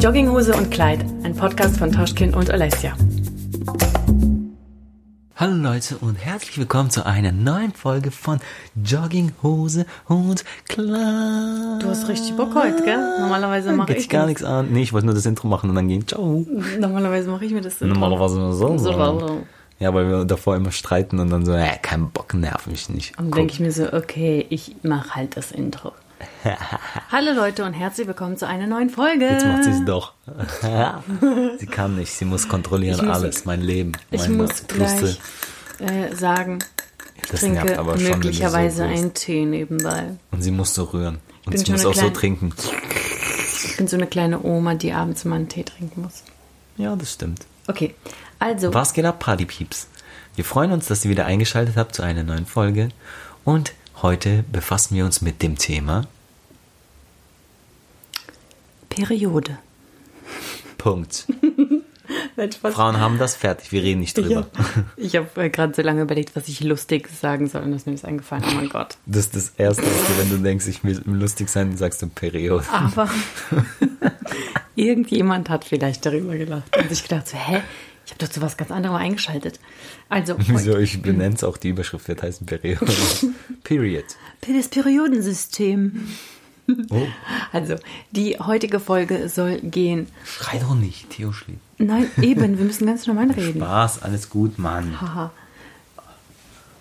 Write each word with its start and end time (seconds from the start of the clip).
Jogginghose 0.00 0.56
und 0.56 0.70
Kleid, 0.70 1.04
ein 1.24 1.36
Podcast 1.36 1.76
von 1.76 1.92
Toschkin 1.92 2.32
und 2.32 2.50
Alessia. 2.50 2.94
Hallo 5.36 5.52
Leute 5.52 5.98
und 5.98 6.14
herzlich 6.14 6.56
willkommen 6.56 6.88
zu 6.88 7.04
einer 7.04 7.32
neuen 7.32 7.74
Folge 7.74 8.10
von 8.10 8.40
Jogginghose 8.82 9.84
und 10.08 10.42
Kleid. 10.64 11.82
Du 11.82 11.88
hast 11.90 12.08
richtig 12.08 12.34
Bock 12.34 12.54
heute, 12.54 12.82
gell? 12.82 12.96
Normalerweise 13.20 13.74
mache 13.74 13.92
ich 13.92 14.08
gar 14.08 14.24
nichts 14.24 14.42
an. 14.42 14.72
Nee, 14.72 14.80
ich 14.84 14.94
wollte 14.94 15.04
nur 15.04 15.14
das 15.14 15.26
Intro 15.26 15.48
machen 15.48 15.68
und 15.68 15.76
dann 15.76 15.88
gehen. 15.88 16.08
Ciao. 16.08 16.46
Normalerweise 16.78 17.28
mache 17.28 17.44
ich 17.44 17.52
mir 17.52 17.60
das. 17.60 17.82
Normalerweise 17.82 18.36
immer 18.36 18.54
so. 18.54 18.78
So, 18.78 18.92
so. 18.92 19.42
Ja, 19.80 19.92
weil 19.92 20.08
wir 20.08 20.24
davor 20.24 20.56
immer 20.56 20.72
streiten 20.72 21.18
und 21.18 21.28
dann 21.28 21.44
so, 21.44 21.52
äh, 21.52 21.76
kein 21.82 22.08
Bock, 22.08 22.32
nerv 22.32 22.66
mich 22.66 22.88
nicht. 22.88 23.18
Und 23.18 23.26
dann 23.26 23.40
denke 23.40 23.52
ich 23.52 23.60
mir 23.60 23.70
so, 23.70 23.92
okay, 23.92 24.46
ich 24.48 24.76
mache 24.82 25.14
halt 25.14 25.36
das 25.36 25.52
Intro. 25.52 25.92
Hallo 27.10 27.32
Leute 27.32 27.64
und 27.64 27.72
herzlich 27.72 28.06
willkommen 28.06 28.36
zu 28.36 28.46
einer 28.46 28.66
neuen 28.66 28.90
Folge. 28.90 29.24
Jetzt 29.26 29.44
macht 29.46 29.64
sie 29.64 29.70
es 29.70 29.84
doch. 29.84 30.12
sie 31.58 31.66
kann 31.66 31.96
nicht, 31.96 32.12
sie 32.12 32.24
muss 32.24 32.48
kontrollieren 32.48 33.04
muss- 33.06 33.16
alles, 33.16 33.44
mein 33.44 33.60
Leben, 33.62 33.92
ich 34.10 34.20
meine 34.22 34.34
muss 34.34 34.66
gleich 34.66 35.18
äh, 35.78 36.14
sagen, 36.14 36.58
ich 37.22 37.30
Das 37.30 37.40
trinke 37.40 37.78
aber 37.78 37.98
schon, 37.98 38.10
möglicherweise 38.10 38.78
so 38.78 38.82
einen 38.82 39.14
Tee 39.14 39.44
nebenbei. 39.46 40.16
Und 40.30 40.42
sie 40.42 40.50
muss 40.50 40.74
so 40.74 40.84
rühren. 40.84 41.18
Und 41.46 41.58
sie 41.58 41.72
muss 41.72 41.84
auch 41.86 41.94
so 41.94 42.00
kleine- 42.00 42.12
trinken. 42.12 42.52
Ich 43.64 43.76
bin 43.76 43.88
so 43.88 43.96
eine 43.96 44.06
kleine 44.06 44.42
Oma, 44.42 44.74
die 44.74 44.92
abends 44.92 45.24
immer 45.24 45.36
einen 45.36 45.48
Tee 45.48 45.64
trinken 45.64 46.02
muss. 46.02 46.22
Ja, 46.76 46.96
das 46.96 47.12
stimmt. 47.14 47.46
Okay, 47.66 47.94
also 48.38 48.72
Was 48.74 48.92
geht 48.92 49.04
ab, 49.04 49.18
Partypieps? 49.20 49.88
Wir 50.36 50.44
freuen 50.44 50.72
uns, 50.72 50.86
dass 50.86 51.04
ihr 51.04 51.10
wieder 51.10 51.26
eingeschaltet 51.26 51.76
habt 51.76 51.94
zu 51.94 52.02
einer 52.02 52.22
neuen 52.22 52.46
Folge. 52.46 52.88
Und 53.44 53.72
heute 54.02 54.44
befassen 54.50 54.96
wir 54.96 55.04
uns 55.04 55.20
mit 55.20 55.42
dem 55.42 55.58
Thema 55.58 56.06
Periode. 58.88 59.58
Punkt. 60.78 61.26
Frauen 62.72 62.98
haben 62.98 63.18
das 63.18 63.36
fertig, 63.36 63.70
wir 63.70 63.82
reden 63.82 64.00
nicht 64.00 64.16
drüber. 64.16 64.46
Ich 64.96 65.14
habe 65.16 65.28
äh, 65.42 65.50
gerade 65.50 65.74
so 65.74 65.82
lange 65.82 66.02
überlegt, 66.02 66.34
was 66.34 66.48
ich 66.48 66.60
lustig 66.60 67.08
sagen 67.08 67.48
soll 67.48 67.62
und 67.62 67.70
das 67.70 67.82
ist 67.82 67.86
mir 67.86 67.92
jetzt 67.92 68.04
eingefallen. 68.04 68.44
Oh 68.48 68.54
mein 68.54 68.68
Gott. 68.68 68.96
Das 69.06 69.26
ist 69.26 69.36
das 69.36 69.50
Erste, 69.56 69.84
was 69.84 70.08
du, 70.08 70.18
wenn 70.18 70.30
du 70.30 70.38
denkst, 70.38 70.66
ich 70.66 70.82
will 70.82 71.00
lustig 71.06 71.48
sein, 71.48 71.76
sagst 71.76 72.02
du 72.02 72.08
Periode. 72.08 72.64
Aber 72.72 73.08
irgendjemand 74.74 75.50
hat 75.50 75.64
vielleicht 75.64 76.04
darüber 76.06 76.36
gelacht 76.36 76.76
und 76.76 76.88
sich 76.88 77.02
gedacht, 77.02 77.28
so, 77.28 77.36
hä? 77.36 77.62
Ich 78.10 78.14
habe 78.14 78.26
doch 78.26 78.32
zu 78.32 78.40
was 78.42 78.56
ganz 78.56 78.72
anderem 78.72 78.96
eingeschaltet. 78.96 79.60
Also, 80.08 80.34
Wieso? 80.38 80.76
Ich 80.78 81.00
benenne 81.00 81.36
es 81.36 81.44
auch, 81.44 81.56
die 81.56 81.68
Überschrift 81.68 82.08
wird 82.08 82.24
heißen 82.24 82.44
Periode. 82.44 82.92
Period. 83.62 84.04
das 84.40 84.66
Periodensystem. 84.66 86.08
Oh, 86.90 87.06
Also, 87.52 87.76
die 88.10 88.36
heutige 88.40 88.80
Folge 88.80 89.28
soll 89.28 89.60
gehen. 89.60 90.08
schrei 90.24 90.58
doch 90.58 90.74
nicht, 90.74 91.10
Theo 91.10 91.30
schläft. 91.32 91.60
Nein, 91.78 92.10
eben, 92.20 92.58
wir 92.58 92.64
müssen 92.64 92.86
ganz 92.86 93.06
normal 93.06 93.30
reden. 93.30 93.60
Spaß, 93.60 94.02
alles 94.02 94.28
gut, 94.28 94.58
Mann. 94.58 95.00
Haha, 95.00 95.30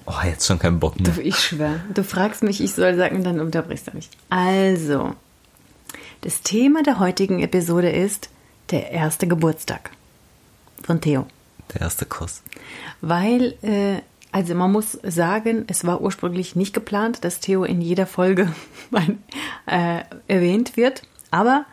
Oh, 0.08 0.25
jetzt 0.25 0.47
schon 0.47 0.58
keinen 0.58 0.80
Bock 0.80 0.99
mehr. 0.99 1.11
du, 1.14 1.21
ich 1.21 1.38
schwöre. 1.38 1.81
Du 1.93 2.03
fragst 2.03 2.41
mich, 2.41 2.59
ich 2.61 2.73
soll 2.73 2.95
sagen, 2.97 3.23
dann 3.23 3.39
unterbrichst 3.39 3.86
du 3.88 3.91
mich. 3.91 4.09
Also, 4.31 5.14
das 6.21 6.41
Thema 6.41 6.81
der 6.81 6.97
heutigen 6.97 7.39
Episode 7.41 7.91
ist 7.91 8.30
der 8.71 8.89
erste 8.89 9.27
Geburtstag 9.27 9.91
von 10.83 11.02
Theo. 11.02 11.25
Der 11.73 11.81
erste 11.81 12.05
Kuss. 12.05 12.41
Weil, 13.02 13.55
äh, 13.61 14.02
also 14.31 14.55
man 14.55 14.72
muss 14.72 14.97
sagen, 15.03 15.66
es 15.67 15.86
war 15.86 16.02
ursprünglich 16.02 16.55
nicht 16.55 16.73
geplant, 16.73 17.23
dass 17.23 17.39
Theo 17.39 17.63
in 17.63 17.81
jeder 17.81 18.08
Folge 18.08 18.52
äh, 19.66 20.02
erwähnt 20.27 20.77
wird. 20.77 21.03
Aber 21.31 21.66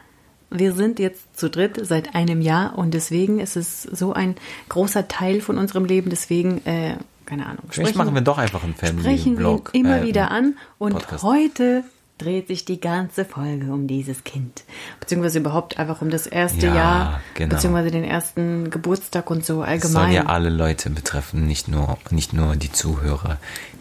wir 0.51 0.73
sind 0.73 0.99
jetzt 0.99 1.39
zu 1.39 1.51
dritt 1.51 1.81
seit 1.83 2.15
einem 2.15 2.41
Jahr 2.41 2.79
und 2.79 2.95
deswegen 2.95 3.41
ist 3.41 3.57
es 3.57 3.83
so 3.83 4.13
ein 4.13 4.37
großer 4.69 5.09
Teil 5.09 5.41
von 5.41 5.59
unserem 5.59 5.85
Leben. 5.85 6.11
Deswegen, 6.11 6.65
äh, 6.67 6.97
keine 7.25 7.47
Ahnung. 7.47 7.65
Vielleicht 7.69 7.97
machen 7.97 8.15
wir 8.15 8.23
doch 8.23 8.39
einfach 8.39 8.63
einen 8.63 8.75
sprechen 8.75 9.03
wir 9.03 9.05
Family-Vlog. 9.05 9.71
ihn 9.73 9.85
immer 9.85 10.03
äh, 10.03 10.07
wieder 10.07 10.31
an. 10.31 10.57
Und 10.79 10.93
Podcast. 10.93 11.25
heute 11.25 11.85
dreht 12.19 12.49
sich 12.49 12.65
die 12.65 12.81
ganze 12.81 13.25
Folge 13.25 13.73
um 13.73 13.87
dieses 13.87 14.25
Kind. 14.25 14.65
Beziehungsweise 15.01 15.39
überhaupt 15.41 15.79
einfach 15.79 16.01
um 16.01 16.09
das 16.11 16.27
erste 16.27 16.67
Ja, 16.69 16.75
Jahr. 16.75 17.21
genau. 17.35 17.55
Beziehungsweise 17.55 17.91
den 17.91 18.05
ersten 18.05 18.71
Geburtstag 18.71 19.31
und 19.31 19.45
so 19.45 19.63
Es 19.63 19.69
allgemein. 19.69 20.07
soll 20.07 20.15
ja 20.15 20.27
alle 20.27 20.49
Leute 20.49 20.89
betreffen, 20.91 21.47
nicht 21.47 21.69
nur, 21.69 21.99
nicht 22.11 22.33
nur 22.33 22.57
die 22.57 22.73
Zuhörer, 22.73 23.37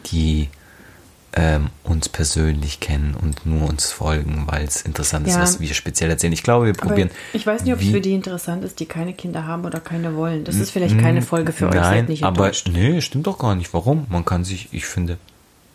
die 0.07 0.49
ähm, 1.37 1.67
uns 1.83 2.07
persönlich 2.07 2.79
kennen 2.79 3.13
und 3.13 3.45
nur 3.45 3.67
uns 3.67 3.91
folgen, 3.91 4.43
weil 4.47 4.63
es 4.65 4.81
interessant 4.83 5.27
ist, 5.27 5.33
Ja. 5.35 5.41
was 5.41 5.59
wir 5.59 5.73
speziell 5.73 6.09
erzählen. 6.09 6.31
Ich 6.31 6.43
glaube, 6.43 6.65
wir 6.67 6.73
Aber 6.77 6.87
probieren. 6.89 7.09
ich 7.33 7.45
weiß 7.45 7.63
nicht, 7.63 7.73
ob 7.73 7.81
es 7.81 7.89
für 7.89 7.99
die 7.99 8.13
interessant 8.13 8.63
ist, 8.63 8.79
die 8.79 8.85
keine 8.85 9.13
Kinder 9.13 9.45
haben 9.45 9.65
oder 9.65 9.81
keine 9.81 10.15
wollen. 10.15 10.45
Das 10.45 10.55
ist 10.55 10.71
vielleicht 10.71 10.97
keine 10.97 11.21
Folge 11.21 11.51
für 11.51 11.67
euch, 11.67 11.73
seid 11.73 11.81
Nein, 11.83 12.05
nicht 12.05 12.23
aber 12.23 12.45
enttäuscht. 12.47 12.69
nee, 12.71 13.01
stimmt 13.01 13.27
doch 13.27 13.37
gar 13.37 13.55
nicht. 13.55 13.73
Warum? 13.73 14.05
Man 14.09 14.23
kann 14.23 14.45
sich, 14.45 14.69
ich 14.71 14.85
finde, 14.85 15.17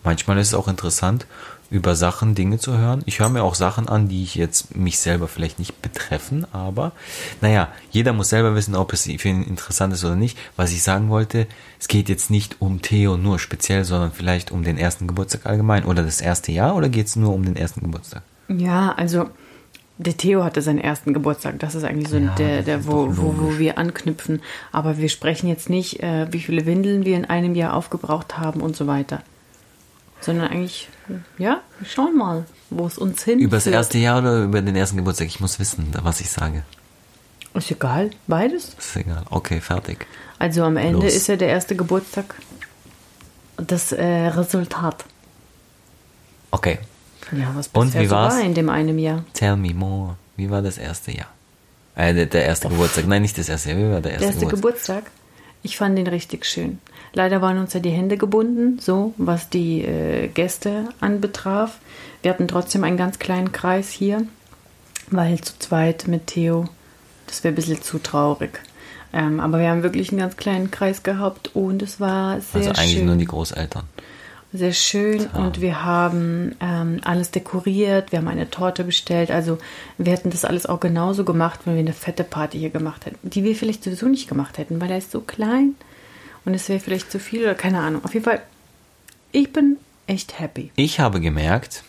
manchmal 0.02 0.38
ist 0.38 0.48
es 0.48 0.54
auch 0.54 0.66
interessant, 0.68 1.26
über 1.70 1.94
Sachen, 1.94 2.34
Dinge 2.34 2.58
zu 2.58 2.76
hören. 2.76 3.02
Ich 3.06 3.20
höre 3.20 3.28
mir 3.28 3.42
auch 3.42 3.54
Sachen 3.54 3.88
an, 3.88 4.08
die 4.08 4.22
ich 4.22 4.34
jetzt 4.34 4.76
mich 4.76 4.98
selber 4.98 5.28
vielleicht 5.28 5.58
nicht 5.58 5.80
betreffen, 5.80 6.46
aber 6.52 6.92
naja, 7.40 7.68
jeder 7.90 8.12
muss 8.12 8.28
selber 8.28 8.54
wissen, 8.54 8.74
ob 8.74 8.92
es 8.92 9.04
für 9.04 9.28
ihn 9.28 9.42
interessant 9.42 9.94
ist 9.94 10.04
oder 10.04 10.16
nicht. 10.16 10.36
Was 10.56 10.72
ich 10.72 10.82
sagen 10.82 11.08
wollte, 11.08 11.46
es 11.78 11.88
geht 11.88 12.08
jetzt 12.08 12.30
nicht 12.30 12.56
um 12.60 12.82
Theo 12.82 13.16
nur 13.16 13.38
speziell, 13.38 13.84
sondern 13.84 14.12
vielleicht 14.12 14.50
um 14.50 14.64
den 14.64 14.78
ersten 14.78 15.06
Geburtstag 15.06 15.46
allgemein 15.46 15.84
oder 15.84 16.02
das 16.02 16.20
erste 16.20 16.52
Jahr 16.52 16.74
oder 16.74 16.88
geht 16.88 17.06
es 17.06 17.16
nur 17.16 17.32
um 17.32 17.44
den 17.44 17.56
ersten 17.56 17.80
Geburtstag? 17.80 18.22
Ja, 18.48 18.92
also 18.92 19.30
der 19.98 20.16
Theo 20.16 20.42
hatte 20.42 20.62
seinen 20.62 20.78
ersten 20.78 21.12
Geburtstag. 21.12 21.58
Das 21.58 21.74
ist 21.74 21.84
eigentlich 21.84 22.08
so 22.08 22.16
Ja, 22.16 22.34
der, 22.36 22.62
der 22.62 22.86
wo, 22.86 23.16
wo, 23.16 23.34
wo 23.38 23.58
wir 23.58 23.76
anknüpfen. 23.76 24.40
Aber 24.72 24.96
wir 24.96 25.10
sprechen 25.10 25.46
jetzt 25.46 25.68
nicht, 25.68 26.02
äh, 26.02 26.26
wie 26.32 26.40
viele 26.40 26.64
Windeln 26.64 27.04
wir 27.04 27.16
in 27.16 27.26
einem 27.26 27.54
Jahr 27.54 27.74
aufgebraucht 27.74 28.38
haben 28.38 28.62
und 28.62 28.74
so 28.74 28.86
weiter. 28.86 29.22
Sondern 30.20 30.48
eigentlich, 30.48 30.88
ja, 31.38 31.60
wir 31.78 31.88
schauen 31.88 32.16
mal, 32.16 32.44
wo 32.68 32.86
es 32.86 32.98
uns 32.98 33.24
hin 33.24 33.38
Über 33.38 33.56
das 33.56 33.66
erste 33.66 33.98
Jahr 33.98 34.18
oder 34.18 34.44
über 34.44 34.60
den 34.60 34.76
ersten 34.76 34.96
Geburtstag? 34.98 35.28
Ich 35.28 35.40
muss 35.40 35.58
wissen, 35.58 35.94
was 36.02 36.20
ich 36.20 36.30
sage. 36.30 36.62
Ist 37.54 37.70
egal, 37.70 38.10
beides. 38.26 38.74
Ist 38.78 38.96
egal. 38.96 39.24
Okay, 39.30 39.60
fertig. 39.60 40.06
Also 40.38 40.62
am 40.62 40.76
Ende 40.76 41.06
Los. 41.06 41.14
ist 41.14 41.26
ja 41.26 41.36
der 41.36 41.48
erste 41.48 41.74
Geburtstag 41.74 42.34
das 43.56 43.92
äh, 43.92 44.04
Resultat. 44.04 45.04
Okay. 46.50 46.78
Ja, 47.32 47.52
was 47.54 47.68
Und 47.72 47.94
wie 47.94 48.10
war's? 48.10 48.34
war 48.34 48.42
in 48.42 48.54
dem 48.54 48.68
einem 48.68 48.98
Jahr. 48.98 49.24
Tell 49.34 49.56
me 49.56 49.74
more. 49.74 50.16
Wie 50.36 50.50
war 50.50 50.62
das 50.62 50.78
erste 50.78 51.12
Jahr? 51.12 51.28
Äh, 51.94 52.26
der, 52.26 52.44
erste 52.44 52.68
Geburtstag. 52.68 53.06
Nein, 53.06 53.22
nicht 53.22 53.36
das 53.36 53.48
erste 53.48 53.70
Jahr. 53.70 53.78
Wie 53.78 53.92
war 53.92 54.00
der 54.00 54.12
erste, 54.12 54.26
Der 54.26 54.34
erste 54.34 54.46
Geburtstag? 54.46 55.04
Geburtstag, 55.04 55.10
ich 55.62 55.76
fand 55.76 55.96
den 55.98 56.06
richtig 56.06 56.46
schön. 56.46 56.78
Leider 57.12 57.42
waren 57.42 57.58
uns 57.58 57.72
ja 57.74 57.80
die 57.80 57.90
Hände 57.90 58.16
gebunden, 58.16 58.78
so 58.80 59.14
was 59.16 59.48
die 59.48 59.82
äh, 59.82 60.28
Gäste 60.28 60.88
anbetraf. 61.00 61.78
Wir 62.22 62.30
hatten 62.30 62.48
trotzdem 62.48 62.84
einen 62.84 62.96
ganz 62.96 63.18
kleinen 63.18 63.52
Kreis 63.52 63.90
hier, 63.90 64.26
weil 65.10 65.40
zu 65.40 65.58
zweit 65.58 66.06
mit 66.06 66.28
Theo, 66.28 66.68
das 67.26 67.42
wäre 67.42 67.52
ein 67.52 67.56
bisschen 67.56 67.82
zu 67.82 67.98
traurig. 67.98 68.60
Ähm, 69.12 69.40
aber 69.40 69.58
wir 69.58 69.70
haben 69.70 69.82
wirklich 69.82 70.10
einen 70.10 70.20
ganz 70.20 70.36
kleinen 70.36 70.70
Kreis 70.70 71.02
gehabt 71.02 71.50
und 71.54 71.82
es 71.82 71.98
war 71.98 72.40
sehr 72.40 72.60
Also 72.68 72.70
eigentlich 72.70 72.92
schön. 72.98 73.06
nur 73.06 73.16
die 73.16 73.24
Großeltern. 73.24 73.84
Sehr 74.52 74.72
schön 74.72 75.28
und 75.28 75.60
wir 75.60 75.84
haben 75.84 76.56
ähm, 76.60 77.00
alles 77.04 77.30
dekoriert, 77.30 78.10
wir 78.10 78.18
haben 78.18 78.26
eine 78.26 78.50
Torte 78.50 78.82
bestellt. 78.82 79.30
Also 79.30 79.58
wir 79.96 80.12
hätten 80.12 80.30
das 80.30 80.44
alles 80.44 80.66
auch 80.66 80.80
genauso 80.80 81.24
gemacht, 81.24 81.60
wenn 81.64 81.74
wir 81.74 81.80
eine 81.80 81.92
fette 81.92 82.24
Party 82.24 82.58
hier 82.58 82.70
gemacht 82.70 83.06
hätten, 83.06 83.30
die 83.30 83.44
wir 83.44 83.54
vielleicht 83.54 83.84
sowieso 83.84 84.06
nicht 84.06 84.28
gemacht 84.28 84.58
hätten, 84.58 84.80
weil 84.80 84.90
er 84.90 84.98
ist 84.98 85.12
so 85.12 85.20
klein 85.20 85.76
und 86.44 86.54
es 86.54 86.68
wäre 86.68 86.80
vielleicht 86.80 87.12
zu 87.12 87.20
viel 87.20 87.42
oder 87.42 87.54
keine 87.54 87.78
Ahnung. 87.78 88.04
Auf 88.04 88.12
jeden 88.12 88.24
Fall, 88.24 88.42
ich 89.30 89.52
bin 89.52 89.76
echt 90.08 90.40
happy. 90.40 90.72
Ich 90.74 90.98
habe 90.98 91.20
gemerkt, 91.20 91.84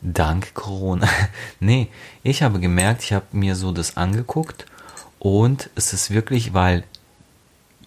dank 0.00 0.54
Corona, 0.54 1.08
nee, 1.60 1.88
ich 2.24 2.42
habe 2.42 2.58
gemerkt, 2.58 3.04
ich 3.04 3.12
habe 3.12 3.26
mir 3.30 3.54
so 3.54 3.70
das 3.70 3.96
angeguckt 3.96 4.66
und 5.20 5.70
es 5.76 5.92
ist 5.92 6.10
wirklich, 6.10 6.52
weil 6.52 6.82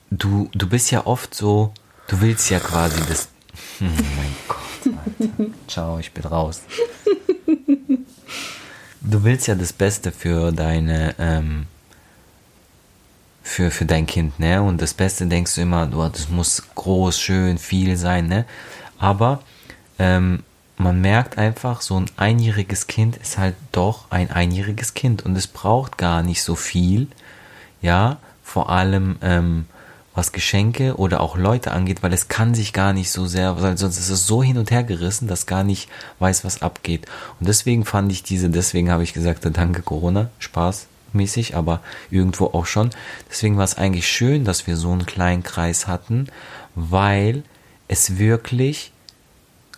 du, 0.10 0.50
du 0.54 0.70
bist 0.70 0.90
ja 0.92 1.06
oft 1.06 1.36
so, 1.36 1.74
du 2.08 2.22
willst 2.22 2.50
ja 2.50 2.60
quasi 2.60 3.02
das, 3.10 3.28
hm, 3.80 3.92
mein 4.16 4.36
Gott, 4.48 4.94
Alter. 5.20 5.54
ciao, 5.68 6.00
ich 6.00 6.12
bin 6.12 6.26
raus. 6.26 6.62
Du 9.02 9.24
willst 9.24 9.48
ja 9.48 9.56
das 9.56 9.72
Beste 9.72 10.12
für 10.12 10.52
deine, 10.52 11.16
ähm, 11.18 11.66
für, 13.42 13.72
für 13.72 13.86
dein 13.86 14.06
Kind, 14.06 14.40
ne? 14.40 14.62
Und 14.62 14.82
das 14.82 14.94
Beste 14.94 15.26
denkst 15.28 15.56
du 15.56 15.62
immer, 15.62 15.86
du, 15.86 16.02
das 16.10 16.30
muss 16.30 16.64
groß, 16.76 17.20
schön, 17.20 17.58
viel 17.58 17.96
sein, 17.96 18.28
ne? 18.28 18.46
Aber 19.00 19.42
ähm, 20.00 20.44
man 20.78 21.02
merkt 21.02 21.38
einfach, 21.38 21.82
so 21.82 22.00
ein 22.00 22.06
einjähriges 22.18 22.88
Kind 22.88 23.18
ist 23.18 23.38
halt 23.38 23.56
doch 23.72 24.12
ein 24.12 24.30
einjähriges 24.30 24.94
Kind 24.94 25.24
und 25.26 25.36
es 25.36 25.48
braucht 25.48 25.98
gar 25.98 26.22
nicht 26.22 26.44
so 26.44 26.56
viel, 26.56 27.08
ja, 27.82 28.18
vor 28.44 28.70
allem 28.70 29.18
ähm, 29.22 29.66
was 30.18 30.32
Geschenke 30.32 30.98
oder 30.98 31.22
auch 31.22 31.38
Leute 31.38 31.72
angeht, 31.72 32.02
weil 32.02 32.12
es 32.12 32.28
kann 32.28 32.56
sich 32.56 32.74
gar 32.74 32.92
nicht 32.92 33.12
so 33.12 33.28
sehr, 33.28 33.62
weil 33.62 33.78
sonst 33.78 34.00
ist 34.00 34.10
es 34.10 34.26
so 34.26 34.42
hin 34.42 34.58
und 34.58 34.72
her 34.72 34.84
gerissen, 34.84 35.28
dass 35.28 35.46
gar 35.46 35.64
nicht 35.64 35.90
weiß, 36.18 36.44
was 36.44 36.64
abgeht. 36.64 37.06
Und 37.40 37.48
deswegen 37.48 37.86
fand 37.86 38.12
ich 38.12 38.24
diese, 38.24 38.50
deswegen 38.50 38.90
habe 38.90 39.04
ich 39.04 39.14
gesagt, 39.14 39.48
danke 39.56 39.84
Corona, 39.84 40.32
Spaß, 40.40 40.88
mäßig, 41.14 41.56
aber 41.56 41.82
irgendwo 42.10 42.48
auch 42.48 42.66
schon. 42.66 42.90
Deswegen 43.30 43.58
war 43.58 43.64
es 43.64 43.78
eigentlich 43.78 44.08
schön, 44.08 44.44
dass 44.44 44.66
wir 44.66 44.76
so 44.76 44.92
einen 44.92 45.06
kleinen 45.06 45.44
Kreis 45.44 45.88
hatten, 45.88 46.30
weil 46.74 47.44
es 47.88 48.18
wirklich 48.18 48.92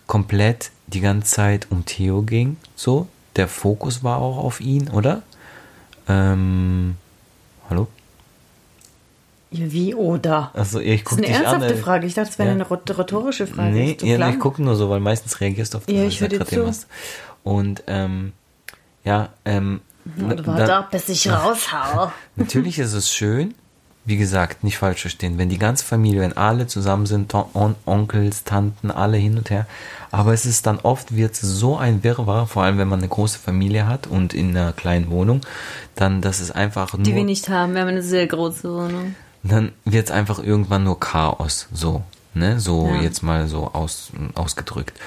komplett 0.07 0.71
die 0.87 1.01
ganze 1.01 1.33
Zeit 1.33 1.67
um 1.69 1.83
Theo 1.83 2.21
ging. 2.21 2.55
So, 2.77 3.09
der 3.35 3.49
Fokus 3.49 4.05
war 4.05 4.19
auch 4.19 4.37
auf 4.37 4.61
ihn, 4.61 4.87
oder? 4.87 5.21
Ähm, 6.07 6.95
wie 9.71 9.93
oder? 9.95 10.51
Also 10.53 10.79
ich 10.79 11.03
gucke 11.05 11.21
Das 11.21 11.29
ist 11.31 11.35
eine 11.37 11.45
an. 11.47 11.53
ernsthafte 11.53 11.75
ey. 11.75 11.81
Frage. 11.81 12.07
Ich 12.07 12.13
dachte, 12.13 12.29
es 12.31 12.39
wäre 12.39 12.49
Ja. 12.49 12.55
eine 12.55 12.69
rhetorische 12.69 13.47
Frage. 13.47 13.71
Nee, 13.71 13.91
Ist 13.93 14.03
ja, 14.03 14.29
ich 14.29 14.39
gucke 14.39 14.61
nur 14.63 14.75
so, 14.75 14.89
weil 14.89 14.99
meistens 14.99 15.39
reagierst 15.41 15.73
du 15.73 15.77
auf 15.79 15.85
das, 15.85 15.95
Ja, 15.95 16.05
was 16.05 16.13
ich 16.13 16.19
dir 16.19 16.29
grad 16.37 16.47
zu. 16.47 16.55
eben 16.55 16.67
hast. 16.67 16.87
Und 17.43 17.83
ähm, 17.87 18.33
ja, 19.03 19.29
ähm, 19.45 19.81
Und 20.17 20.45
warte 20.47 20.73
ab, 20.75 20.91
bis 20.91 21.09
ich 21.09 21.29
raushau. 21.31 22.11
Natürlich 22.35 22.79
ist 22.79 22.93
es 22.93 23.11
schön, 23.13 23.53
wie 24.05 24.17
gesagt, 24.17 24.63
nicht 24.63 24.77
falsch 24.77 25.01
verstehen, 25.01 25.37
wenn 25.37 25.49
die 25.49 25.59
ganze 25.59 25.85
Familie, 25.85 26.21
wenn 26.21 26.35
alle 26.35 26.65
zusammen 26.67 27.05
sind, 27.05 27.33
On 27.33 27.75
Onkels, 27.85 28.43
Tanten, 28.43 28.89
alle 28.91 29.17
hin 29.17 29.37
und 29.37 29.49
her. 29.51 29.67
Aber 30.11 30.33
es 30.33 30.47
ist 30.47 30.65
dann 30.65 30.79
oft, 30.79 31.15
wird 31.15 31.33
es 31.33 31.41
so 31.41 31.77
ein 31.77 32.03
Wirrwarr, 32.03 32.47
vor 32.47 32.63
allem 32.63 32.79
wenn 32.79 32.87
man 32.87 32.99
eine 32.99 33.07
große 33.07 33.37
Familie 33.37 33.87
hat 33.87 34.07
und 34.07 34.33
in 34.33 34.49
einer 34.57 34.73
kleinen 34.73 35.11
Wohnung, 35.11 35.41
dann, 35.95 36.21
dass 36.21 36.39
es 36.39 36.49
einfach 36.49 36.93
nur, 36.93 37.03
Die 37.03 37.13
wir 37.13 37.23
nicht 37.23 37.49
haben. 37.49 37.73
Wir 37.75 37.81
haben 37.81 37.89
eine 37.89 38.01
sehr 38.01 38.25
große 38.25 38.63
Wohnung. 38.73 39.15
Dann 39.43 39.71
wird 39.85 40.05
es 40.05 40.11
einfach 40.11 40.39
irgendwann 40.39 40.83
nur 40.83 40.99
Chaos, 40.99 41.67
so, 41.73 42.03
ne, 42.33 42.59
so 42.59 42.87
Ja. 42.87 43.01
jetzt 43.01 43.23
mal 43.23 43.47
so 43.47 43.69
aus, 43.73 44.11
ausgedrückt. 44.35 44.99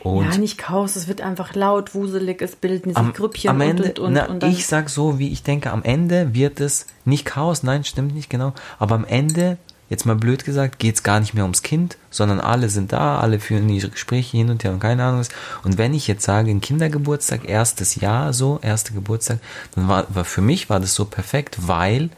Und 0.00 0.30
ja, 0.30 0.38
nicht 0.38 0.58
Chaos, 0.58 0.94
es 0.94 1.08
wird 1.08 1.20
einfach 1.20 1.54
laut, 1.54 1.94
wuselig, 1.94 2.40
es 2.40 2.54
bilden 2.54 2.90
sich 2.90 2.96
am, 2.96 3.12
Grüppchen 3.12 3.50
am 3.50 3.60
Ende, 3.60 3.88
und 3.88 3.98
und 3.98 4.12
na, 4.12 4.26
und 4.26 4.42
dann, 4.42 4.50
ich 4.52 4.66
sag 4.66 4.88
so, 4.88 5.18
wie 5.18 5.32
ich 5.32 5.42
denke, 5.42 5.72
am 5.72 5.82
Ende 5.82 6.32
wird 6.32 6.60
es 6.60 6.86
nicht 7.04 7.24
Chaos, 7.24 7.62
nein, 7.64 7.82
stimmt 7.82 8.14
nicht 8.14 8.30
genau, 8.30 8.52
aber 8.78 8.94
am 8.94 9.04
Ende, 9.04 9.58
jetzt 9.88 10.06
mal 10.06 10.14
blöd 10.14 10.44
gesagt, 10.44 10.78
geht 10.78 10.94
es 10.96 11.02
gar 11.02 11.18
nicht 11.18 11.34
mehr 11.34 11.42
ums 11.44 11.62
Kind, 11.62 11.96
sondern 12.10 12.40
alle 12.40 12.68
sind 12.68 12.92
da, 12.92 13.18
alle 13.18 13.40
führen 13.40 13.68
ihre 13.68 13.88
Gespräche 13.90 14.36
hin 14.36 14.50
und 14.50 14.62
her 14.62 14.72
und 14.72 14.80
keine 14.80 15.02
Ahnung 15.04 15.20
was. 15.20 15.28
Und 15.64 15.76
wenn 15.78 15.92
ich 15.94 16.06
jetzt 16.06 16.24
sage, 16.24 16.50
ein 16.50 16.60
Kindergeburtstag, 16.60 17.48
erstes 17.48 17.96
Jahr 17.96 18.32
so, 18.32 18.60
erster 18.62 18.94
Geburtstag, 18.94 19.38
dann 19.74 19.88
war, 19.88 20.06
war 20.14 20.24
für 20.24 20.40
mich 20.40 20.70
war 20.70 20.78
das 20.78 20.94
so 20.94 21.04
perfekt, 21.04 21.56
weil 21.66 22.10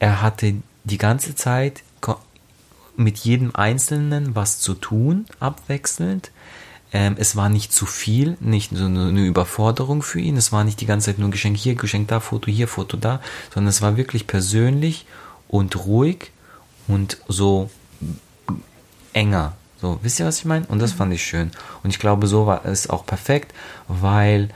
er 0.00 0.22
hatte 0.22 0.54
die 0.82 0.98
ganze 0.98 1.36
Zeit 1.36 1.84
mit 2.96 3.18
jedem 3.18 3.54
Einzelnen 3.54 4.34
was 4.34 4.58
zu 4.58 4.74
tun, 4.74 5.26
abwechselnd. 5.38 6.32
Ähm, 6.92 7.14
es 7.18 7.36
war 7.36 7.48
nicht 7.48 7.72
zu 7.72 7.86
viel, 7.86 8.36
nicht 8.40 8.72
so 8.74 8.86
eine 8.86 9.08
eine 9.08 9.24
Überforderung 9.24 10.02
für 10.02 10.20
ihn. 10.20 10.36
Es 10.36 10.50
war 10.50 10.64
nicht 10.64 10.80
die 10.80 10.86
ganze 10.86 11.06
Zeit 11.06 11.18
nur 11.18 11.30
Geschenk 11.30 11.56
hier, 11.56 11.76
Geschenk 11.76 12.08
da, 12.08 12.18
Foto 12.18 12.50
hier, 12.50 12.66
Foto 12.66 12.96
da, 12.96 13.20
sondern 13.54 13.68
es 13.68 13.80
war 13.80 13.96
wirklich 13.96 14.26
persönlich 14.26 15.06
und 15.48 15.76
ruhig 15.84 16.32
und 16.88 17.18
so 17.28 17.70
enger. 19.12 19.54
So, 19.80 19.98
wisst 20.02 20.20
ihr, 20.20 20.26
was 20.26 20.38
ich 20.38 20.44
meine? 20.44 20.66
Und 20.66 20.80
das 20.80 20.92
fand 20.92 21.12
ich 21.14 21.22
schön. 21.22 21.52
Und 21.82 21.90
ich 21.90 21.98
glaube, 21.98 22.26
so 22.26 22.46
war 22.46 22.66
es 22.66 22.90
auch 22.90 23.06
perfekt, 23.06 23.54
weil, 23.88 24.50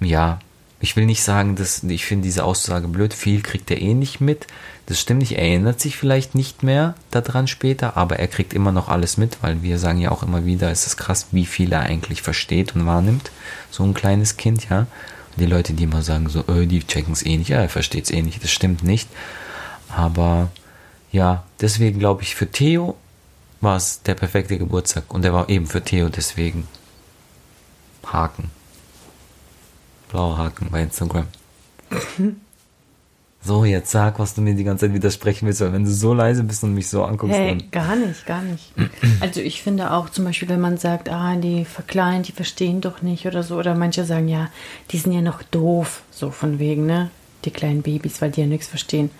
ja, 0.00 0.38
ich 0.80 0.96
will 0.96 1.06
nicht 1.06 1.22
sagen, 1.22 1.56
dass 1.56 1.82
ich 1.82 2.04
finde 2.06 2.24
diese 2.24 2.44
Aussage 2.44 2.88
blöd, 2.88 3.12
viel 3.12 3.42
kriegt 3.42 3.70
er 3.70 3.80
eh 3.80 3.94
nicht 3.94 4.20
mit. 4.20 4.46
Das 4.90 4.98
stimmt 4.98 5.20
nicht, 5.20 5.38
er 5.38 5.48
erinnert 5.48 5.78
sich 5.78 5.96
vielleicht 5.96 6.34
nicht 6.34 6.64
mehr 6.64 6.96
daran 7.12 7.46
später, 7.46 7.96
aber 7.96 8.18
er 8.18 8.26
kriegt 8.26 8.52
immer 8.52 8.72
noch 8.72 8.88
alles 8.88 9.18
mit, 9.18 9.40
weil 9.40 9.62
wir 9.62 9.78
sagen 9.78 10.00
ja 10.00 10.10
auch 10.10 10.24
immer 10.24 10.44
wieder, 10.44 10.68
es 10.68 10.84
ist 10.84 10.96
krass, 10.96 11.28
wie 11.30 11.46
viel 11.46 11.72
er 11.72 11.82
eigentlich 11.82 12.22
versteht 12.22 12.74
und 12.74 12.86
wahrnimmt. 12.86 13.30
So 13.70 13.84
ein 13.84 13.94
kleines 13.94 14.36
Kind, 14.36 14.68
ja. 14.68 14.80
Und 14.80 14.88
die 15.38 15.46
Leute, 15.46 15.74
die 15.74 15.84
immer 15.84 16.02
sagen, 16.02 16.28
so, 16.28 16.40
äh, 16.48 16.66
die 16.66 16.84
checken 16.84 17.12
es 17.12 17.24
eh 17.24 17.36
nicht, 17.36 17.50
ja, 17.50 17.58
er 17.58 17.68
versteht 17.68 18.06
es 18.06 18.10
eh 18.10 18.20
nicht, 18.20 18.42
das 18.42 18.50
stimmt 18.50 18.82
nicht. 18.82 19.08
Aber 19.88 20.50
ja, 21.12 21.44
deswegen 21.60 22.00
glaube 22.00 22.22
ich, 22.22 22.34
für 22.34 22.50
Theo 22.50 22.96
war 23.60 23.76
es 23.76 24.02
der 24.02 24.16
perfekte 24.16 24.58
Geburtstag 24.58 25.04
und 25.14 25.24
er 25.24 25.32
war 25.32 25.48
eben 25.48 25.68
für 25.68 25.84
Theo 25.84 26.08
deswegen 26.08 26.66
Haken. 28.04 28.50
Blauer 30.08 30.36
Haken 30.36 30.68
bei 30.68 30.82
Instagram. 30.82 31.28
So, 33.42 33.64
jetzt 33.64 33.90
sag, 33.90 34.18
was 34.18 34.34
du 34.34 34.42
mir 34.42 34.54
die 34.54 34.64
ganze 34.64 34.86
Zeit 34.86 34.94
widersprechen 34.94 35.46
willst, 35.46 35.62
weil 35.62 35.72
wenn 35.72 35.84
du 35.84 35.90
so 35.90 36.12
leise 36.12 36.44
bist 36.44 36.62
und 36.62 36.74
mich 36.74 36.88
so 36.88 37.04
anguckst, 37.04 37.34
Hey, 37.36 37.56
dann. 37.56 37.70
gar 37.70 37.96
nicht, 37.96 38.26
gar 38.26 38.42
nicht. 38.42 38.72
Also 39.20 39.40
ich 39.40 39.62
finde 39.62 39.92
auch 39.92 40.10
zum 40.10 40.24
Beispiel, 40.26 40.48
wenn 40.50 40.60
man 40.60 40.76
sagt, 40.76 41.08
ah, 41.08 41.34
die 41.36 41.64
verkleinen, 41.64 42.22
die 42.22 42.32
verstehen 42.32 42.80
doch 42.82 43.00
nicht 43.02 43.26
oder 43.26 43.42
so, 43.42 43.56
oder 43.56 43.74
manche 43.74 44.04
sagen, 44.04 44.28
ja, 44.28 44.48
die 44.90 44.98
sind 44.98 45.12
ja 45.12 45.22
noch 45.22 45.42
doof, 45.42 46.02
so 46.10 46.30
von 46.30 46.58
wegen, 46.58 46.84
ne? 46.86 47.10
Die 47.46 47.50
kleinen 47.50 47.80
Babys, 47.82 48.20
weil 48.20 48.30
die 48.30 48.42
ja 48.42 48.46
nichts 48.46 48.66
verstehen. 48.66 49.10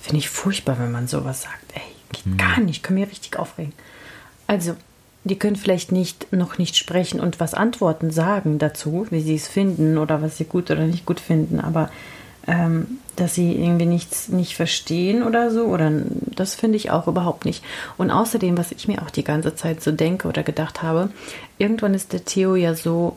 Finde 0.00 0.18
ich 0.18 0.30
furchtbar, 0.30 0.78
wenn 0.78 0.92
man 0.92 1.06
sowas 1.08 1.42
sagt. 1.42 1.64
Ey, 1.74 1.82
geht 2.12 2.38
gar 2.38 2.60
nicht, 2.60 2.82
kann 2.82 2.94
mir 2.94 3.06
richtig 3.10 3.38
aufregen. 3.38 3.72
Also, 4.46 4.74
die 5.24 5.38
können 5.38 5.56
vielleicht 5.56 5.92
nicht 5.92 6.32
noch 6.32 6.56
nicht 6.56 6.76
sprechen 6.76 7.20
und 7.20 7.40
was 7.40 7.52
Antworten 7.52 8.10
sagen 8.10 8.58
dazu, 8.58 9.06
wie 9.10 9.20
sie 9.20 9.34
es 9.34 9.48
finden 9.48 9.98
oder 9.98 10.22
was 10.22 10.38
sie 10.38 10.44
gut 10.44 10.70
oder 10.70 10.86
nicht 10.86 11.04
gut 11.04 11.20
finden, 11.20 11.60
aber 11.60 11.90
ähm, 12.46 12.98
dass 13.16 13.34
sie 13.34 13.52
irgendwie 13.52 13.86
nichts 13.86 14.28
nicht 14.28 14.56
verstehen 14.56 15.22
oder 15.22 15.50
so, 15.50 15.64
oder 15.64 15.90
das 16.34 16.54
finde 16.54 16.76
ich 16.76 16.90
auch 16.90 17.06
überhaupt 17.08 17.44
nicht. 17.44 17.64
Und 17.96 18.10
außerdem, 18.10 18.58
was 18.58 18.72
ich 18.72 18.88
mir 18.88 19.02
auch 19.02 19.10
die 19.10 19.24
ganze 19.24 19.54
Zeit 19.54 19.82
so 19.82 19.90
denke 19.92 20.28
oder 20.28 20.42
gedacht 20.42 20.82
habe, 20.82 21.10
irgendwann 21.58 21.94
ist 21.94 22.12
der 22.12 22.24
Theo 22.24 22.54
ja 22.54 22.74
so 22.74 23.16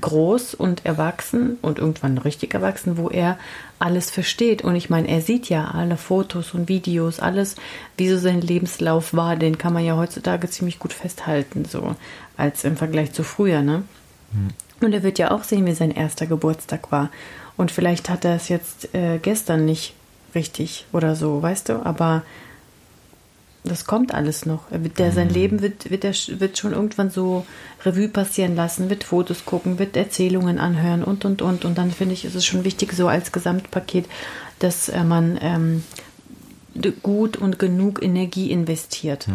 groß 0.00 0.54
und 0.54 0.84
erwachsen 0.84 1.56
und 1.62 1.78
irgendwann 1.78 2.18
richtig 2.18 2.52
erwachsen, 2.54 2.96
wo 2.96 3.10
er 3.10 3.38
alles 3.78 4.10
versteht. 4.10 4.62
Und 4.62 4.74
ich 4.74 4.90
meine, 4.90 5.08
er 5.08 5.20
sieht 5.20 5.48
ja 5.48 5.70
alle 5.72 5.96
Fotos 5.96 6.52
und 6.52 6.68
Videos, 6.68 7.20
alles, 7.20 7.54
wie 7.96 8.08
so 8.08 8.18
sein 8.18 8.40
Lebenslauf 8.40 9.14
war, 9.14 9.36
den 9.36 9.56
kann 9.56 9.72
man 9.72 9.84
ja 9.84 9.96
heutzutage 9.96 10.50
ziemlich 10.50 10.80
gut 10.80 10.92
festhalten, 10.92 11.64
so 11.64 11.94
als 12.36 12.64
im 12.64 12.76
Vergleich 12.76 13.12
zu 13.12 13.22
früher, 13.22 13.62
ne? 13.62 13.84
Und 14.80 14.92
er 14.92 15.04
wird 15.04 15.20
ja 15.20 15.30
auch 15.30 15.44
sehen, 15.44 15.66
wie 15.66 15.74
sein 15.74 15.92
erster 15.92 16.26
Geburtstag 16.26 16.90
war. 16.90 17.10
Und 17.56 17.70
vielleicht 17.70 18.10
hat 18.10 18.24
er 18.24 18.34
es 18.34 18.48
jetzt 18.48 18.94
äh, 18.94 19.18
gestern 19.18 19.64
nicht 19.64 19.94
richtig 20.34 20.86
oder 20.92 21.14
so, 21.14 21.42
weißt 21.42 21.68
du? 21.68 21.86
Aber 21.86 22.22
das 23.62 23.86
kommt 23.86 24.12
alles 24.12 24.44
noch. 24.44 24.64
Wird, 24.70 24.98
der, 24.98 25.10
sein 25.12 25.30
Leben 25.30 25.62
wird, 25.62 25.90
wird, 25.90 26.04
er, 26.04 26.12
wird 26.40 26.58
schon 26.58 26.72
irgendwann 26.72 27.10
so 27.10 27.46
Revue 27.84 28.08
passieren 28.08 28.54
lassen, 28.56 28.90
wird 28.90 29.04
Fotos 29.04 29.46
gucken, 29.46 29.78
wird 29.78 29.96
Erzählungen 29.96 30.58
anhören 30.58 31.02
und, 31.02 31.24
und, 31.24 31.40
und. 31.40 31.64
Und 31.64 31.78
dann 31.78 31.90
finde 31.90 32.14
ich, 32.14 32.24
ist 32.24 32.34
es 32.34 32.44
schon 32.44 32.64
wichtig, 32.64 32.92
so 32.92 33.08
als 33.08 33.32
Gesamtpaket, 33.32 34.06
dass 34.58 34.90
äh, 34.90 35.02
man 35.02 35.38
ähm, 35.40 35.84
gut 37.02 37.36
und 37.36 37.58
genug 37.58 38.02
Energie 38.02 38.50
investiert. 38.50 39.28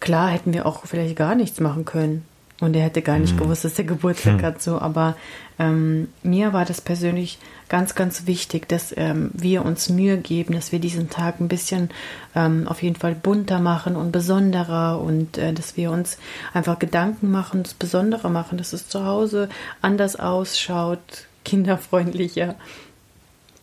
Klar 0.00 0.30
hätten 0.30 0.54
wir 0.54 0.66
auch 0.66 0.86
vielleicht 0.86 1.16
gar 1.16 1.34
nichts 1.34 1.60
machen 1.60 1.84
können. 1.84 2.24
Und 2.60 2.74
er 2.74 2.84
hätte 2.84 3.02
gar 3.02 3.18
nicht 3.18 3.36
gewusst, 3.36 3.64
dass 3.64 3.78
er 3.78 3.84
Geburtstag 3.84 4.42
hat, 4.42 4.62
so. 4.62 4.78
Aber 4.78 5.14
ähm, 5.58 6.08
mir 6.22 6.52
war 6.52 6.64
das 6.64 6.80
persönlich 6.80 7.38
ganz, 7.68 7.94
ganz 7.94 8.26
wichtig, 8.26 8.68
dass 8.68 8.94
ähm, 8.96 9.30
wir 9.32 9.64
uns 9.64 9.88
Mühe 9.88 10.18
geben, 10.18 10.54
dass 10.54 10.72
wir 10.72 10.78
diesen 10.78 11.10
Tag 11.10 11.40
ein 11.40 11.48
bisschen 11.48 11.90
ähm, 12.34 12.68
auf 12.68 12.82
jeden 12.82 12.96
Fall 12.96 13.14
bunter 13.14 13.58
machen 13.58 13.96
und 13.96 14.12
besonderer 14.12 15.00
und 15.00 15.38
äh, 15.38 15.52
dass 15.52 15.76
wir 15.76 15.90
uns 15.90 16.18
einfach 16.52 16.78
Gedanken 16.78 17.30
machen, 17.30 17.62
das 17.62 17.74
Besondere 17.74 18.30
machen, 18.30 18.58
dass 18.58 18.72
es 18.72 18.88
zu 18.88 19.04
Hause 19.04 19.48
anders 19.80 20.16
ausschaut, 20.16 21.26
kinderfreundlicher. 21.44 22.54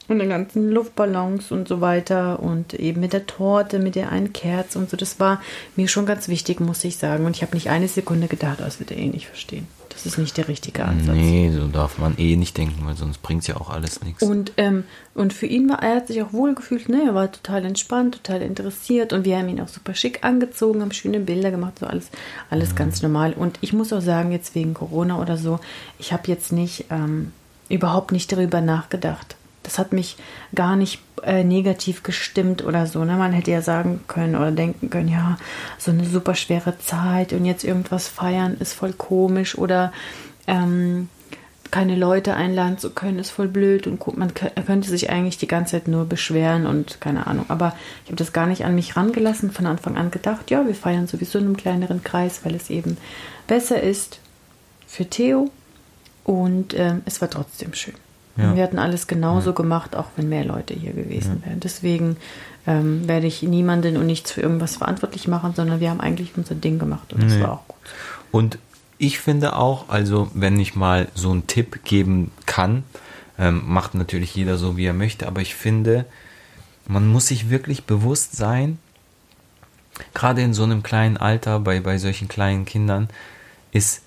Und 0.10 0.20
den 0.20 0.30
ganzen 0.30 0.70
Luftballons 0.70 1.52
und 1.52 1.70
so 1.70 1.80
weiter 1.80 2.42
und 2.42 2.74
eben 2.74 3.00
mit 3.00 3.14
der 3.14 3.26
Torte, 3.26 3.80
mit 3.80 3.96
der 3.96 4.12
einen 4.12 4.34
Kerze 4.34 4.78
und 4.78 4.90
so. 4.90 4.98
Das 4.98 5.22
war 5.22 5.42
mir 5.78 5.88
schon 5.88 6.06
ganz 6.06 6.28
wichtig, 6.28 6.60
muss 6.60 6.84
ich 6.84 6.98
sagen. 6.98 7.26
Und 7.26 7.38
ich 7.38 7.42
habe 7.42 7.56
nicht 7.56 7.70
eine 7.70 7.88
Sekunde 7.88 8.28
gedacht, 8.28 8.58
oh, 8.60 8.66
das 8.66 8.80
wird 8.80 8.92
er 8.92 8.98
eh 8.98 9.08
nicht 9.08 9.28
verstehen. 9.28 9.66
Das 9.94 10.06
ist 10.06 10.18
nicht 10.18 10.36
der 10.38 10.48
richtige 10.48 10.86
Ansatz. 10.86 11.16
Nee, 11.16 11.52
so 11.54 11.68
darf 11.68 11.98
man 11.98 12.18
eh 12.18 12.36
nicht 12.36 12.58
denken, 12.58 12.86
weil 12.86 12.96
sonst 12.96 13.22
bringt 13.22 13.48
ja 13.48 13.58
auch 13.58 13.70
alles 13.70 14.02
nichts. 14.02 14.24
Und, 14.24 14.52
ähm, 14.58 14.84
und 15.14 15.34
für 15.34 15.46
ihn 15.46 15.70
war, 15.70 15.82
er 15.82 15.98
hat 15.98 16.08
sich 16.08 16.22
auch 16.22 16.34
wohl 16.34 16.56
gefühlt, 16.56 16.90
ne? 16.90 17.04
Er 17.06 17.16
war 17.16 17.32
total 17.32 17.66
entspannt, 17.66 18.16
total 18.24 18.42
interessiert 18.42 19.14
und 19.14 19.26
wir 19.26 19.38
haben 19.38 19.50
ihn 19.50 19.62
auch 19.62 19.68
super 19.68 19.94
schick 19.94 20.24
angezogen, 20.24 20.82
haben 20.82 20.92
schöne 20.92 21.20
Bilder 21.20 21.52
gemacht, 21.52 21.80
so 21.80 21.86
alles, 21.86 22.10
alles 22.50 22.76
ganz 22.76 23.02
normal. 23.02 23.34
Und 23.34 23.58
ich 23.62 23.74
muss 23.74 23.94
auch 23.94 24.02
sagen, 24.02 24.32
jetzt 24.32 24.56
wegen 24.56 24.74
Corona 24.74 25.22
oder 25.22 25.38
so, 25.38 25.60
ich 26.00 26.12
habe 26.12 26.24
jetzt 26.28 26.52
nicht, 26.52 26.86
ähm, 26.90 27.32
überhaupt 27.70 28.12
nicht 28.12 28.32
darüber 28.32 28.62
nachgedacht. 28.62 29.36
Das 29.64 29.80
hat 29.80 29.94
mich 29.94 30.18
gar 30.54 30.76
nicht 30.76 31.00
äh, 31.24 31.44
negativ 31.44 32.04
gestimmt 32.04 32.64
oder 32.64 32.86
so. 32.86 33.04
Ne? 33.06 33.16
Man 33.16 33.32
hätte 33.34 33.52
ja 33.52 33.62
sagen 33.62 34.02
können 34.08 34.36
oder 34.36 34.52
denken 34.52 34.90
können, 34.90 35.08
ja, 35.10 35.38
so 35.78 35.92
eine 35.92 36.06
super 36.06 36.36
schwere 36.36 36.78
Zeit 36.80 37.34
und 37.34 37.46
jetzt 37.46 37.64
irgendwas 37.64 38.08
feiern 38.08 38.58
ist 38.60 38.74
voll 38.74 38.94
komisch 38.94 39.58
oder 39.58 39.94
ähm, 40.48 41.08
keine 41.72 41.96
Leute 41.96 42.36
einladen 42.36 42.78
zu 42.78 42.92
können, 42.92 43.18
ist 43.18 43.32
voll 43.32 43.48
blöd 43.48 43.88
und 43.88 44.00
gu- 44.00 44.14
man 44.16 44.30
kö- 44.32 44.52
könnte 44.64 44.90
sich 44.90 45.10
eigentlich 45.10 45.40
die 45.40 45.48
ganze 45.48 45.72
Zeit 45.72 45.88
nur 45.88 46.06
beschweren 46.06 46.68
und 46.68 47.02
keine 47.02 47.26
Ahnung. 47.26 47.46
Aber 47.48 47.74
ich 48.04 48.10
habe 48.12 48.18
das 48.18 48.32
gar 48.32 48.46
nicht 48.46 48.64
an 48.66 48.76
mich 48.76 48.96
rangelassen, 48.96 49.50
von 49.50 49.66
Anfang 49.66 49.98
an 49.98 50.12
gedacht, 50.12 50.52
ja, 50.52 50.68
wir 50.68 50.76
feiern 50.76 51.08
sowieso 51.08 51.40
in 51.40 51.46
einem 51.46 51.58
kleineren 51.58 52.04
Kreis, 52.04 52.42
weil 52.44 52.54
es 52.54 52.70
eben 52.70 52.98
besser 53.48 53.82
ist 53.82 54.20
für 54.86 55.10
Theo 55.10 55.50
und 56.26 56.76
ähm, 56.78 57.02
es 57.06 57.22
war 57.22 57.30
trotzdem 57.30 57.74
schön. 57.74 57.96
Ja. 58.36 58.56
Wir 58.56 58.64
hatten 58.64 58.80
alles 58.80 59.08
genauso 59.08 59.52
ja. 59.52 59.56
gemacht, 59.56 59.96
auch 59.96 60.08
wenn 60.16 60.30
mehr 60.30 60.44
Leute 60.44 60.74
hier 60.74 60.94
gewesen 60.94 61.42
ja. 61.42 61.50
wären. 61.50 61.60
Deswegen 61.60 62.18
ähm, 62.66 63.08
werde 63.08 63.28
ich 63.28 63.44
niemanden 63.44 63.98
und 63.98 64.06
nichts 64.06 64.32
für 64.32 64.42
irgendwas 64.42 64.78
verantwortlich 64.78 65.28
machen, 65.28 65.54
sondern 65.56 65.80
wir 65.80 65.90
haben 65.90 66.00
eigentlich 66.00 66.32
unser 66.36 66.56
Ding 66.56 66.80
gemacht 66.80 67.14
und 67.14 67.24
das 67.24 67.40
war 67.40 67.52
auch 67.54 67.68
gut. 67.68 67.78
Und 68.32 68.58
ich 68.98 69.20
finde 69.20 69.56
auch, 69.56 69.90
also 69.90 70.32
wenn 70.34 70.60
ich 70.60 70.76
mal 70.76 71.08
so 71.14 71.32
einen 71.32 71.46
Tipp 71.46 71.84
geben 71.84 72.32
kann, 72.46 72.84
ähm, 73.38 73.64
macht 73.66 73.96
natürlich 73.96 74.34
jeder 74.36 74.58
so, 74.58 74.78
wie 74.78 74.86
er 74.86 74.94
möchte, 74.94 75.28
aber 75.28 75.42
ich 75.42 75.56
finde, 75.56 76.06
man 76.88 77.08
muss 77.08 77.28
sich 77.28 77.50
wirklich 77.50 77.84
bewusst 77.84 78.36
sein, 78.36 78.78
gerade 80.14 80.42
in 80.42 80.54
so 80.54 80.64
einem 80.64 80.84
kleinen 80.84 81.18
Alter, 81.18 81.60
bei, 81.60 81.80
bei 81.80 81.98
solchen 81.98 82.28
kleinen 82.28 82.66
Kindern, 82.66 83.10
ist 83.72 84.02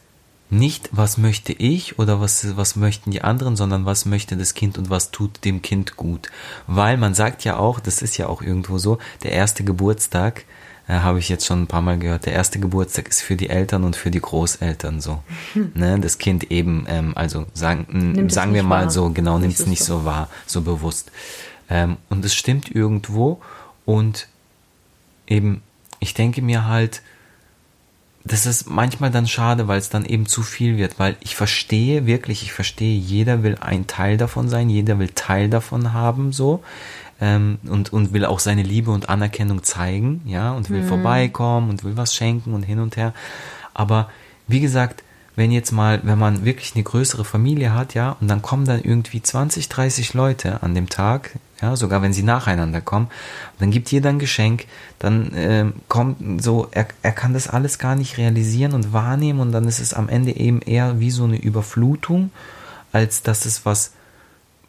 nicht, 0.49 0.91
was 0.93 1.19
möchte 1.19 1.53
ich 1.53 1.99
oder 1.99 2.21
was, 2.21 2.57
was 2.57 2.77
möchten 2.77 3.11
die 3.11 3.23
anderen, 3.23 3.57
sondern 3.57 3.85
was 3.85 4.07
möchte 4.07 4.37
das 4.37 4.55
Kind 4.55 4.79
und 4.79 4.91
was 4.91 5.11
tut 5.11 5.45
dem 5.45 5.63
Kind 5.63 5.97
gut. 5.97 6.31
Weil 6.67 6.97
man 6.97 7.15
sagt 7.15 7.45
ja 7.45 7.57
auch, 7.57 7.81
das 7.81 8.03
ist 8.03 8.17
ja 8.17 8.29
auch 8.29 8.43
irgendwo 8.43 8.79
so, 8.79 8.99
der 9.23 9.33
erste 9.33 9.65
Geburtstag, 9.65 10.45
äh, 10.89 10.95
habe 10.95 11.19
ich 11.19 11.29
jetzt 11.29 11.47
schon 11.47 11.63
ein 11.63 11.67
paar 11.67 11.83
Mal 11.83 11.99
gehört, 11.99 12.27
der 12.27 12.33
erste 12.33 12.61
Geburtstag 12.61 13.09
ist 13.09 13.23
für 13.23 13.37
die 13.37 13.49
Eltern 13.49 13.83
und 13.83 13.97
für 13.97 14.11
die 14.11 14.21
Großeltern 14.21 15.01
so. 15.01 15.23
Ne, 15.75 15.99
das 15.99 16.19
Kind 16.19 16.51
eben, 16.51 16.87
ähm, 16.89 17.13
also 17.17 17.47
sagen, 17.53 18.29
sagen 18.31 18.55
wir 18.55 18.63
mal 18.63 18.85
wahr. 18.85 18.91
so, 18.91 19.11
genau, 19.11 19.39
nimmt 19.39 19.55
es 19.55 19.67
nicht 19.67 19.83
so 19.83 20.05
wahr, 20.05 20.29
so 20.47 20.63
bewusst. 20.63 21.11
Ähm, 21.69 21.97
und 22.09 22.25
es 22.25 22.35
stimmt 22.35 22.71
irgendwo 22.73 23.41
und 23.85 24.29
eben, 25.27 25.63
ich 25.99 26.15
denke 26.15 26.41
mir 26.41 26.67
halt, 26.67 27.03
das 28.27 28.47
ist 28.47 28.69
manchmal 28.69 29.11
dann 29.11 29.27
schade, 29.27 29.69
weil 29.69 29.79
es 29.79 29.89
dann 29.89 30.05
eben 30.05 30.27
zu 30.27 30.43
viel 30.43 30.77
wird, 30.77 30.99
weil 30.99 31.17
ich 31.21 31.37
verstehe 31.37 32.07
wirklich, 32.07 32.43
ich 32.43 32.53
verstehe, 32.53 32.99
jeder 32.99 33.43
will 33.43 33.57
ein 33.61 33.87
Teil 33.87 34.17
davon 34.17 34.49
sein, 34.49 34.69
jeder 34.69 34.99
will 34.99 35.11
Teil 35.15 35.49
davon 35.49 35.93
haben, 35.93 36.33
so 36.33 36.63
ähm, 37.21 37.59
und 37.69 37.93
und 37.93 38.13
will 38.13 38.25
auch 38.25 38.41
seine 38.41 38.63
Liebe 38.63 38.91
und 38.91 39.09
Anerkennung 39.09 39.63
zeigen, 39.63 40.23
ja 40.27 40.53
und 40.53 40.71
will 40.71 40.83
mhm. 40.83 40.89
vorbeikommen 40.89 41.71
und 41.71 41.85
will 41.85 41.97
was 41.97 42.15
schenken 42.15 42.53
und 42.53 42.63
hin 42.63 42.81
und 42.81 42.97
her. 42.97 43.15
Aber 43.75 44.11
wie 44.49 44.61
gesagt, 44.61 45.03
wenn 45.37 45.53
jetzt 45.53 45.71
mal, 45.71 46.01
wenn 46.03 46.19
man 46.19 46.45
wirklich 46.45 46.75
eine 46.75 46.83
größere 46.83 47.25
Familie 47.25 47.75
hat, 47.75 47.93
ja, 47.95 48.17
und 48.21 48.29
dann 48.29 48.41
kommen 48.41 48.65
dann 48.65 48.83
irgendwie 48.83 49.23
20, 49.23 49.69
30 49.69 50.15
Leute 50.15 50.63
an 50.63 50.75
dem 50.75 50.89
Tag, 50.89 51.33
ja, 51.61 51.77
sogar 51.77 52.01
wenn 52.03 52.15
sie 52.15 52.23
nacheinander 52.23 52.81
kommen, 52.81 53.09
dann 53.59 53.71
gibt 53.71 53.93
jeder 53.93 54.09
ein 54.09 54.19
Geschenk, 54.19 54.65
dann 54.99 55.33
äh, 55.35 55.67
kommt 55.89 56.43
so, 56.43 56.69
er, 56.71 56.87
er 57.03 57.13
kann 57.13 57.35
das 57.35 57.49
alles 57.49 57.79
gar 57.79 57.97
nicht 57.97 58.17
realisieren 58.17 58.73
und 58.73 58.95
wahrnehmen 58.95 59.41
und 59.41 59.53
dann 59.53 59.69
ist 59.69 59.79
es 59.79 59.93
am 59.93 60.09
Ende 60.09 60.35
eben 60.35 60.63
eher 60.63 61.01
wie 61.01 61.11
so 61.11 61.25
eine 61.25 61.37
Überflutung, 61.37 62.31
als 62.93 63.23
dass 63.23 63.45
es 63.45 63.67
was 63.67 63.93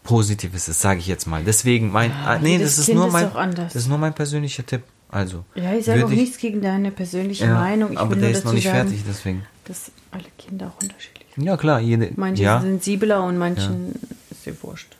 Positives 0.03 0.67
ist, 0.67 0.81
sage 0.81 0.99
ich 0.99 1.07
jetzt 1.07 1.27
mal. 1.27 1.43
Deswegen 1.43 1.91
mein, 1.91 2.11
ja, 2.11 2.23
ah, 2.25 2.39
nee, 2.39 2.57
das 2.57 2.77
ist 2.77 2.85
kind 2.85 2.97
nur 2.97 3.09
mein, 3.09 3.29
das 3.55 3.75
ist 3.75 3.87
nur 3.87 3.97
mein 3.97 4.13
persönlicher 4.13 4.65
Tipp. 4.65 4.83
Also. 5.09 5.45
Ja, 5.55 5.73
ich 5.73 5.85
sage 5.85 6.05
auch 6.05 6.11
ich, 6.11 6.17
nichts 6.17 6.37
gegen 6.37 6.61
deine 6.61 6.91
persönliche 6.91 7.45
ja, 7.45 7.53
Meinung. 7.53 7.93
Ich 7.93 7.97
aber 7.97 8.17
der 8.17 8.31
ist 8.31 8.43
noch 8.43 8.51
nicht 8.51 8.65
sagen, 8.65 8.89
fertig, 8.89 9.03
deswegen. 9.07 9.43
Dass 9.67 9.91
alle 10.11 10.25
Kinder 10.37 10.67
auch 10.67 10.81
unterschiedlich 10.81 11.27
sind. 11.35 11.43
Ja, 11.43 11.57
klar. 11.57 11.79
Jede, 11.79 12.11
manche 12.15 12.43
ja. 12.43 12.59
sind 12.59 12.83
sensibler 12.83 13.23
und 13.23 13.37
manchen 13.37 13.87
ja. 13.87 14.07
ist 14.31 14.45
dir 14.45 14.63
wurscht. 14.63 14.95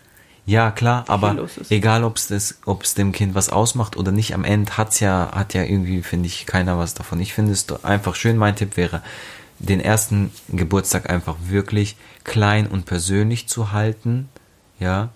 Ja, 0.46 0.72
klar, 0.72 1.04
aber 1.10 1.50
egal, 1.70 2.06
ob 2.06 2.16
es 2.16 2.94
dem 2.94 3.12
Kind 3.12 3.36
was 3.36 3.50
ausmacht 3.50 3.98
oder 3.98 4.14
nicht, 4.14 4.34
am 4.34 4.46
Ende 4.46 4.78
hat's 4.78 5.02
ja, 5.02 5.30
hat 5.34 5.54
ja 5.54 5.64
irgendwie, 5.64 6.02
finde 6.02 6.28
ich, 6.28 6.46
keiner 6.46 6.78
was 6.78 6.94
davon. 6.94 7.20
Ich 7.20 7.34
finde 7.34 7.52
es 7.52 7.70
einfach 7.84 8.16
schön. 8.16 8.38
Mein 8.38 8.56
Tipp 8.56 8.78
wäre, 8.78 9.02
den 9.60 9.82
ersten 9.82 10.32
Geburtstag 10.48 11.10
einfach 11.10 11.36
wirklich 11.50 11.98
klein 12.24 12.66
und 12.68 12.86
persönlich 12.86 13.50
zu 13.50 13.74
halten, 13.74 14.30
ja, 14.80 15.10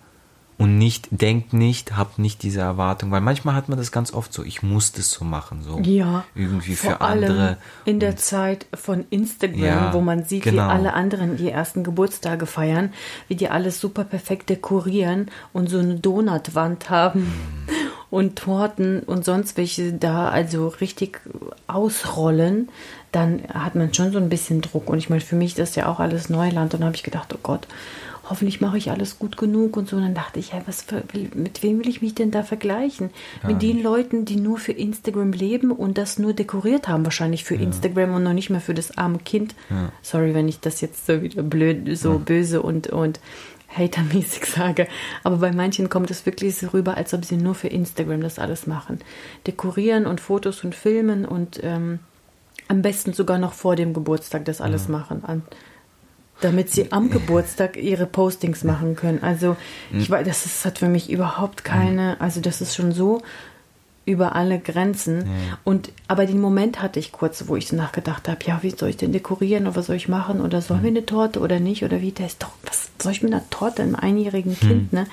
und 0.62 0.78
nicht, 0.78 1.08
denkt 1.10 1.54
nicht, 1.54 1.98
habt 1.98 2.20
nicht 2.20 2.44
diese 2.44 2.60
Erwartung, 2.60 3.10
weil 3.10 3.20
manchmal 3.20 3.56
hat 3.56 3.68
man 3.68 3.80
das 3.80 3.92
ganz 3.92 4.14
oft 4.14 4.32
so, 4.32 4.44
ich 4.44 4.62
muss 4.62 4.92
das 4.92 5.10
so 5.10 5.26
machen, 5.26 5.64
so. 5.64 5.80
Ja. 5.80 6.24
Irgendwie 6.36 6.76
für 6.76 7.02
andere. 7.02 7.58
In 7.84 8.00
der 8.00 8.16
Zeit 8.16 8.68
von 8.72 9.06
Instagram, 9.10 9.60
ja, 9.60 9.92
wo 9.92 10.02
man 10.02 10.24
sieht, 10.24 10.44
genau. 10.44 10.68
wie 10.68 10.70
alle 10.70 10.94
anderen 10.94 11.36
die 11.36 11.50
ersten 11.50 11.84
Geburtstage 11.84 12.46
feiern, 12.46 12.94
wie 13.28 13.34
die 13.34 13.50
alles 13.50 13.82
super 13.82 14.04
perfekt 14.04 14.52
dekorieren 14.52 15.32
und 15.52 15.68
so 15.68 15.80
eine 15.80 15.96
Donutwand 15.96 16.92
haben. 16.92 17.22
Mhm. 17.22 17.70
Und 18.12 18.36
Torten 18.36 19.00
und 19.00 19.26
sonst 19.26 19.58
welche 19.58 19.94
da 19.94 20.30
also 20.30 20.68
richtig 20.68 21.22
ausrollen, 21.66 22.70
dann 23.12 23.42
hat 23.52 23.74
man 23.74 23.94
schon 23.96 24.12
so 24.12 24.20
ein 24.20 24.30
bisschen 24.30 24.62
Druck. 24.62 24.90
Und 24.90 25.00
ich 25.00 25.10
meine, 25.10 25.22
für 25.22 25.38
mich 25.38 25.52
ist 25.52 25.60
das 25.60 25.76
ja 25.76 25.88
auch 25.88 26.00
alles 26.00 26.30
Neuland. 26.30 26.74
Und 26.76 26.82
da 26.82 26.86
habe 26.88 26.96
ich 26.96 27.04
gedacht, 27.04 27.34
oh 27.34 27.40
Gott, 27.42 27.68
hoffentlich 28.32 28.62
mache 28.62 28.78
ich 28.78 28.90
alles 28.90 29.20
gut 29.20 29.36
genug 29.36 29.76
und 29.76 29.90
so. 29.90 29.98
Und 29.98 30.04
dann 30.04 30.14
dachte 30.14 30.40
ich, 30.40 30.54
ja, 30.54 30.62
was 30.66 30.82
für, 30.82 31.04
mit 31.36 31.62
wem 31.62 31.80
will 31.80 31.90
ich 31.90 32.02
mich 32.02 32.16
denn 32.16 32.32
da 32.32 32.44
vergleichen? 32.44 33.10
Ja. 33.44 33.50
Mit 33.50 33.62
den 33.62 33.84
Leuten, 33.84 34.24
die 34.24 34.38
nur 34.38 34.58
für 34.58 34.72
Instagram 34.72 35.34
leben 35.34 35.72
und 35.72 35.98
das 35.98 36.18
nur 36.18 36.34
dekoriert 36.34 36.88
haben, 36.88 37.04
wahrscheinlich 37.04 37.44
für 37.44 37.56
ja. 37.56 37.62
Instagram 37.62 38.16
und 38.16 38.24
noch 38.24 38.34
nicht 38.34 38.50
mehr 38.50 38.62
für 38.62 38.74
das 38.74 38.98
arme 38.98 39.20
Kind. 39.20 39.54
Ja. 39.70 39.92
Sorry, 40.02 40.34
wenn 40.34 40.48
ich 40.48 40.62
das 40.62 40.80
jetzt 40.80 41.06
so 41.06 41.22
wieder 41.22 41.44
blöd, 41.44 41.98
so 41.98 42.20
böse 42.20 42.62
und, 42.62 42.88
und 42.88 43.20
hatermäßig 43.78 44.46
sage. 44.46 44.88
Aber 45.24 45.38
bei 45.38 45.52
manchen 45.52 45.90
kommt 45.90 46.10
es 46.10 46.26
wirklich 46.26 46.56
so 46.56 46.68
rüber, 46.68 46.96
als 46.96 47.14
ob 47.14 47.26
sie 47.26 47.38
nur 47.38 47.54
für 47.54 47.68
Instagram 47.68 48.22
das 48.22 48.40
alles 48.40 48.66
machen. 48.66 49.00
Dekorieren 49.46 50.06
und 50.06 50.22
Fotos 50.22 50.64
und 50.64 50.74
filmen 50.74 51.26
und 51.26 51.60
ähm, 51.64 52.00
am 52.70 52.82
besten 52.82 53.12
sogar 53.12 53.38
noch 53.38 53.52
vor 53.52 53.76
dem 53.76 53.94
Geburtstag 53.94 54.46
das 54.46 54.62
alles 54.62 54.88
machen. 54.88 55.26
An, 55.26 55.42
damit 56.42 56.70
sie 56.70 56.92
am 56.92 57.10
Geburtstag 57.10 57.78
ihre 57.78 58.06
Postings 58.06 58.64
machen 58.64 58.96
können. 58.96 59.24
Also 59.24 59.56
ich 59.94 60.10
weiß, 60.10 60.26
das 60.28 60.46
ist, 60.46 60.66
hat 60.66 60.80
für 60.80 60.90
mich 60.90 61.10
überhaupt 61.10 61.64
keine, 61.64 62.20
also 62.20 62.42
das 62.42 62.62
ist 62.62 62.76
schon 62.76 62.92
so 62.92 63.22
über 64.06 64.36
alle 64.36 64.60
Grenzen. 64.60 65.30
Und 65.64 65.92
aber 66.08 66.26
den 66.26 66.42
Moment 66.42 66.82
hatte 66.82 67.00
ich 67.00 67.12
kurz, 67.12 67.46
wo 67.48 67.56
ich 67.56 67.68
so 67.68 67.76
nachgedacht 67.76 68.28
habe, 68.28 68.40
ja, 68.46 68.60
wie 68.62 68.72
soll 68.72 68.90
ich 68.90 68.98
denn 68.98 69.14
dekorieren 69.14 69.68
oder 69.68 69.76
was 69.76 69.86
soll 69.88 69.96
ich 69.96 70.10
machen 70.10 70.42
oder 70.42 70.62
sollen 70.62 70.84
wir 70.84 70.90
eine 70.90 71.06
Torte 71.06 71.40
oder 71.40 71.60
nicht 71.60 71.84
oder 71.84 72.02
wie, 72.02 72.12
der 72.12 72.26
ist 72.26 72.42
doch, 72.44 72.52
was 72.64 72.90
soll 73.02 73.12
ich 73.12 73.22
mit 73.22 73.34
einer 73.34 73.50
Torte 73.50 73.84
einem 73.84 73.96
einjährigen 73.96 74.56
hm. 74.60 74.68
Kind, 74.68 74.94
ne? 74.94 75.08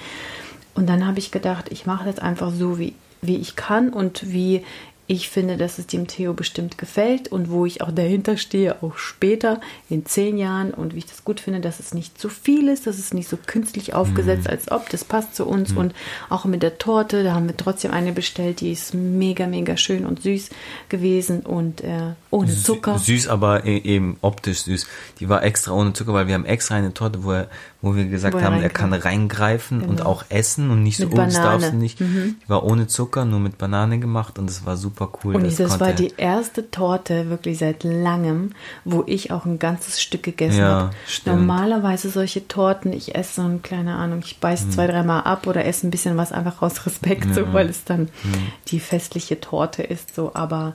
Und 0.74 0.88
dann 0.88 1.06
habe 1.06 1.18
ich 1.18 1.32
gedacht, 1.32 1.66
ich 1.70 1.86
mache 1.86 2.04
das 2.04 2.20
einfach 2.20 2.52
so, 2.52 2.78
wie, 2.78 2.94
wie 3.20 3.36
ich 3.36 3.56
kann 3.56 3.90
und 3.90 4.30
wie 4.30 4.64
ich 5.10 5.30
finde, 5.30 5.56
dass 5.56 5.78
es 5.78 5.86
dem 5.86 6.06
Theo 6.06 6.34
bestimmt 6.34 6.76
gefällt 6.76 7.32
und 7.32 7.50
wo 7.50 7.64
ich 7.64 7.80
auch 7.80 7.90
dahinter 7.90 8.36
stehe, 8.36 8.82
auch 8.82 8.98
später 8.98 9.58
in 9.88 10.04
zehn 10.04 10.36
Jahren 10.36 10.74
und 10.74 10.94
wie 10.94 10.98
ich 10.98 11.06
das 11.06 11.24
gut 11.24 11.40
finde, 11.40 11.60
dass 11.60 11.80
es 11.80 11.94
nicht 11.94 12.20
zu 12.20 12.28
viel 12.28 12.68
ist, 12.68 12.86
dass 12.86 12.98
es 12.98 13.14
nicht 13.14 13.26
so 13.26 13.38
künstlich 13.38 13.94
aufgesetzt, 13.94 14.44
mhm. 14.44 14.50
als 14.50 14.70
ob 14.70 14.90
das 14.90 15.04
passt 15.04 15.34
zu 15.34 15.46
uns 15.46 15.72
mhm. 15.72 15.78
und 15.78 15.94
auch 16.28 16.44
mit 16.44 16.62
der 16.62 16.76
Torte, 16.76 17.24
da 17.24 17.32
haben 17.34 17.48
wir 17.48 17.56
trotzdem 17.56 17.90
eine 17.90 18.12
bestellt, 18.12 18.60
die 18.60 18.70
ist 18.70 18.92
mega, 18.92 19.46
mega 19.46 19.78
schön 19.78 20.04
und 20.04 20.22
süß 20.22 20.50
gewesen 20.90 21.40
und 21.40 21.80
äh, 21.80 22.12
ohne 22.30 22.54
Zucker. 22.54 22.98
Süß, 22.98 23.28
aber 23.28 23.64
e-, 23.64 23.78
eben 23.78 24.18
optisch 24.20 24.64
süß. 24.64 24.86
Die 25.20 25.30
war 25.30 25.42
extra 25.42 25.72
ohne 25.72 25.94
Zucker, 25.94 26.12
weil 26.12 26.26
wir 26.26 26.34
haben 26.34 26.44
extra 26.44 26.74
eine 26.74 26.92
Torte, 26.92 27.24
wo 27.24 27.32
er 27.32 27.48
wo 27.80 27.94
wir 27.94 28.06
gesagt 28.06 28.34
wo 28.34 28.40
haben, 28.40 28.60
er 28.60 28.70
kann 28.70 28.92
reingreifen 28.92 29.80
genau. 29.80 29.90
und 29.90 30.02
auch 30.04 30.24
essen 30.30 30.70
und 30.70 30.82
nicht 30.82 30.98
mit 30.98 31.10
so, 31.10 31.14
oh, 31.14 31.24
das 31.24 31.34
darfst 31.34 31.72
du 31.72 31.76
nicht. 31.76 32.00
Mhm. 32.00 32.36
Die 32.42 32.48
war 32.48 32.64
ohne 32.64 32.88
Zucker, 32.88 33.24
nur 33.24 33.38
mit 33.38 33.56
Banane 33.56 34.00
gemacht 34.00 34.38
und 34.38 34.50
es 34.50 34.66
war 34.66 34.76
super 34.76 35.12
cool. 35.22 35.36
Und 35.36 35.44
das, 35.44 35.56
das 35.56 35.78
war 35.78 35.92
die 35.92 36.12
erste 36.16 36.72
Torte 36.72 37.30
wirklich 37.30 37.58
seit 37.58 37.84
langem, 37.84 38.50
wo 38.84 39.04
ich 39.06 39.30
auch 39.30 39.44
ein 39.44 39.60
ganzes 39.60 40.02
Stück 40.02 40.24
gegessen 40.24 40.58
ja, 40.58 40.68
habe. 40.68 40.90
Normalerweise 41.24 42.10
solche 42.10 42.48
Torten, 42.48 42.92
ich 42.92 43.14
esse 43.14 43.42
so 43.42 43.42
ein, 43.42 43.62
keine 43.62 43.94
Ahnung, 43.94 44.22
ich 44.24 44.40
beiß 44.40 44.66
mhm. 44.66 44.70
zwei, 44.72 44.88
dreimal 44.88 45.22
ab 45.22 45.46
oder 45.46 45.64
esse 45.64 45.86
ein 45.86 45.92
bisschen 45.92 46.16
was 46.16 46.32
einfach 46.32 46.62
aus 46.62 46.84
Respekt, 46.84 47.26
ja. 47.26 47.34
so, 47.34 47.52
weil 47.52 47.68
es 47.68 47.84
dann 47.84 48.02
mhm. 48.02 48.52
die 48.68 48.80
festliche 48.80 49.40
Torte 49.40 49.84
ist, 49.84 50.16
so, 50.16 50.32
aber 50.34 50.74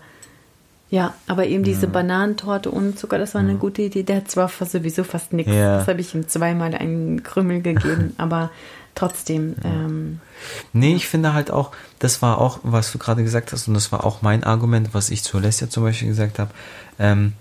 ja, 0.93 1.15
aber 1.25 1.47
eben 1.47 1.63
diese 1.63 1.88
ja. 1.88 1.91
Bananentorte 1.91 2.71
ohne 2.71 2.93
Zucker, 2.93 3.17
das 3.17 3.33
war 3.33 3.41
eine 3.41 3.55
gute 3.55 3.81
Idee. 3.81 4.03
Der 4.03 4.17
hat 4.17 4.29
zwar 4.29 4.47
sowieso 4.47 5.03
fast 5.03 5.33
nichts. 5.33 5.51
Ja. 5.51 5.79
Das 5.79 5.88
habe 5.88 6.00
ich 6.00 6.13
ihm 6.13 6.27
zweimal 6.27 6.75
einen 6.75 7.23
Krümmel 7.23 7.63
gegeben, 7.63 8.13
aber 8.19 8.51
trotzdem. 8.93 9.55
Ja. 9.63 9.71
Ähm, 9.71 10.19
nee, 10.71 10.93
ich 10.93 11.07
finde 11.07 11.33
halt 11.33 11.50
auch, 11.50 11.71
das 11.97 12.21
war 12.21 12.38
auch, 12.38 12.59
was 12.62 12.91
du 12.91 13.00
gerade 13.00 13.23
gesagt 13.23 13.51
hast, 13.51 13.67
und 13.67 13.73
das 13.73 13.91
war 13.91 14.03
auch 14.03 14.21
mein 14.21 14.43
Argument, 14.43 14.89
was 14.93 15.09
ich 15.09 15.23
zu 15.23 15.38
Alessia 15.38 15.67
zum 15.67 15.81
Beispiel 15.81 16.09
gesagt 16.09 16.38
habe. 16.38 16.51
Ähm, 17.00 17.33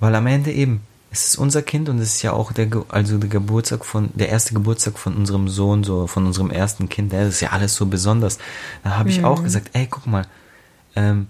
weil 0.00 0.12
am 0.16 0.26
Ende 0.26 0.50
eben, 0.50 0.80
es 1.12 1.28
ist 1.28 1.38
unser 1.38 1.62
Kind 1.62 1.88
und 1.88 2.00
es 2.00 2.16
ist 2.16 2.22
ja 2.22 2.32
auch 2.32 2.50
der, 2.50 2.68
also 2.88 3.18
der 3.18 3.28
Geburtstag 3.28 3.84
von, 3.84 4.08
der 4.14 4.28
erste 4.28 4.54
Geburtstag 4.54 4.98
von 4.98 5.14
unserem 5.14 5.48
Sohn, 5.48 5.84
so 5.84 6.08
von 6.08 6.26
unserem 6.26 6.50
ersten 6.50 6.88
Kind, 6.88 7.12
das 7.12 7.28
ist 7.28 7.42
ja 7.42 7.50
alles 7.50 7.76
so 7.76 7.86
besonders. 7.86 8.38
Da 8.82 8.98
habe 8.98 9.08
ich 9.08 9.18
mhm. 9.18 9.26
auch 9.26 9.44
gesagt, 9.44 9.70
ey, 9.72 9.86
guck 9.88 10.08
mal, 10.08 10.26
ähm, 10.96 11.28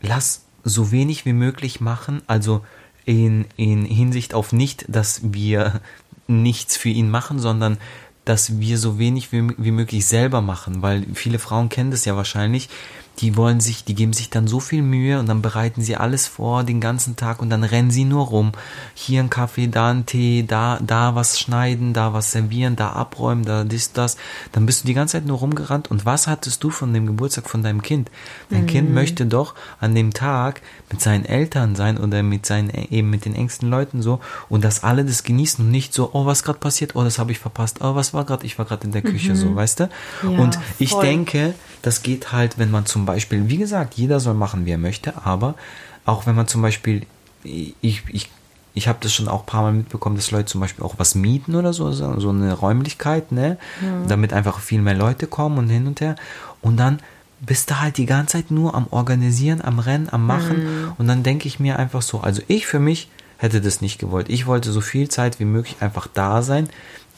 lass 0.00 0.44
so 0.64 0.90
wenig 0.90 1.24
wie 1.24 1.32
möglich 1.32 1.80
machen, 1.80 2.22
also 2.26 2.64
in, 3.04 3.46
in 3.56 3.84
Hinsicht 3.84 4.34
auf 4.34 4.52
nicht, 4.52 4.84
dass 4.88 5.32
wir 5.32 5.80
nichts 6.26 6.76
für 6.76 6.90
ihn 6.90 7.10
machen, 7.10 7.38
sondern 7.38 7.78
dass 8.24 8.58
wir 8.58 8.76
so 8.76 8.98
wenig 8.98 9.32
wie, 9.32 9.48
wie 9.56 9.70
möglich 9.70 10.06
selber 10.06 10.42
machen, 10.42 10.82
weil 10.82 11.06
viele 11.14 11.38
Frauen 11.38 11.70
kennen 11.70 11.90
das 11.90 12.04
ja 12.04 12.16
wahrscheinlich, 12.16 12.68
die 13.18 13.36
wollen 13.36 13.60
sich, 13.60 13.84
die 13.84 13.94
geben 13.94 14.12
sich 14.12 14.30
dann 14.30 14.46
so 14.46 14.60
viel 14.60 14.82
Mühe 14.82 15.18
und 15.18 15.26
dann 15.26 15.42
bereiten 15.42 15.82
sie 15.82 15.96
alles 15.96 16.26
vor 16.26 16.62
den 16.62 16.80
ganzen 16.80 17.16
Tag 17.16 17.42
und 17.42 17.50
dann 17.50 17.64
rennen 17.64 17.90
sie 17.90 18.04
nur 18.04 18.26
rum. 18.26 18.52
Hier 18.94 19.20
ein 19.20 19.30
Kaffee, 19.30 19.66
da 19.66 19.90
ein 19.90 20.06
Tee, 20.06 20.44
da, 20.46 20.78
da 20.80 21.14
was 21.14 21.40
schneiden, 21.40 21.92
da 21.92 22.12
was 22.12 22.32
servieren, 22.32 22.76
da 22.76 22.90
abräumen, 22.90 23.44
da 23.44 23.64
dies, 23.64 23.92
das. 23.92 24.16
Dann 24.52 24.66
bist 24.66 24.82
du 24.82 24.86
die 24.86 24.94
ganze 24.94 25.12
Zeit 25.12 25.26
nur 25.26 25.38
rumgerannt 25.38 25.90
und 25.90 26.06
was 26.06 26.26
hattest 26.26 26.62
du 26.62 26.70
von 26.70 26.94
dem 26.94 27.06
Geburtstag 27.06 27.50
von 27.50 27.62
deinem 27.62 27.82
Kind? 27.82 28.10
Dein 28.50 28.62
mhm. 28.62 28.66
Kind 28.66 28.94
möchte 28.94 29.26
doch 29.26 29.54
an 29.80 29.94
dem 29.94 30.12
Tag 30.12 30.62
mit 30.90 31.00
seinen 31.00 31.24
Eltern 31.24 31.74
sein 31.74 31.98
oder 31.98 32.22
mit 32.22 32.46
seinen, 32.46 32.70
eben 32.70 33.10
mit 33.10 33.24
den 33.24 33.34
engsten 33.34 33.68
Leuten 33.68 34.00
so 34.00 34.20
und 34.48 34.64
dass 34.64 34.84
alle 34.84 35.04
das 35.04 35.24
genießen 35.24 35.64
und 35.64 35.70
nicht 35.70 35.92
so, 35.92 36.10
oh, 36.12 36.26
was 36.26 36.44
gerade 36.44 36.60
passiert, 36.60 36.94
oh, 36.94 37.02
das 37.02 37.18
habe 37.18 37.32
ich 37.32 37.40
verpasst, 37.40 37.78
oh, 37.80 37.94
was 37.96 38.14
war 38.14 38.24
gerade, 38.24 38.46
ich 38.46 38.58
war 38.58 38.64
gerade 38.64 38.86
in 38.86 38.92
der 38.92 39.02
Küche, 39.02 39.32
mhm. 39.32 39.36
so, 39.36 39.56
weißt 39.56 39.80
du? 39.80 39.88
Ja, 40.22 40.28
und 40.38 40.58
ich 40.78 40.90
voll. 40.90 41.04
denke, 41.04 41.54
das 41.82 42.02
geht 42.02 42.32
halt, 42.32 42.58
wenn 42.58 42.70
man 42.70 42.86
zum 42.86 43.06
Beispiel, 43.06 43.48
wie 43.48 43.58
gesagt, 43.58 43.94
jeder 43.94 44.20
soll 44.20 44.34
machen, 44.34 44.66
wie 44.66 44.72
er 44.72 44.78
möchte, 44.78 45.24
aber 45.24 45.54
auch 46.04 46.26
wenn 46.26 46.34
man 46.34 46.48
zum 46.48 46.62
Beispiel, 46.62 47.06
ich, 47.44 48.02
ich, 48.08 48.30
ich 48.74 48.88
habe 48.88 48.98
das 49.00 49.12
schon 49.12 49.28
auch 49.28 49.40
ein 49.40 49.46
paar 49.46 49.62
Mal 49.62 49.72
mitbekommen, 49.72 50.16
dass 50.16 50.30
Leute 50.30 50.46
zum 50.46 50.60
Beispiel 50.60 50.84
auch 50.84 50.94
was 50.98 51.14
mieten 51.14 51.54
oder 51.54 51.72
so, 51.72 51.90
so 51.92 52.30
eine 52.30 52.52
Räumlichkeit, 52.52 53.32
ne, 53.32 53.58
mhm. 53.80 54.08
damit 54.08 54.32
einfach 54.32 54.60
viel 54.60 54.80
mehr 54.80 54.94
Leute 54.94 55.26
kommen 55.26 55.58
und 55.58 55.68
hin 55.68 55.86
und 55.86 56.00
her. 56.00 56.16
Und 56.62 56.78
dann 56.78 57.00
bist 57.40 57.70
du 57.70 57.80
halt 57.80 57.98
die 57.98 58.06
ganze 58.06 58.38
Zeit 58.38 58.50
nur 58.50 58.74
am 58.74 58.86
Organisieren, 58.90 59.62
am 59.62 59.78
Rennen, 59.78 60.08
am 60.10 60.26
Machen. 60.26 60.64
Mhm. 60.64 60.92
Und 60.98 61.06
dann 61.06 61.22
denke 61.22 61.46
ich 61.46 61.60
mir 61.60 61.78
einfach 61.78 62.02
so, 62.02 62.20
also 62.20 62.42
ich 62.48 62.66
für 62.66 62.80
mich 62.80 63.08
hätte 63.36 63.60
das 63.60 63.80
nicht 63.80 63.98
gewollt. 63.98 64.28
Ich 64.28 64.46
wollte 64.46 64.72
so 64.72 64.80
viel 64.80 65.08
Zeit 65.08 65.38
wie 65.38 65.44
möglich 65.44 65.76
einfach 65.80 66.08
da 66.12 66.42
sein 66.42 66.68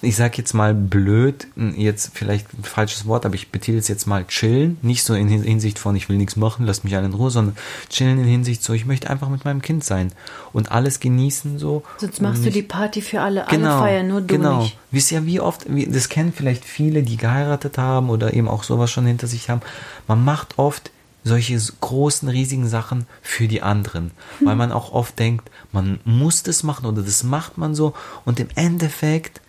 ich 0.03 0.17
sag 0.17 0.39
jetzt 0.39 0.55
mal 0.55 0.75
blöd, 0.75 1.47
jetzt 1.77 2.13
vielleicht 2.15 2.47
ein 2.55 2.65
falsches 2.65 3.07
Wort, 3.07 3.27
aber 3.27 3.35
ich 3.35 3.51
betitel 3.51 3.79
es 3.79 3.89
jetzt 3.89 4.07
mal 4.07 4.25
chillen. 4.27 4.79
Nicht 4.83 5.05
so 5.05 5.15
in 5.15 5.29
Hinsicht 5.29 5.79
von, 5.79 5.95
ich 5.95 6.09
will 6.09 6.17
nichts 6.17 6.37
machen, 6.37 6.65
lass 6.65 6.85
mich 6.85 6.97
alle 6.97 7.07
in 7.07 7.13
Ruhe, 7.13 7.31
sondern 7.31 7.57
chillen 7.91 8.19
in 8.19 8.25
Hinsicht 8.25 8.63
so, 8.63 8.73
ich 8.73 8.87
möchte 8.87 9.11
einfach 9.11 9.29
mit 9.29 9.45
meinem 9.45 9.61
Kind 9.61 9.85
sein 9.85 10.13
und 10.53 10.73
alles 10.73 11.01
genießen 11.01 11.59
so. 11.59 11.83
Sonst 11.99 12.23
machst 12.23 12.45
du 12.45 12.51
die 12.51 12.63
Party 12.63 13.03
für 13.03 13.21
alle, 13.21 13.45
genau, 13.49 13.73
alle 13.73 13.79
feiern, 13.79 14.09
nur 14.09 14.21
du 14.23 14.27
genau. 14.27 14.63
nicht. 14.63 14.79
Wisst 14.91 15.13
ihr, 15.13 15.27
wie 15.27 15.41
oft, 15.41 15.67
das 15.69 16.09
kennen 16.09 16.33
vielleicht 16.35 16.65
viele, 16.65 17.03
die 17.03 17.17
geheiratet 17.17 17.77
haben 17.77 18.09
oder 18.09 18.33
eben 18.33 18.49
auch 18.49 18.63
sowas 18.63 18.91
schon 18.91 19.07
hinter 19.07 19.27
sich 19.27 19.51
haben. 19.51 19.61
Man 20.09 20.25
macht 20.25 20.59
oft 20.59 20.91
solche 21.25 21.61
großen, 21.81 22.29
riesigen 22.29 22.67
Sachen 22.67 23.07
für 23.21 23.49
die 23.49 23.61
anderen, 23.61 24.13
hm. 24.39 24.47
weil 24.47 24.57
man 24.57 24.73
auch 24.73 24.93
oft 24.93 25.19
denkt, 25.19 25.51
man 25.73 26.01
muss 26.05 26.43
das 26.43 26.63
machen 26.63 26.87
oder 26.87 27.03
das 27.03 27.23
macht 27.23 27.59
man 27.59 27.75
so 27.75 27.93
und 28.25 28.41
im 28.41 28.49
Endeffekt 28.55 29.43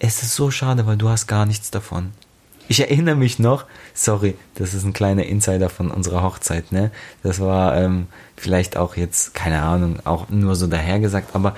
es 0.00 0.22
ist 0.22 0.34
so 0.34 0.50
schade, 0.50 0.86
weil 0.86 0.96
du 0.96 1.08
hast 1.08 1.28
gar 1.28 1.46
nichts 1.46 1.70
davon. 1.70 2.12
Ich 2.68 2.80
erinnere 2.80 3.16
mich 3.16 3.38
noch, 3.38 3.64
sorry, 3.94 4.36
das 4.54 4.74
ist 4.74 4.84
ein 4.84 4.92
kleiner 4.92 5.24
Insider 5.24 5.68
von 5.68 5.90
unserer 5.90 6.22
Hochzeit, 6.22 6.72
ne? 6.72 6.90
Das 7.22 7.40
war 7.40 7.76
ähm, 7.76 8.06
vielleicht 8.36 8.76
auch 8.76 8.96
jetzt, 8.96 9.34
keine 9.34 9.62
Ahnung, 9.62 9.98
auch 10.04 10.28
nur 10.28 10.54
so 10.54 10.66
dahergesagt, 10.66 11.34
aber 11.34 11.54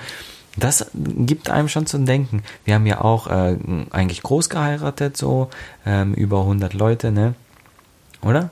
das 0.57 0.87
gibt 0.93 1.49
einem 1.49 1.69
schon 1.69 1.85
zu 1.85 1.97
denken. 1.99 2.43
Wir 2.65 2.75
haben 2.75 2.85
ja 2.85 3.01
auch 3.01 3.27
äh, 3.27 3.57
eigentlich 3.91 4.21
groß 4.23 4.49
geheiratet, 4.49 5.15
so 5.15 5.49
ähm, 5.85 6.13
über 6.13 6.41
100 6.41 6.73
Leute, 6.73 7.11
ne? 7.11 7.35
Oder? 8.21 8.49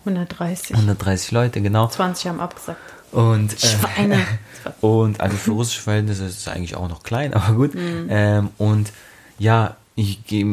130. 0.00 0.76
130 0.76 1.32
Leute, 1.32 1.60
genau. 1.60 1.88
20 1.88 2.28
haben 2.28 2.40
abgesagt. 2.40 2.80
Und, 3.12 3.52
äh, 3.52 3.66
Schweine. 3.66 4.18
und 4.80 5.20
also 5.20 5.36
für 5.38 5.52
russische 5.52 5.82
Verhältnisse 5.82 6.24
ist 6.24 6.38
es 6.38 6.48
eigentlich 6.48 6.76
auch 6.76 6.88
noch 6.88 7.02
klein, 7.02 7.34
aber 7.34 7.54
gut. 7.54 7.74
Mhm. 7.74 8.06
Ähm, 8.10 8.50
und 8.58 8.92
ja, 9.38 9.76
ich 9.98 10.24
gehe 10.26 10.44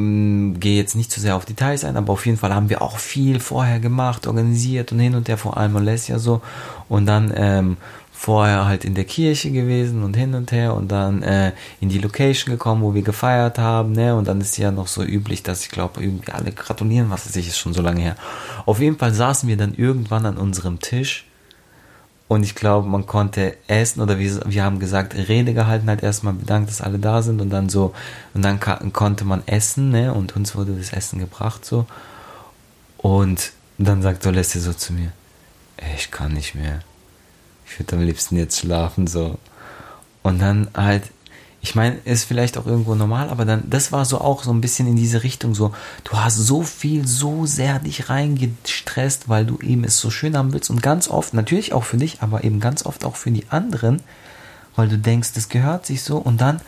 geh 0.53 0.77
jetzt 0.77 0.95
nicht 0.95 1.11
zu 1.11 1.19
sehr 1.19 1.35
auf 1.35 1.43
Details 1.45 1.83
ein, 1.83 1.97
aber 1.97 2.13
auf 2.13 2.25
jeden 2.25 2.37
Fall 2.37 2.53
haben 2.53 2.69
wir 2.69 2.81
auch 2.81 2.97
viel 2.97 3.41
vorher 3.41 3.79
gemacht, 3.81 4.25
organisiert 4.25 4.93
und 4.93 4.99
hin 4.99 5.15
und 5.15 5.27
her, 5.27 5.37
vor 5.37 5.57
allem 5.57 5.75
Alessia 5.75 6.17
so. 6.17 6.41
Und 6.87 7.05
dann 7.07 7.33
ähm, 7.35 7.77
vorher 8.13 8.65
halt 8.65 8.85
in 8.85 8.95
der 8.95 9.03
Kirche 9.03 9.51
gewesen 9.51 10.01
und 10.01 10.15
hin 10.15 10.33
und 10.33 10.53
her 10.53 10.73
und 10.75 10.89
dann 10.89 11.23
äh, 11.23 11.51
in 11.81 11.89
die 11.89 11.99
Location 11.99 12.53
gekommen, 12.53 12.81
wo 12.81 12.93
wir 12.93 13.01
gefeiert 13.01 13.57
haben, 13.57 13.91
ne? 13.91 14.15
Und 14.15 14.29
dann 14.29 14.39
ist 14.39 14.55
ja 14.57 14.71
noch 14.71 14.87
so 14.87 15.03
üblich, 15.03 15.43
dass 15.43 15.63
ich 15.65 15.71
glaube, 15.71 16.01
irgendwie 16.01 16.31
alle 16.31 16.53
gratulieren, 16.53 17.09
was 17.09 17.25
weiß 17.25 17.35
ich, 17.35 17.49
ist 17.49 17.57
schon 17.57 17.73
so 17.73 17.81
lange 17.81 17.99
her. 17.99 18.15
Auf 18.65 18.79
jeden 18.79 18.97
Fall 18.97 19.13
saßen 19.13 19.49
wir 19.49 19.57
dann 19.57 19.73
irgendwann 19.75 20.25
an 20.25 20.37
unserem 20.37 20.79
Tisch 20.79 21.25
und 22.33 22.41
ich 22.41 22.55
glaube, 22.55 22.87
man 22.87 23.05
konnte 23.05 23.55
essen 23.67 24.01
oder 24.01 24.17
wir, 24.17 24.41
wir 24.45 24.63
haben 24.63 24.79
gesagt, 24.79 25.13
Rede 25.15 25.53
gehalten, 25.53 25.87
halt 25.87 26.01
erstmal 26.01 26.33
bedankt, 26.33 26.69
dass 26.69 26.81
alle 26.81 26.97
da 26.97 27.21
sind 27.21 27.39
und 27.41 27.51
dann 27.51 27.69
so, 27.69 27.93
und 28.33 28.41
dann 28.41 28.59
konnte 28.59 29.23
man 29.23 29.43
essen, 29.45 29.91
ne? 29.91 30.11
Und 30.13 30.35
uns 30.35 30.55
wurde 30.55 30.73
das 30.73 30.93
Essen 30.93 31.19
gebracht 31.19 31.63
so. 31.63 31.85
Und 32.97 33.51
dann 33.77 34.01
sagt 34.01 34.25
Dolessi 34.25 34.59
so 34.59 34.73
zu 34.73 34.93
mir, 34.93 35.11
ey, 35.77 35.93
ich 35.95 36.09
kann 36.09 36.33
nicht 36.33 36.55
mehr. 36.55 36.79
Ich 37.67 37.79
würde 37.79 37.97
am 37.97 38.01
liebsten 38.01 38.35
jetzt 38.35 38.57
schlafen, 38.57 39.05
so. 39.05 39.37
Und 40.23 40.41
dann 40.41 40.69
halt, 40.75 41.03
ich 41.63 41.75
meine, 41.75 41.95
ist 42.03 42.25
vielleicht 42.25 42.57
auch 42.57 42.65
irgendwo 42.65 42.93
normal, 42.93 43.29
aber 43.29 43.45
dann, 43.45 43.69
das 43.69 43.93
war 43.93 44.03
so 44.03 44.19
auch 44.19 44.43
so 44.43 44.51
ein 44.51 44.59
bisschen 44.59 44.85
in 44.85 44.97
diese 44.97 45.23
Richtung 45.23 45.55
so, 45.55 45.73
du 46.03 46.11
hast 46.17 46.35
so 46.35 46.61
viel, 46.61 47.07
so 47.07 47.45
sehr 47.45 47.79
dich 47.79 48.09
reingestresst, 48.09 49.29
weil 49.29 49.45
du 49.45 49.57
eben 49.59 49.85
es 49.85 49.97
so 49.97 50.09
schön 50.09 50.35
haben 50.35 50.51
willst 50.51 50.69
und 50.69 50.83
ganz 50.83 51.07
oft, 51.07 51.33
natürlich 51.33 51.71
auch 51.71 51.85
für 51.85 51.95
dich, 51.95 52.21
aber 52.21 52.43
eben 52.43 52.59
ganz 52.59 52.85
oft 52.85 53.05
auch 53.05 53.15
für 53.15 53.31
die 53.31 53.45
anderen, 53.47 54.03
weil 54.75 54.89
du 54.89 54.97
denkst, 54.97 55.31
das 55.35 55.47
gehört 55.47 55.85
sich 55.85 56.03
so 56.03 56.17
und 56.17 56.41
dann 56.41 56.59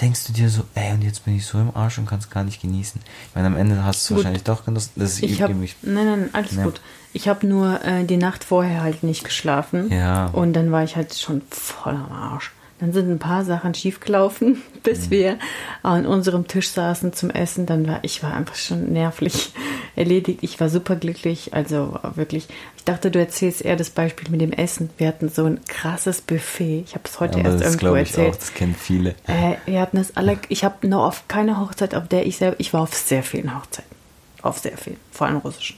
denkst 0.00 0.26
du 0.26 0.32
dir 0.32 0.50
so, 0.50 0.64
ey, 0.74 0.92
und 0.92 1.02
jetzt 1.02 1.24
bin 1.24 1.36
ich 1.36 1.46
so 1.46 1.60
im 1.60 1.74
Arsch 1.76 1.96
und 1.98 2.06
kann 2.06 2.18
es 2.18 2.28
gar 2.28 2.42
nicht 2.42 2.60
genießen. 2.60 3.00
Ich 3.28 3.34
meine, 3.36 3.46
am 3.46 3.56
Ende 3.56 3.84
hast 3.84 4.10
du 4.10 4.14
es 4.14 4.18
wahrscheinlich 4.18 4.42
doch 4.42 4.64
genossen. 4.64 4.90
Das 4.96 5.20
ich 5.20 5.40
hab, 5.40 5.50
nein, 5.50 5.70
nein, 5.82 6.30
alles 6.32 6.56
ja. 6.56 6.64
gut. 6.64 6.80
Ich 7.12 7.28
habe 7.28 7.46
nur 7.46 7.82
äh, 7.84 8.04
die 8.04 8.16
Nacht 8.16 8.42
vorher 8.42 8.82
halt 8.82 9.04
nicht 9.04 9.22
geschlafen. 9.22 9.90
Ja. 9.90 10.26
Und 10.26 10.52
dann 10.52 10.72
war 10.72 10.82
ich 10.82 10.96
halt 10.96 11.14
schon 11.14 11.42
voll 11.48 11.94
am 11.94 12.10
Arsch. 12.10 12.52
Dann 12.78 12.92
sind 12.92 13.10
ein 13.10 13.18
paar 13.18 13.44
Sachen 13.44 13.72
schiefgelaufen, 13.72 14.62
bis 14.82 15.06
mhm. 15.06 15.10
wir 15.10 15.38
an 15.82 16.06
unserem 16.06 16.46
Tisch 16.46 16.68
saßen 16.68 17.14
zum 17.14 17.30
Essen. 17.30 17.64
Dann 17.64 17.86
war 17.88 18.00
ich 18.02 18.22
war 18.22 18.34
einfach 18.34 18.54
schon 18.54 18.92
nervlich 18.92 19.52
erledigt. 19.96 20.40
Ich 20.42 20.60
war 20.60 20.68
super 20.68 20.96
glücklich. 20.96 21.54
Also 21.54 21.98
wirklich, 22.14 22.48
ich 22.76 22.84
dachte, 22.84 23.10
du 23.10 23.18
erzählst 23.18 23.62
eher 23.62 23.76
das 23.76 23.90
Beispiel 23.90 24.30
mit 24.30 24.42
dem 24.42 24.52
Essen. 24.52 24.90
Wir 24.98 25.08
hatten 25.08 25.30
so 25.30 25.44
ein 25.44 25.60
krasses 25.66 26.20
Buffet. 26.20 26.84
Ich 26.86 26.94
habe 26.94 27.04
es 27.04 27.18
heute 27.18 27.38
ja, 27.38 27.46
erst 27.46 27.60
das 27.60 27.74
irgendwo 27.74 27.94
ich 27.96 28.10
erzählt. 28.10 28.34
Auch, 28.34 28.38
das 28.38 28.52
kennen 28.52 28.74
viele. 28.78 29.14
Äh, 29.26 29.56
wir 29.64 29.80
hatten 29.80 29.96
das 29.96 30.16
alle. 30.16 30.38
Ich 30.48 30.62
habe 30.64 30.86
noch 30.86 31.06
auf 31.06 31.28
keine 31.28 31.58
Hochzeit, 31.58 31.94
auf 31.94 32.08
der 32.08 32.26
ich 32.26 32.36
selber. 32.36 32.56
Ich 32.58 32.74
war 32.74 32.82
auf 32.82 32.94
sehr 32.94 33.22
vielen 33.22 33.56
Hochzeiten. 33.58 33.96
Auf 34.42 34.58
sehr 34.58 34.76
vielen, 34.76 34.98
vor 35.10 35.26
allem 35.26 35.38
russischen. 35.38 35.76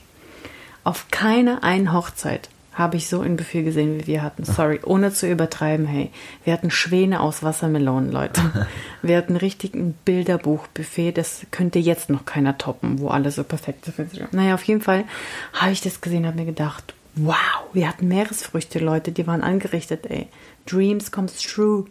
Auf 0.82 1.06
keine 1.10 1.62
einen 1.62 1.92
Hochzeit 1.92 2.48
habe 2.78 2.96
ich 2.96 3.08
so 3.08 3.20
ein 3.20 3.36
Buffet 3.36 3.64
gesehen, 3.64 3.98
wie 3.98 4.06
wir 4.06 4.22
hatten. 4.22 4.44
Sorry, 4.44 4.80
ohne 4.84 5.12
zu 5.12 5.28
übertreiben, 5.28 5.84
hey. 5.84 6.10
Wir 6.44 6.52
hatten 6.52 6.70
Schwäne 6.70 7.20
aus 7.20 7.42
Wassermelonen, 7.42 8.12
Leute. 8.12 8.40
Wir 9.02 9.16
hatten 9.16 9.36
richtig 9.36 9.74
ein 9.74 9.94
Bilderbuch-Buffet, 10.04 11.12
das 11.12 11.46
könnte 11.52 11.78
jetzt 11.78 12.10
noch 12.10 12.24
keiner 12.24 12.58
toppen, 12.58 12.98
wo 12.98 13.08
alle 13.08 13.30
so 13.30 13.44
perfekt 13.44 13.84
sind. 13.84 14.32
Naja, 14.32 14.54
auf 14.54 14.64
jeden 14.64 14.80
Fall 14.80 15.04
habe 15.52 15.70
ich 15.70 15.80
das 15.80 16.00
gesehen, 16.00 16.26
habe 16.26 16.36
mir 16.36 16.46
gedacht, 16.46 16.94
wow, 17.14 17.36
wir 17.72 17.88
hatten 17.88 18.08
Meeresfrüchte, 18.08 18.78
Leute, 18.78 19.12
die 19.12 19.26
waren 19.26 19.42
angerichtet, 19.42 20.06
ey. 20.08 20.26
Dreams 20.66 21.12
comes 21.12 21.38
true. 21.38 21.86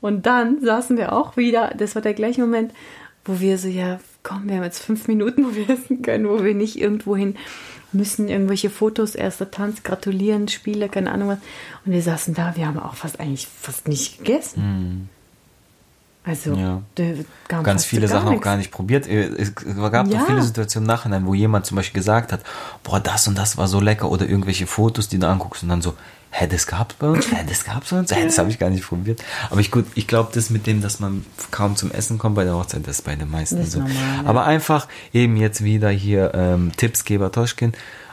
Und 0.00 0.26
dann 0.26 0.60
saßen 0.60 0.96
wir 0.96 1.12
auch 1.12 1.36
wieder, 1.36 1.72
das 1.76 1.94
war 1.94 2.02
der 2.02 2.14
gleiche 2.14 2.40
Moment, 2.40 2.72
wo 3.24 3.40
wir 3.40 3.58
so, 3.58 3.68
ja, 3.68 4.00
komm, 4.22 4.48
wir 4.48 4.56
haben 4.56 4.64
jetzt 4.64 4.82
fünf 4.82 5.08
Minuten, 5.08 5.44
wo 5.44 5.54
wir 5.54 5.68
essen 5.68 6.02
können, 6.02 6.28
wo 6.28 6.42
wir 6.42 6.54
nicht 6.54 6.80
irgendwo 6.80 7.16
hin 7.16 7.36
müssen 7.92 8.28
irgendwelche 8.28 8.70
Fotos, 8.70 9.14
erster 9.14 9.50
Tanz, 9.50 9.82
gratulieren, 9.82 10.48
Spiele, 10.48 10.88
keine 10.88 11.12
Ahnung 11.12 11.28
was. 11.28 11.38
Und 11.84 11.92
wir 11.92 12.02
saßen 12.02 12.34
da, 12.34 12.56
wir 12.56 12.66
haben 12.66 12.78
auch 12.78 12.94
fast 12.94 13.20
eigentlich 13.20 13.46
fast 13.46 13.88
nicht 13.88 14.18
gegessen. 14.18 14.62
Mhm. 14.62 15.08
Also 16.22 16.52
ja. 16.52 16.82
ganz 17.48 17.86
viele 17.86 18.06
Sachen 18.06 18.28
nichts. 18.28 18.40
auch 18.40 18.44
gar 18.44 18.56
nicht 18.58 18.70
probiert. 18.70 19.06
Es 19.06 19.54
gab 19.54 20.06
ja. 20.08 20.24
viele 20.26 20.42
Situationen 20.42 20.88
im 20.88 20.94
Nachhinein, 20.94 21.26
wo 21.26 21.32
jemand 21.32 21.64
zum 21.64 21.76
Beispiel 21.76 21.98
gesagt 21.98 22.32
hat, 22.32 22.42
boah, 22.84 23.00
das 23.00 23.26
und 23.26 23.38
das 23.38 23.56
war 23.56 23.68
so 23.68 23.80
lecker 23.80 24.10
oder 24.10 24.28
irgendwelche 24.28 24.66
Fotos, 24.66 25.08
die 25.08 25.18
du 25.18 25.26
anguckst 25.26 25.62
und 25.62 25.70
dann 25.70 25.80
so, 25.80 25.94
hä, 26.30 26.46
das 26.46 26.66
gab's 26.66 26.94
bei 26.94 27.08
uns? 27.08 27.30
Hä, 27.30 27.44
das 27.48 27.64
gab's 27.64 27.90
bei 27.90 27.98
uns? 27.98 28.14
Hä, 28.14 28.24
das 28.24 28.38
habe 28.38 28.50
ich 28.50 28.58
gar 28.58 28.70
nicht 28.70 28.86
probiert. 28.86 29.22
Aber 29.50 29.60
ich 29.60 29.70
gut, 29.70 29.86
ich 29.94 30.06
glaube, 30.06 30.30
das 30.32 30.50
mit 30.50 30.66
dem, 30.66 30.80
dass 30.80 31.00
man 31.00 31.24
kaum 31.50 31.76
zum 31.76 31.90
Essen 31.90 32.18
kommt 32.18 32.36
bei 32.36 32.44
der 32.44 32.54
Hochzeit, 32.54 32.86
das 32.86 32.98
ist 32.98 33.02
bei 33.02 33.16
den 33.16 33.30
meisten 33.30 33.64
so. 33.66 33.80
Normal, 33.80 33.96
ja. 33.96 34.22
Aber 34.28 34.44
einfach 34.44 34.88
eben 35.12 35.36
jetzt 35.36 35.62
wieder 35.64 35.90
hier 35.90 36.32
ähm, 36.34 36.72
Tippsgeber 36.76 37.32
Toschkin. 37.32 37.72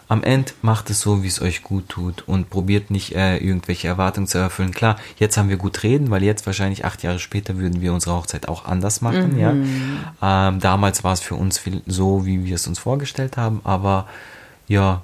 Am 0.10 0.24
Ende 0.24 0.54
macht 0.62 0.90
es 0.90 1.02
so, 1.02 1.22
wie 1.22 1.28
es 1.28 1.42
euch 1.42 1.64
gut 1.64 1.90
tut 1.90 2.24
und 2.28 2.50
probiert 2.50 2.92
nicht 2.92 3.14
äh, 3.14 3.38
irgendwelche 3.38 3.90
Erwartungen 3.90 4.26
zu 4.26 4.38
erfüllen. 4.38 4.72
Klar, 4.72 4.96
jetzt 5.18 5.36
haben 5.36 5.50
wir 5.50 5.58
gut 5.58 5.84
reden, 5.84 6.10
weil 6.12 6.24
jetzt 6.24 6.46
wahrscheinlich 6.46 6.86
acht 6.86 7.04
Jahre 7.04 7.20
später 7.20 7.58
würden 7.58 7.82
wir 7.82 7.94
unsere 7.94 8.16
Hochzeit 8.16 8.48
auch 8.48 8.64
anders 8.64 9.02
machen. 9.02 9.34
Mhm. 9.34 9.40
Ja, 9.40 10.48
ähm, 10.48 10.62
damals 10.62 11.04
war 11.04 11.12
es 11.12 11.20
für 11.20 11.36
uns 11.36 11.58
viel 11.58 11.82
so, 11.86 12.26
wie 12.26 12.46
wir 12.46 12.56
es 12.56 12.68
uns 12.68 12.80
vorgestellt 12.80 13.36
haben, 13.36 13.60
aber 13.66 14.08
ja, 14.70 15.02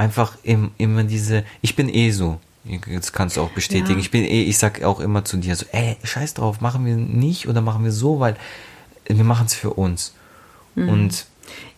einfach 0.00 0.38
im, 0.42 0.70
immer 0.78 1.04
diese, 1.04 1.44
ich 1.60 1.76
bin 1.76 1.88
eh 1.88 2.10
so. 2.10 2.40
Jetzt 2.64 3.12
kannst 3.12 3.36
du 3.36 3.42
auch 3.42 3.50
bestätigen. 3.50 3.92
Ja. 3.92 3.98
Ich 3.98 4.10
bin 4.10 4.24
eh, 4.24 4.42
ich 4.42 4.58
sag 4.58 4.82
auch 4.82 5.00
immer 5.00 5.24
zu 5.24 5.36
dir 5.36 5.54
so, 5.56 5.66
ey, 5.72 5.96
scheiß 6.02 6.34
drauf, 6.34 6.60
machen 6.60 6.86
wir 6.86 6.96
nicht 6.96 7.48
oder 7.48 7.60
machen 7.60 7.84
wir 7.84 7.92
so, 7.92 8.18
weil 8.18 8.36
wir 9.06 9.24
machen 9.24 9.46
es 9.46 9.54
für 9.54 9.70
uns. 9.70 10.14
Mhm. 10.74 10.88
Und 10.88 11.26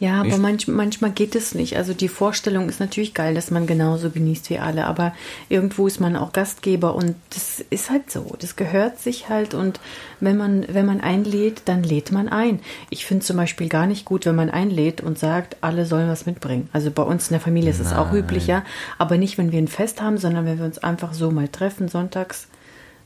Ja, 0.00 0.20
aber 0.20 0.36
manch, 0.38 0.66
manchmal 0.66 1.12
geht 1.12 1.36
es 1.36 1.54
nicht. 1.54 1.76
Also 1.76 1.94
die 1.94 2.08
Vorstellung 2.08 2.68
ist 2.68 2.80
natürlich 2.80 3.14
geil, 3.14 3.34
dass 3.34 3.50
man 3.50 3.66
genauso 3.66 4.10
genießt 4.10 4.50
wie 4.50 4.58
alle, 4.58 4.86
aber 4.86 5.14
irgendwo 5.48 5.86
ist 5.86 6.00
man 6.00 6.16
auch 6.16 6.32
Gastgeber 6.32 6.94
und 6.94 7.14
das 7.30 7.64
ist 7.70 7.90
halt 7.90 8.10
so. 8.10 8.34
Das 8.40 8.56
gehört 8.56 8.98
sich 8.98 9.28
halt 9.28 9.54
und 9.54 9.80
wenn 10.20 10.36
man, 10.36 10.66
wenn 10.68 10.86
man 10.86 11.00
einlädt, 11.00 11.62
dann 11.66 11.82
lädt 11.82 12.12
man 12.12 12.28
ein. 12.28 12.60
Ich 12.90 13.06
finde 13.06 13.24
zum 13.24 13.36
Beispiel 13.36 13.68
gar 13.68 13.86
nicht 13.86 14.04
gut, 14.04 14.26
wenn 14.26 14.34
man 14.34 14.50
einlädt 14.50 15.00
und 15.00 15.18
sagt, 15.18 15.56
alle 15.60 15.86
sollen 15.86 16.08
was 16.08 16.26
mitbringen. 16.26 16.68
Also 16.72 16.90
bei 16.90 17.02
uns 17.02 17.28
in 17.28 17.34
der 17.34 17.40
Familie 17.40 17.70
ist 17.70 17.80
es 17.80 17.92
auch 17.92 18.12
üblicher, 18.12 18.64
aber 18.98 19.18
nicht, 19.18 19.38
wenn 19.38 19.52
wir 19.52 19.58
ein 19.58 19.68
Fest 19.68 20.02
haben, 20.02 20.18
sondern 20.18 20.46
wenn 20.46 20.58
wir 20.58 20.64
uns 20.64 20.78
einfach 20.78 21.12
so 21.14 21.30
mal 21.30 21.48
treffen, 21.48 21.88
sonntags 21.88 22.48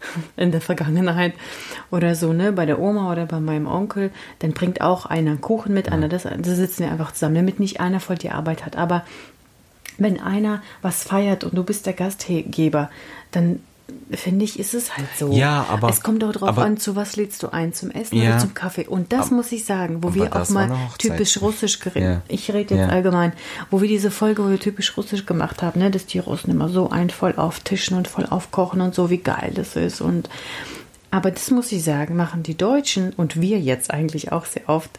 in 0.36 0.52
der 0.52 0.60
Vergangenheit 0.60 1.34
oder 1.90 2.14
so, 2.14 2.32
ne, 2.32 2.52
bei 2.52 2.66
der 2.66 2.78
Oma 2.80 3.10
oder 3.12 3.26
bei 3.26 3.40
meinem 3.40 3.66
Onkel, 3.66 4.10
dann 4.40 4.52
bringt 4.52 4.80
auch 4.80 5.06
einer 5.06 5.26
einen 5.30 5.40
Kuchen 5.40 5.74
mit, 5.74 5.90
einer 5.90 6.08
das, 6.08 6.22
da 6.24 6.36
sitzen 6.42 6.84
wir 6.84 6.90
einfach 6.90 7.12
zusammen, 7.12 7.34
damit 7.34 7.60
nicht 7.60 7.80
einer 7.80 8.00
voll 8.00 8.16
die 8.16 8.30
Arbeit 8.30 8.64
hat. 8.64 8.76
Aber 8.76 9.04
wenn 9.98 10.20
einer 10.20 10.62
was 10.82 11.04
feiert 11.04 11.44
und 11.44 11.54
du 11.54 11.64
bist 11.64 11.86
der 11.86 11.94
Gastgeber, 11.94 12.90
dann 13.30 13.60
finde 14.10 14.44
ich, 14.44 14.58
ist 14.58 14.74
es 14.74 14.96
halt 14.96 15.06
so. 15.18 15.32
Ja, 15.32 15.66
aber- 15.70 15.88
Es 15.88 16.00
kommt 16.02 16.22
auch 16.24 16.32
drauf 16.32 16.48
aber- 16.48 16.62
an, 16.64 16.76
zu 16.76 16.96
was 16.96 17.16
lädst 17.16 17.42
du 17.42 17.48
ein, 17.52 17.72
zum 17.72 17.90
Essen 17.90 18.16
Ja. 18.16 18.30
oder 18.30 18.38
zum 18.38 18.54
Kaffee. 18.54 18.86
Und 18.86 19.12
das 19.12 19.30
muss 19.30 19.52
ich 19.52 19.64
sagen, 19.64 20.02
wo 20.02 20.08
aber 20.08 20.14
wir 20.16 20.36
auch 20.36 20.48
mal 20.50 20.76
typisch 20.98 21.40
russisch 21.40 21.78
geredet, 21.80 22.02
Ja. 22.02 22.22
ich 22.28 22.48
rede 22.52 22.74
jetzt 22.74 22.86
Ja. 22.86 22.88
allgemein, 22.88 23.32
wo 23.70 23.80
wir 23.80 23.88
diese 23.88 24.10
Folge, 24.10 24.44
wo 24.44 24.50
wir 24.50 24.60
typisch 24.60 24.96
russisch 24.96 25.26
gemacht 25.26 25.62
haben, 25.62 25.80
ne, 25.80 25.90
dass 25.90 26.06
die 26.06 26.18
Russen 26.18 26.50
immer 26.50 26.68
so 26.68 26.90
ein 26.90 27.10
voll 27.10 27.34
auftischen 27.36 27.96
und 27.96 28.08
voll 28.08 28.26
aufkochen 28.26 28.80
und 28.80 28.94
so, 28.94 29.10
wie 29.10 29.18
geil 29.18 29.52
das 29.54 29.76
ist. 29.76 30.00
Und 30.00 30.28
aber 31.10 31.30
das 31.30 31.50
muss 31.50 31.70
ich 31.72 31.82
sagen, 31.84 32.16
machen 32.16 32.42
die 32.42 32.56
Deutschen 32.56 33.12
und 33.12 33.40
wir 33.40 33.58
jetzt 33.60 33.90
eigentlich 33.92 34.32
auch 34.32 34.44
sehr 34.44 34.68
oft 34.68 34.90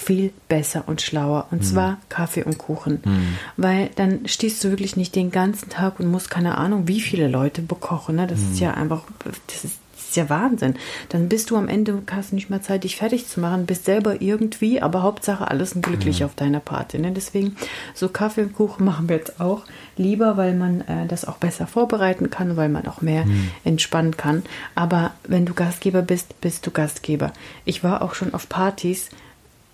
viel 0.00 0.32
besser 0.48 0.84
und 0.86 1.02
schlauer. 1.02 1.46
Und 1.50 1.64
zwar 1.64 1.98
Kaffee 2.08 2.42
und 2.42 2.58
Kuchen. 2.58 3.00
Weil 3.56 3.90
dann 3.96 4.26
stehst 4.26 4.64
du 4.64 4.70
wirklich 4.70 4.96
nicht 4.96 5.14
den 5.14 5.30
ganzen 5.30 5.68
Tag 5.68 6.00
und 6.00 6.10
musst 6.10 6.30
keine 6.30 6.58
Ahnung, 6.58 6.88
wie 6.88 7.00
viele 7.00 7.28
Leute 7.28 7.60
bekochen. 7.62 8.16
Ne? 8.16 8.26
Das 8.26 8.40
ist 8.40 8.58
ja 8.60 8.72
einfach, 8.72 9.02
das 9.46 9.64
ist, 9.64 9.78
das 9.94 10.06
ist 10.06 10.16
ja 10.16 10.30
Wahnsinn. 10.30 10.74
Dann 11.10 11.28
bist 11.28 11.50
du 11.50 11.56
am 11.56 11.68
Ende, 11.68 12.02
hast 12.10 12.30
du 12.30 12.34
nicht 12.34 12.48
mehr 12.48 12.62
Zeit, 12.62 12.84
dich 12.84 12.96
fertig 12.96 13.28
zu 13.28 13.40
machen, 13.40 13.66
bist 13.66 13.84
selber 13.84 14.22
irgendwie, 14.22 14.80
aber 14.80 15.02
Hauptsache 15.02 15.46
alles 15.46 15.70
sind 15.70 15.84
glücklich 15.84 16.24
auf 16.24 16.34
deiner 16.34 16.60
Party. 16.60 16.98
Ne? 16.98 17.12
Deswegen, 17.12 17.56
so 17.94 18.08
Kaffee 18.08 18.42
und 18.42 18.54
Kuchen 18.54 18.84
machen 18.86 19.08
wir 19.08 19.16
jetzt 19.16 19.38
auch 19.38 19.64
lieber, 19.96 20.38
weil 20.38 20.54
man 20.54 20.80
äh, 20.80 21.06
das 21.06 21.26
auch 21.26 21.36
besser 21.36 21.66
vorbereiten 21.66 22.30
kann, 22.30 22.56
weil 22.56 22.70
man 22.70 22.88
auch 22.88 23.02
mehr 23.02 23.26
entspannen 23.64 24.16
kann. 24.16 24.42
Aber 24.74 25.12
wenn 25.24 25.44
du 25.44 25.52
Gastgeber 25.52 26.00
bist, 26.00 26.40
bist 26.40 26.66
du 26.66 26.70
Gastgeber. 26.70 27.32
Ich 27.66 27.84
war 27.84 28.00
auch 28.00 28.14
schon 28.14 28.32
auf 28.32 28.48
Partys, 28.48 29.10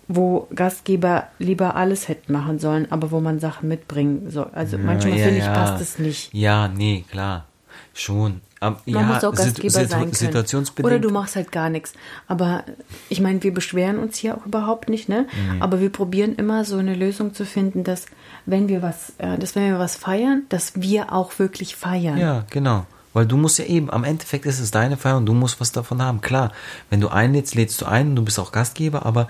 wo 0.07 0.47
Gastgeber 0.55 1.27
lieber 1.39 1.75
alles 1.75 2.07
hätten 2.07 2.31
machen 2.33 2.59
sollen, 2.59 2.87
aber 2.91 3.11
wo 3.11 3.19
man 3.19 3.39
Sachen 3.39 3.67
mitbringen 3.69 4.29
soll. 4.29 4.49
Also 4.53 4.77
manchmal 4.77 5.17
Ja, 5.17 5.23
finde 5.25 5.39
ich, 5.39 5.45
ja. 5.45 5.53
passt 5.53 5.81
es 5.81 5.99
nicht. 5.99 6.33
Ja, 6.33 6.67
nee, 6.67 7.03
klar. 7.11 7.45
Schon. 7.93 8.41
Aber, 8.59 8.77
Man 8.85 9.01
ja, 9.01 9.07
muss 9.13 9.23
auch 9.23 9.35
sit- 9.35 9.45
Gastgeber 9.61 9.69
situ- 9.71 9.89
sein 9.89 10.11
können. 10.11 10.85
Oder 10.85 10.99
du 10.99 11.09
machst 11.11 11.35
halt 11.35 11.51
gar 11.51 11.69
nichts. 11.69 11.93
Aber 12.27 12.63
ich 13.09 13.21
meine, 13.21 13.43
wir 13.43 13.53
beschweren 13.53 13.99
uns 13.99 14.17
hier 14.17 14.35
auch 14.35 14.45
überhaupt 14.45 14.89
nicht, 14.89 15.09
ne? 15.09 15.27
Mhm. 15.51 15.61
Aber 15.61 15.79
wir 15.79 15.91
probieren 15.91 16.35
immer 16.35 16.63
so 16.65 16.77
eine 16.77 16.95
Lösung 16.95 17.33
zu 17.35 17.45
finden, 17.45 17.83
dass 17.83 18.05
wenn 18.45 18.67
wir 18.67 18.81
was, 18.81 19.13
äh, 19.19 19.37
dass 19.37 19.55
wenn 19.55 19.65
wir 19.71 19.77
was 19.79 19.95
feiern, 19.95 20.43
dass 20.49 20.73
wir 20.79 21.11
auch 21.13 21.37
wirklich 21.37 21.75
feiern. 21.75 22.17
Ja, 22.17 22.45
genau. 22.49 22.85
Weil 23.13 23.25
du 23.25 23.37
musst 23.37 23.57
ja 23.59 23.65
eben, 23.65 23.89
am 23.91 24.03
Endeffekt 24.03 24.45
ist 24.45 24.59
es 24.59 24.69
deine 24.71 24.95
Feier 24.97 25.17
und 25.17 25.25
du 25.25 25.33
musst 25.33 25.59
was 25.59 25.71
davon 25.71 26.01
haben. 26.01 26.21
Klar, 26.21 26.51
wenn 26.89 27.01
du 27.01 27.07
einlädst, 27.09 27.55
lädst 27.55 27.81
du 27.81 27.85
ein, 27.85 28.15
du 28.15 28.23
bist 28.23 28.39
auch 28.39 28.51
Gastgeber, 28.51 29.05
aber 29.05 29.27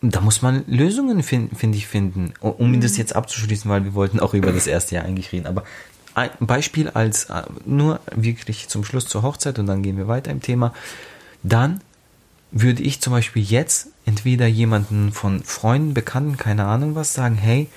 da 0.00 0.20
muss 0.20 0.42
man 0.42 0.64
Lösungen, 0.66 1.22
finden, 1.22 1.56
finde 1.56 1.78
ich, 1.78 1.86
finden. 1.86 2.32
Um 2.40 2.52
um 2.52 2.80
das 2.80 2.96
jetzt 2.96 3.16
abzuschließen, 3.16 3.70
weil 3.70 3.84
wir 3.84 3.94
wollten 3.94 4.20
auch 4.20 4.34
über 4.34 4.52
das 4.52 4.66
erste 4.66 4.94
Jahr 4.94 5.04
eigentlich 5.04 5.32
reden. 5.32 5.46
Aber 5.46 5.64
ein 6.14 6.30
Beispiel 6.40 6.88
als 6.88 7.26
äh, 7.26 7.42
nur 7.64 8.00
wirklich 8.14 8.68
zum 8.68 8.84
Schluss 8.84 9.06
zur 9.06 9.22
Hochzeit 9.22 9.58
und 9.58 9.66
dann 9.66 9.82
gehen 9.82 9.96
wir 9.96 10.08
weiter 10.08 10.30
im 10.30 10.40
Thema. 10.40 10.72
Dann 11.42 11.80
würde 12.50 12.82
ich 12.82 13.00
zum 13.00 13.12
Beispiel 13.12 13.42
jetzt 13.42 13.88
entweder 14.06 14.46
jemanden 14.46 15.12
von 15.12 15.42
Freunden, 15.42 15.94
Bekannten, 15.94 16.36
keine 16.36 16.64
Ahnung 16.64 16.94
was, 16.94 17.14
sagen, 17.14 17.34
hey, 17.34 17.68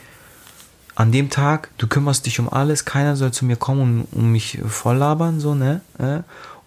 an 0.96 1.12
dem 1.12 1.30
Tag, 1.30 1.70
du 1.78 1.88
kümmerst 1.88 2.26
dich 2.26 2.40
um 2.40 2.52
alles, 2.52 2.86
keiner 2.86 3.16
soll 3.16 3.32
zu 3.32 3.46
mir 3.46 3.56
kommen 3.56 4.08
und 4.12 4.20
um 4.20 4.32
mich 4.32 4.60
voll 4.68 4.98
labern, 4.98 5.40
so, 5.40 5.56
ne? 5.56 5.82
Äh? 5.98 6.20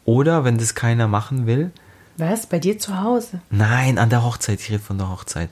Oder 0.05 0.45
wenn 0.45 0.59
das 0.59 0.75
keiner 0.75 1.09
machen 1.09 1.47
will, 1.47 1.71
Was? 2.17 2.47
Bei 2.47 2.59
dir 2.59 2.79
zu 2.79 3.01
Hause? 3.01 3.41
nein, 3.51 3.99
an 3.99 4.11
der 4.11 4.25
Hochzeit, 4.25 4.61
ich 4.61 4.71
rede 4.71 4.83
von 4.83 4.99
der 4.99 5.11
Hochzeit. 5.11 5.51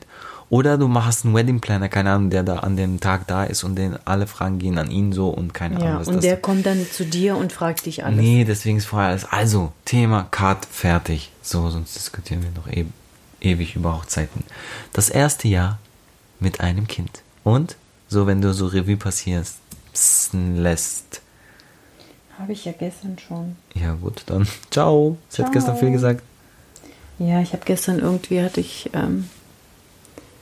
Oder 0.49 0.77
du 0.77 0.87
machst 0.87 1.25
einen 1.25 1.33
Wedding 1.33 1.61
Planner, 1.61 1.89
keine 1.89 2.11
Ahnung, 2.11 2.29
der 2.29 2.43
da 2.43 2.59
an 2.59 2.77
dem 2.77 2.99
Tag 2.99 3.25
da 3.27 3.43
ist 3.43 3.63
und 3.63 3.75
den 3.75 3.97
alle 4.05 4.27
Fragen 4.27 4.59
gehen 4.59 4.77
an 4.77 4.91
ihn 4.91 5.11
so 5.11 5.29
und 5.29 5.53
keine 5.53 5.77
Ahnung, 5.77 5.87
Ja, 5.87 5.99
was 5.99 6.07
und 6.07 6.15
das 6.17 6.21
der 6.23 6.37
kommt 6.37 6.65
dann 6.65 6.85
zu 6.91 7.05
dir 7.05 7.37
und 7.37 7.51
fragt 7.51 7.85
dich 7.87 8.05
alles. 8.05 8.17
Nee, 8.19 8.45
deswegen 8.45 8.77
ist 8.77 8.85
vorher 8.85 9.09
alles. 9.09 9.25
Also, 9.25 9.71
Thema, 9.85 10.27
Cut, 10.29 10.65
fertig. 10.69 11.31
So, 11.41 11.69
sonst 11.71 11.95
diskutieren 11.95 12.43
wir 12.43 12.51
noch 12.51 12.67
e 12.67 12.85
ewig 13.41 13.75
über 13.75 13.97
Hochzeiten. 13.97 14.43
Das 14.93 15.09
erste 15.09 15.47
Jahr 15.47 15.79
mit 16.39 16.61
einem 16.61 16.87
Kind. 16.87 17.23
Und, 17.43 17.75
so 18.07 18.27
wenn 18.27 18.41
du 18.41 18.53
so 18.53 18.67
Revue 18.67 18.95
passierst, 18.97 19.57
lässt. 20.33 21.21
Habe 22.37 22.53
ich 22.53 22.65
ja 22.65 22.71
gestern 22.73 23.17
schon. 23.17 23.55
Ja, 23.73 23.93
gut, 23.95 24.23
dann 24.27 24.47
ciao. 24.69 25.17
Sie 25.29 25.41
hat 25.41 25.51
Ciao. 25.51 25.53
gestern 25.53 25.77
viel 25.77 25.91
gesagt. 25.91 26.21
Ja, 27.19 27.41
ich 27.41 27.53
habe 27.53 27.63
gestern 27.65 27.99
irgendwie 27.99 28.41
hatte 28.41 28.59
ich 28.59 28.89
ähm, 28.93 29.29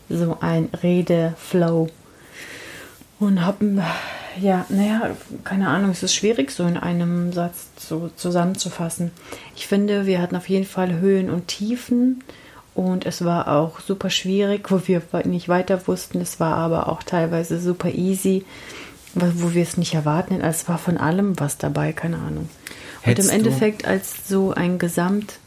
so 0.10 0.38
ein 0.40 0.70
Redeflow 0.82 1.90
und 3.20 3.46
habe 3.46 3.84
ja, 4.40 4.66
naja, 4.70 5.16
keine 5.44 5.68
Ahnung, 5.68 5.92
es 5.92 6.04
ist 6.04 6.16
schwierig 6.16 6.52
so 6.52 6.66
in 6.66 6.78
einem 6.78 7.34
Satz 7.34 7.68
so 7.78 8.10
zusammenzufassen. 8.16 9.12
Ich 9.56 9.68
finde, 9.68 10.06
wir 10.06 10.22
hatten 10.22 10.36
auf 10.36 10.48
jeden 10.48 10.66
Fall 10.66 11.00
Höhen 11.00 11.30
und 11.30 11.48
Tiefen 11.48 12.24
und 12.74 13.06
es 13.06 13.26
war 13.26 13.50
auch 13.50 13.82
super 13.82 14.10
schwierig, 14.10 14.72
wo 14.72 14.88
wir 14.88 15.02
nicht 15.26 15.50
weiter 15.50 15.86
wussten. 15.88 16.22
Es 16.22 16.40
war 16.40 16.56
aber 16.56 16.88
auch 16.88 17.04
teilweise 17.04 17.60
super 17.60 17.90
easy, 17.90 18.46
wo 19.14 19.54
wir 19.54 19.64
es 19.64 19.76
nicht 19.76 19.94
erwarten. 19.94 20.40
Es 20.40 20.70
war 20.70 20.78
von 20.78 20.98
allem 20.98 21.38
was 21.40 21.58
dabei, 21.58 21.92
keine 21.92 22.18
Ahnung. 22.18 22.50
Und 23.02 23.08
Hättest 23.08 23.30
im 23.30 23.36
Endeffekt 23.36 23.86
als 23.86 24.28
so 24.28 24.54
ein 24.54 24.80
Gesamt 24.80 25.40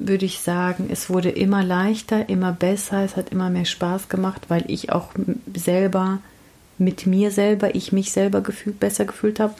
würde 0.00 0.26
ich 0.26 0.40
sagen, 0.40 0.88
es 0.90 1.10
wurde 1.10 1.30
immer 1.30 1.64
leichter, 1.64 2.28
immer 2.28 2.52
besser, 2.52 3.04
es 3.04 3.16
hat 3.16 3.30
immer 3.30 3.50
mehr 3.50 3.64
Spaß 3.64 4.08
gemacht, 4.08 4.42
weil 4.48 4.64
ich 4.68 4.92
auch 4.92 5.08
selber 5.54 6.20
mit 6.78 7.06
mir 7.06 7.30
selber, 7.30 7.74
ich 7.74 7.92
mich 7.92 8.12
selber 8.12 8.40
gefühlt, 8.40 8.78
besser 8.78 9.04
gefühlt 9.04 9.40
habe, 9.40 9.54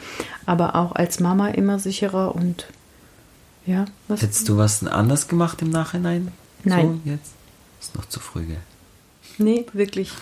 aber 0.46 0.76
auch 0.76 0.92
als 0.92 1.18
Mama 1.20 1.48
immer 1.48 1.78
sicherer 1.78 2.34
und 2.34 2.66
ja, 3.66 3.84
was? 4.06 4.22
Hättest 4.22 4.48
du 4.48 4.56
was 4.56 4.84
anders 4.86 5.28
gemacht 5.28 5.60
im 5.60 5.70
Nachhinein? 5.70 6.32
Nein. 6.64 7.00
So, 7.04 7.10
jetzt? 7.10 7.32
Ist 7.80 7.96
noch 7.96 8.06
zu 8.06 8.20
früh, 8.20 8.44
gell? 8.44 8.56
Nee, 9.36 9.66
wirklich. 9.72 10.12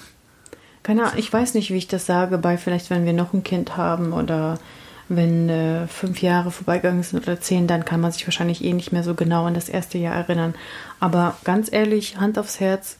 Keine 0.82 1.04
Ahnung, 1.04 1.18
ich 1.18 1.32
weiß 1.32 1.54
nicht, 1.54 1.70
wie 1.70 1.76
ich 1.76 1.88
das 1.88 2.06
sage, 2.06 2.38
bei 2.38 2.58
vielleicht, 2.58 2.90
wenn 2.90 3.04
wir 3.04 3.12
noch 3.12 3.32
ein 3.32 3.44
Kind 3.44 3.76
haben 3.76 4.12
oder 4.12 4.58
wenn 5.08 5.48
äh, 5.48 5.86
fünf 5.86 6.22
Jahre 6.22 6.50
vorbeigegangen 6.50 7.02
sind 7.02 7.22
oder 7.22 7.40
zehn, 7.40 7.66
dann 7.66 7.84
kann 7.84 8.00
man 8.00 8.12
sich 8.12 8.26
wahrscheinlich 8.26 8.64
eh 8.64 8.72
nicht 8.72 8.92
mehr 8.92 9.04
so 9.04 9.14
genau 9.14 9.44
an 9.44 9.54
das 9.54 9.68
erste 9.68 9.98
Jahr 9.98 10.14
erinnern. 10.14 10.54
Aber 11.00 11.36
ganz 11.44 11.72
ehrlich, 11.72 12.18
Hand 12.18 12.38
aufs 12.38 12.60
Herz, 12.60 12.96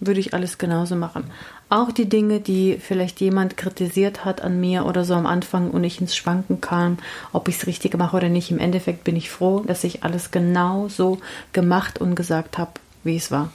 würde 0.00 0.20
ich 0.20 0.34
alles 0.34 0.58
genauso 0.58 0.96
machen. 0.96 1.24
Auch 1.68 1.92
die 1.92 2.08
Dinge, 2.08 2.40
die 2.40 2.78
vielleicht 2.78 3.20
jemand 3.20 3.56
kritisiert 3.56 4.24
hat 4.24 4.42
an 4.42 4.60
mir 4.60 4.86
oder 4.86 5.04
so 5.04 5.14
am 5.14 5.26
Anfang 5.26 5.70
und 5.70 5.84
ich 5.84 6.00
ins 6.00 6.14
Schwanken 6.14 6.60
kam, 6.60 6.98
ob 7.32 7.48
ich 7.48 7.56
es 7.56 7.66
richtig 7.66 7.96
mache 7.96 8.16
oder 8.16 8.28
nicht. 8.28 8.50
Im 8.50 8.58
Endeffekt 8.58 9.04
bin 9.04 9.16
ich 9.16 9.30
froh, 9.30 9.64
dass 9.66 9.84
ich 9.84 10.04
alles 10.04 10.30
genau 10.30 10.88
so 10.88 11.18
gemacht 11.52 12.00
und 12.00 12.14
gesagt 12.14 12.58
habe, 12.58 12.72
wie 13.02 13.16
es 13.16 13.30
war. 13.30 13.50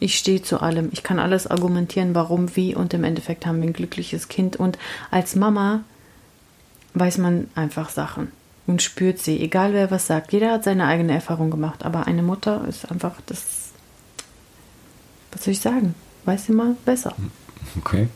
Ich 0.00 0.16
stehe 0.16 0.42
zu 0.42 0.60
allem. 0.60 0.90
Ich 0.92 1.02
kann 1.02 1.18
alles 1.18 1.46
argumentieren, 1.46 2.14
warum, 2.14 2.54
wie 2.54 2.74
und 2.74 2.94
im 2.94 3.04
Endeffekt 3.04 3.46
haben 3.46 3.60
wir 3.60 3.68
ein 3.68 3.72
glückliches 3.72 4.28
Kind. 4.28 4.56
Und 4.56 4.78
als 5.10 5.34
Mama 5.34 5.82
weiß 6.98 7.18
man 7.18 7.48
einfach 7.54 7.90
Sachen 7.90 8.32
und 8.66 8.82
spürt 8.82 9.18
sie, 9.18 9.40
egal 9.40 9.72
wer 9.72 9.90
was 9.90 10.06
sagt. 10.06 10.32
Jeder 10.32 10.52
hat 10.52 10.64
seine 10.64 10.86
eigene 10.86 11.12
Erfahrung 11.12 11.50
gemacht, 11.50 11.84
aber 11.84 12.06
eine 12.06 12.22
Mutter 12.22 12.66
ist 12.68 12.90
einfach 12.90 13.14
das, 13.26 13.70
was 15.32 15.44
soll 15.44 15.52
ich 15.52 15.60
sagen, 15.60 15.94
weiß 16.24 16.48
immer 16.50 16.76
besser. 16.84 17.14
Okay. 17.78 18.08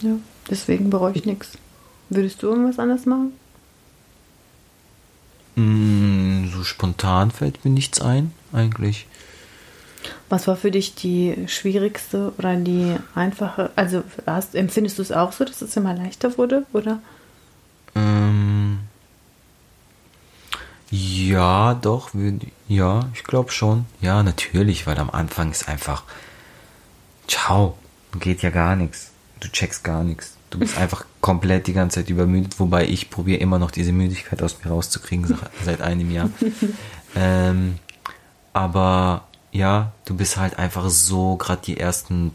Ja, 0.00 0.16
deswegen 0.50 0.90
bereue 0.90 1.14
ich 1.14 1.24
nichts. 1.24 1.58
Würdest 2.10 2.42
du 2.42 2.48
irgendwas 2.48 2.78
anders 2.78 3.06
machen? 3.06 3.32
Mm, 5.56 6.48
so 6.52 6.62
spontan 6.62 7.30
fällt 7.30 7.64
mir 7.64 7.70
nichts 7.70 8.00
ein, 8.00 8.32
eigentlich. 8.52 9.06
Was 10.28 10.46
war 10.46 10.56
für 10.56 10.70
dich 10.70 10.94
die 10.94 11.46
schwierigste 11.46 12.32
oder 12.36 12.54
die 12.56 12.96
einfache? 13.14 13.70
Also 13.76 14.02
hast, 14.26 14.54
empfindest 14.54 14.98
du 14.98 15.02
es 15.02 15.12
auch 15.12 15.32
so, 15.32 15.44
dass 15.44 15.62
es 15.62 15.76
immer 15.76 15.94
leichter 15.94 16.36
wurde, 16.36 16.66
oder? 16.72 17.00
Ähm, 17.94 18.80
Ja, 20.90 21.74
doch, 21.74 22.10
ja, 22.66 23.08
ich 23.14 23.24
glaube 23.24 23.52
schon. 23.52 23.84
Ja, 24.00 24.22
natürlich, 24.22 24.86
weil 24.86 24.98
am 24.98 25.10
Anfang 25.10 25.50
ist 25.50 25.68
einfach, 25.68 26.04
ciao, 27.26 27.76
geht 28.18 28.42
ja 28.42 28.50
gar 28.50 28.74
nichts. 28.74 29.10
Du 29.40 29.48
checkst 29.48 29.84
gar 29.84 30.02
nichts. 30.02 30.36
Du 30.48 30.58
bist 30.58 30.78
einfach 30.78 31.04
komplett 31.20 31.66
die 31.66 31.74
ganze 31.74 31.96
Zeit 32.00 32.08
übermüdet, 32.08 32.58
wobei 32.58 32.86
ich 32.86 33.10
probiere 33.10 33.40
immer 33.40 33.58
noch 33.58 33.70
diese 33.70 33.92
Müdigkeit 33.92 34.42
aus 34.42 34.64
mir 34.64 34.70
rauszukriegen 34.70 35.38
seit 35.62 35.82
einem 35.82 36.10
Jahr. 36.10 36.30
ähm, 37.14 37.78
aber 38.54 39.27
ja, 39.58 39.92
du 40.04 40.14
bist 40.14 40.36
halt 40.36 40.58
einfach 40.58 40.88
so, 40.88 41.36
gerade 41.36 41.60
die 41.64 41.78
ersten 41.78 42.30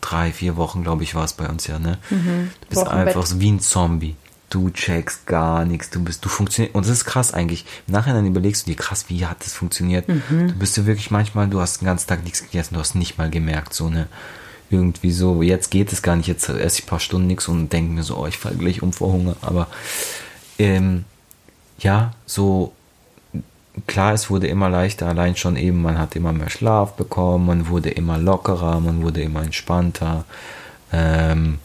drei, 0.00 0.32
vier 0.32 0.56
Wochen, 0.56 0.84
glaube 0.84 1.02
ich, 1.02 1.14
war 1.14 1.24
es 1.24 1.32
bei 1.32 1.48
uns 1.48 1.66
ja, 1.66 1.80
ne? 1.80 1.98
Mhm. 2.08 2.50
Du 2.60 2.66
bist 2.68 2.86
einfach 2.86 3.26
so 3.26 3.40
wie 3.40 3.50
ein 3.50 3.60
Zombie. 3.60 4.14
Du 4.48 4.70
checkst 4.70 5.26
gar 5.26 5.64
nichts, 5.64 5.90
du 5.90 6.04
bist, 6.04 6.24
du 6.24 6.28
funktionierst, 6.28 6.74
und 6.74 6.86
das 6.86 6.92
ist 6.92 7.04
krass 7.04 7.34
eigentlich. 7.34 7.64
Im 7.88 7.94
Nachhinein 7.94 8.26
überlegst 8.26 8.66
du 8.66 8.70
dir, 8.70 8.76
krass, 8.76 9.06
wie 9.08 9.26
hat 9.26 9.44
das 9.44 9.54
funktioniert? 9.54 10.08
Mhm. 10.08 10.48
Du 10.48 10.54
bist 10.54 10.76
ja 10.76 10.86
wirklich 10.86 11.10
manchmal, 11.10 11.48
du 11.48 11.60
hast 11.60 11.80
den 11.80 11.86
ganzen 11.86 12.06
Tag 12.06 12.22
nichts 12.22 12.42
gegessen, 12.42 12.74
du 12.74 12.80
hast 12.80 12.94
nicht 12.94 13.18
mal 13.18 13.30
gemerkt, 13.30 13.74
so 13.74 13.88
ne, 13.88 14.06
irgendwie 14.70 15.10
so, 15.10 15.42
jetzt 15.42 15.70
geht 15.70 15.92
es 15.92 16.00
gar 16.00 16.14
nicht, 16.14 16.28
jetzt 16.28 16.48
esse 16.48 16.78
ich 16.78 16.84
ein 16.84 16.88
paar 16.88 17.00
Stunden 17.00 17.26
nichts 17.26 17.48
und 17.48 17.72
denke 17.72 17.92
mir 17.92 18.04
so, 18.04 18.18
oh, 18.18 18.26
ich 18.26 18.38
falle 18.38 18.56
gleich 18.56 18.82
um 18.82 18.92
vor 18.92 19.12
Hunger, 19.12 19.36
aber 19.40 19.66
ähm, 20.58 21.06
ja, 21.78 22.12
so 22.26 22.72
klar, 23.86 24.14
es 24.14 24.30
wurde 24.30 24.46
immer 24.46 24.68
leichter, 24.68 25.08
allein 25.08 25.36
schon 25.36 25.56
eben, 25.56 25.82
man 25.82 25.98
hat 25.98 26.16
immer 26.16 26.32
mehr 26.32 26.50
Schlaf 26.50 26.94
bekommen, 26.94 27.46
man 27.46 27.68
wurde 27.68 27.90
immer 27.90 28.18
lockerer, 28.18 28.80
man 28.80 29.02
wurde 29.02 29.22
immer 29.22 29.42
entspannter. 29.42 30.24
Ähm, 30.92 31.58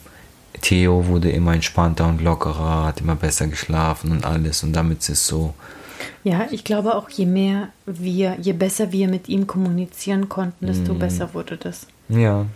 Theo 0.60 1.06
wurde 1.06 1.30
immer 1.30 1.54
entspannter 1.54 2.08
und 2.08 2.20
lockerer, 2.20 2.86
hat 2.86 3.00
immer 3.00 3.14
besser 3.14 3.46
geschlafen 3.46 4.10
und 4.10 4.24
alles 4.24 4.62
und 4.62 4.72
damit 4.72 5.00
ist 5.00 5.08
es 5.08 5.26
so. 5.26 5.54
Ja, 6.24 6.46
ich 6.50 6.64
glaube 6.64 6.94
auch, 6.94 7.08
je 7.10 7.26
mehr 7.26 7.68
wir, 7.86 8.36
je 8.40 8.52
besser 8.52 8.92
wir 8.92 9.08
mit 9.08 9.28
ihm 9.28 9.46
kommunizieren 9.46 10.28
konnten, 10.28 10.66
desto 10.66 10.94
mm. 10.94 10.98
besser 10.98 11.34
wurde 11.34 11.56
das. 11.56 11.86
Ja. 12.08 12.46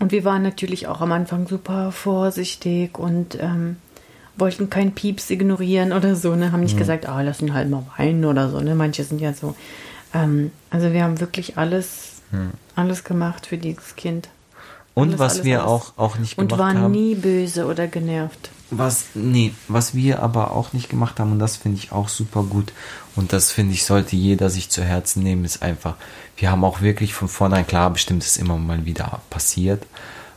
Und 0.00 0.12
wir 0.12 0.24
waren 0.24 0.42
natürlich 0.42 0.86
auch 0.86 1.00
am 1.00 1.12
Anfang 1.12 1.46
super 1.46 1.92
vorsichtig 1.92 2.98
und 2.98 3.38
ähm, 3.40 3.76
wollten 4.36 4.70
keinen 4.70 4.92
Pieps 4.92 5.30
ignorieren 5.30 5.92
oder 5.92 6.16
so, 6.16 6.34
ne? 6.34 6.52
Haben 6.52 6.62
nicht 6.62 6.74
mhm. 6.74 6.80
gesagt, 6.80 7.06
ah, 7.08 7.20
lass 7.20 7.40
ihn 7.40 7.54
halt 7.54 7.70
mal 7.70 7.84
weinen 7.96 8.24
oder 8.24 8.50
so, 8.50 8.60
ne? 8.60 8.74
Manche 8.74 9.04
sind 9.04 9.20
ja 9.20 9.32
so. 9.32 9.54
Ähm, 10.14 10.50
also 10.70 10.92
wir 10.92 11.04
haben 11.04 11.20
wirklich 11.20 11.58
alles, 11.58 12.22
mhm. 12.30 12.50
alles 12.74 13.04
gemacht 13.04 13.46
für 13.46 13.58
dieses 13.58 13.96
Kind. 13.96 14.28
Und 14.94 15.08
alles, 15.08 15.18
was 15.18 15.32
alles, 15.34 15.44
wir 15.44 15.60
alles. 15.60 15.70
Auch, 15.70 15.92
auch 15.96 16.18
nicht 16.18 16.36
gemacht 16.36 16.52
haben. 16.52 16.76
Und 16.76 16.82
waren 16.82 16.92
nie 16.92 17.14
böse 17.14 17.66
oder 17.66 17.86
genervt. 17.86 18.50
Was, 18.70 19.08
nee, 19.14 19.52
was 19.68 19.94
wir 19.94 20.22
aber 20.22 20.52
auch 20.52 20.72
nicht 20.72 20.88
gemacht 20.88 21.20
haben, 21.20 21.32
und 21.32 21.38
das 21.38 21.58
finde 21.58 21.76
ich 21.78 21.92
auch 21.92 22.08
super 22.08 22.42
gut, 22.42 22.72
und 23.16 23.34
das 23.34 23.52
finde 23.52 23.74
ich, 23.74 23.84
sollte 23.84 24.16
jeder 24.16 24.48
sich 24.48 24.70
zu 24.70 24.82
Herzen 24.82 25.22
nehmen, 25.22 25.44
ist 25.44 25.62
einfach, 25.62 25.96
wir 26.38 26.50
haben 26.50 26.64
auch 26.64 26.80
wirklich 26.80 27.12
von 27.12 27.28
vornherein, 27.28 27.66
klar, 27.66 27.90
bestimmt 27.90 28.24
ist 28.24 28.38
immer 28.38 28.56
mal 28.56 28.86
wieder 28.86 29.20
passiert, 29.28 29.86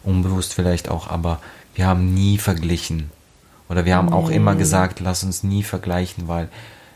unbewusst 0.03 0.53
vielleicht 0.53 0.89
auch, 0.89 1.08
aber 1.08 1.39
wir 1.75 1.88
haben 1.88 2.13
nie 2.13 2.38
verglichen. 2.38 3.10
Oder 3.69 3.86
wir 3.86 3.95
haben 3.95 4.08
nee. 4.08 4.13
auch 4.13 4.30
immer 4.30 4.56
gesagt, 4.56 4.99
lass 4.99 5.23
uns 5.23 5.43
nie 5.43 5.63
vergleichen, 5.63 6.28
weil, 6.28 6.49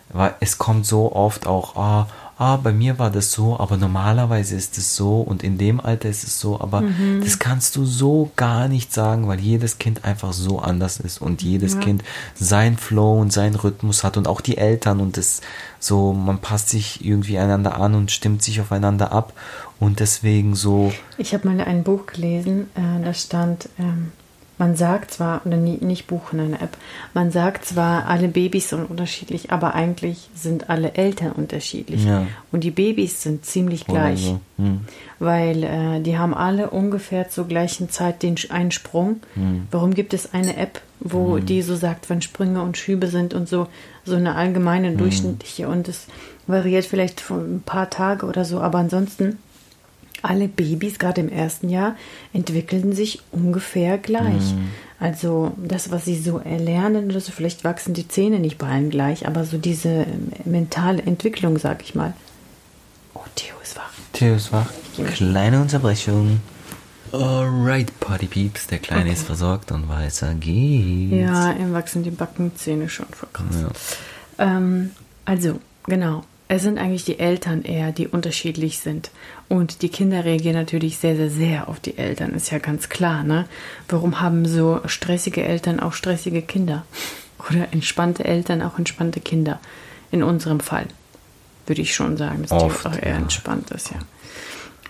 weil 0.09 0.35
es 0.39 0.57
kommt 0.57 0.85
so 0.85 1.13
oft 1.13 1.47
auch, 1.47 1.75
ah, 1.75 2.07
ah, 2.39 2.55
bei 2.55 2.71
mir 2.71 2.97
war 2.97 3.11
das 3.11 3.33
so, 3.33 3.59
aber 3.59 3.75
normalerweise 3.75 4.55
ist 4.55 4.77
es 4.77 4.95
so 4.95 5.19
und 5.19 5.43
in 5.43 5.57
dem 5.57 5.81
Alter 5.81 6.07
ist 6.07 6.23
es 6.23 6.39
so, 6.39 6.61
aber 6.61 6.81
mhm. 6.81 7.21
das 7.21 7.37
kannst 7.37 7.75
du 7.75 7.85
so 7.85 8.31
gar 8.37 8.69
nicht 8.69 8.93
sagen, 8.93 9.27
weil 9.27 9.41
jedes 9.41 9.77
Kind 9.77 10.05
einfach 10.05 10.31
so 10.31 10.59
anders 10.59 11.01
ist 11.01 11.21
und 11.21 11.41
jedes 11.41 11.73
ja. 11.73 11.79
Kind 11.81 12.03
sein 12.35 12.77
Flow 12.77 13.19
und 13.19 13.33
seinen 13.33 13.55
Rhythmus 13.55 14.05
hat 14.05 14.15
und 14.15 14.27
auch 14.27 14.39
die 14.39 14.57
Eltern 14.57 15.01
und 15.01 15.17
das 15.17 15.41
so, 15.79 16.13
man 16.13 16.39
passt 16.39 16.69
sich 16.69 17.03
irgendwie 17.03 17.37
einander 17.37 17.75
an 17.79 17.93
und 17.93 18.09
stimmt 18.09 18.41
sich 18.41 18.61
aufeinander 18.61 19.11
ab 19.11 19.33
und 19.79 19.99
deswegen 19.99 20.55
so. 20.55 20.93
Ich 21.17 21.33
habe 21.33 21.47
mal 21.49 21.59
ein 21.59 21.83
Buch 21.83 22.05
gelesen, 22.05 22.69
äh, 22.75 23.03
da 23.03 23.13
stand, 23.13 23.67
ähm, 23.77 24.13
man 24.59 24.75
sagt 24.75 25.11
zwar, 25.11 25.41
oder 25.45 25.57
nie, 25.57 25.77
nicht 25.79 26.05
buchen 26.05 26.39
eine 26.39 26.61
App, 26.61 26.77
man 27.13 27.31
sagt 27.31 27.65
zwar, 27.65 28.07
alle 28.07 28.27
Babys 28.27 28.69
sind 28.69 28.89
unterschiedlich, 28.89 29.51
aber 29.51 29.73
eigentlich 29.73 30.29
sind 30.35 30.69
alle 30.69 30.93
Eltern 30.93 31.31
unterschiedlich. 31.31 32.03
Ja. 32.05 32.27
Und 32.51 32.65
die 32.65 32.71
Babys 32.71 33.23
sind 33.23 33.45
ziemlich 33.45 33.87
gleich. 33.87 34.25
So. 34.25 34.41
Hm. 34.57 34.81
Weil 35.17 35.63
äh, 35.63 36.01
die 36.01 36.17
haben 36.17 36.33
alle 36.33 36.69
ungefähr 36.69 37.29
zur 37.29 37.47
gleichen 37.47 37.89
Zeit 37.89 38.21
den 38.21 38.35
einen 38.49 38.71
Sprung. 38.71 39.21
Hm. 39.35 39.67
Warum 39.71 39.93
gibt 39.93 40.13
es 40.13 40.33
eine 40.33 40.57
App, 40.57 40.81
wo 40.99 41.37
hm. 41.37 41.45
die 41.45 41.61
so 41.61 41.77
sagt, 41.77 42.09
wann 42.09 42.21
Sprünge 42.21 42.61
und 42.61 42.77
Schübe 42.77 43.07
sind 43.07 43.33
und 43.33 43.47
so, 43.47 43.67
so 44.03 44.15
eine 44.15 44.35
allgemeine 44.35 44.89
hm. 44.89 44.97
durchschnittliche 44.97 45.69
und 45.69 45.87
es 45.87 46.07
variiert 46.47 46.83
vielleicht 46.83 47.21
von 47.21 47.55
ein 47.55 47.61
paar 47.61 47.89
Tage 47.89 48.25
oder 48.25 48.43
so, 48.43 48.59
aber 48.59 48.79
ansonsten 48.79 49.37
alle 50.23 50.47
Babys, 50.47 50.99
gerade 50.99 51.21
im 51.21 51.29
ersten 51.29 51.69
Jahr, 51.69 51.95
entwickeln 52.33 52.93
sich 52.93 53.21
ungefähr 53.31 53.97
gleich. 53.97 54.53
Mhm. 54.53 54.69
Also 54.99 55.53
das, 55.57 55.91
was 55.91 56.05
sie 56.05 56.17
so 56.17 56.39
erlernen 56.39 57.09
oder 57.09 57.21
so, 57.21 57.31
vielleicht 57.31 57.63
wachsen 57.63 57.93
die 57.93 58.07
Zähne 58.07 58.39
nicht 58.39 58.57
bei 58.57 58.67
allen 58.67 58.89
gleich, 58.89 59.27
aber 59.27 59.45
so 59.45 59.57
diese 59.57 59.89
ähm, 59.89 60.31
mentale 60.45 61.01
Entwicklung, 61.03 61.57
sag 61.57 61.81
ich 61.83 61.95
mal. 61.95 62.13
Oh, 63.13 63.21
Theo 63.35 63.55
ist 63.63 63.77
wach. 63.77 63.91
Theo 64.13 64.35
ist 64.35 64.51
wach. 64.51 64.69
Kleine 65.13 65.61
Unterbrechung. 65.61 66.41
Alright, 67.11 67.97
Party 67.99 68.27
Peeps, 68.27 68.67
der 68.67 68.79
Kleine 68.79 69.03
okay. 69.03 69.13
ist 69.13 69.23
versorgt 69.23 69.71
und 69.71 69.89
weiter 69.89 70.35
geht's. 70.35 71.15
Ja, 71.15 71.53
ihm 71.53 71.73
wachsen 71.73 72.03
die 72.03 72.11
Backenzähne 72.11 72.89
schon 72.89 73.07
voll 73.07 73.29
krass. 73.33 73.63
Ja. 74.37 74.57
Ähm, 74.57 74.91
also, 75.25 75.59
genau 75.85 76.23
es 76.49 76.63
sind 76.63 76.79
eigentlich 76.79 77.05
die 77.05 77.19
Eltern 77.19 77.61
eher, 77.61 77.91
die 77.91 78.07
unterschiedlich 78.07 78.79
sind. 78.79 79.11
Und 79.49 79.81
die 79.81 79.89
Kinder 79.89 80.25
reagieren 80.25 80.55
natürlich 80.55 80.99
sehr, 80.99 81.15
sehr, 81.15 81.31
sehr 81.31 81.69
auf 81.69 81.79
die 81.79 81.97
Eltern, 81.97 82.31
ist 82.35 82.51
ja 82.51 82.59
ganz 82.59 82.87
klar, 82.87 83.23
ne? 83.23 83.45
Warum 83.87 84.21
haben 84.21 84.45
so 84.45 84.79
stressige 84.85 85.43
Eltern 85.43 85.79
auch 85.79 85.93
stressige 85.93 86.43
Kinder? 86.43 86.85
Oder 87.49 87.73
entspannte 87.73 88.25
Eltern 88.25 88.61
auch 88.61 88.77
entspannte 88.77 89.19
Kinder? 89.19 89.59
In 90.11 90.21
unserem 90.21 90.59
Fall 90.59 90.85
würde 91.65 91.81
ich 91.81 91.95
schon 91.95 92.15
sagen, 92.15 92.43
dass 92.43 92.51
Oft, 92.51 92.85
die 92.85 92.89
auch 92.89 92.95
eher 92.95 93.09
ja. 93.09 93.17
entspannt 93.17 93.71
ist, 93.71 93.91
ja. 93.91 93.99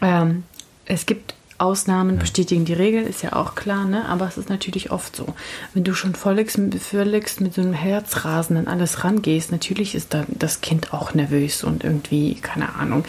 Ähm, 0.01 0.43
es 0.85 1.05
gibt 1.05 1.35
Ausnahmen 1.57 2.15
ja. 2.15 2.21
bestätigen 2.21 2.65
die 2.65 2.73
Regel, 2.73 3.03
ist 3.03 3.21
ja 3.21 3.33
auch 3.33 3.55
klar, 3.55 3.85
ne? 3.85 4.07
aber 4.07 4.27
es 4.27 4.37
ist 4.37 4.49
natürlich 4.49 4.91
oft 4.91 5.15
so. 5.15 5.27
Wenn 5.73 5.83
du 5.83 5.93
schon 5.93 6.15
völlig, 6.15 6.51
völlig 6.51 7.39
mit 7.41 7.53
so 7.53 7.61
einem 7.61 7.73
Herzrasen 7.73 8.57
an 8.57 8.67
alles 8.67 9.03
rangehst, 9.03 9.51
natürlich 9.51 9.93
ist 9.93 10.13
dann 10.13 10.25
das 10.29 10.61
Kind 10.61 10.93
auch 10.93 11.13
nervös 11.13 11.63
und 11.63 11.83
irgendwie, 11.83 12.35
keine 12.35 12.75
Ahnung. 12.75 13.03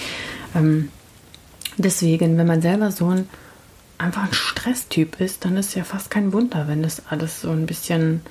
Ähm, 0.55 0.91
deswegen, 1.83 2.37
wenn 2.39 2.47
man 2.47 2.63
selber 2.63 2.91
so 2.91 3.09
ein 3.09 3.29
einfach 3.99 4.23
ein 4.23 4.33
Stresstyp 4.33 5.21
ist, 5.21 5.45
dann 5.45 5.57
ist 5.57 5.75
ja 5.75 5.85
fast 5.85 6.11
kein 6.11 6.33
Wunder, 6.33 6.67
wenn 6.69 6.83
das 6.83 7.03
alles 7.11 7.43
so 7.43 7.51
ein 7.51 7.67
bisschen 7.67 8.23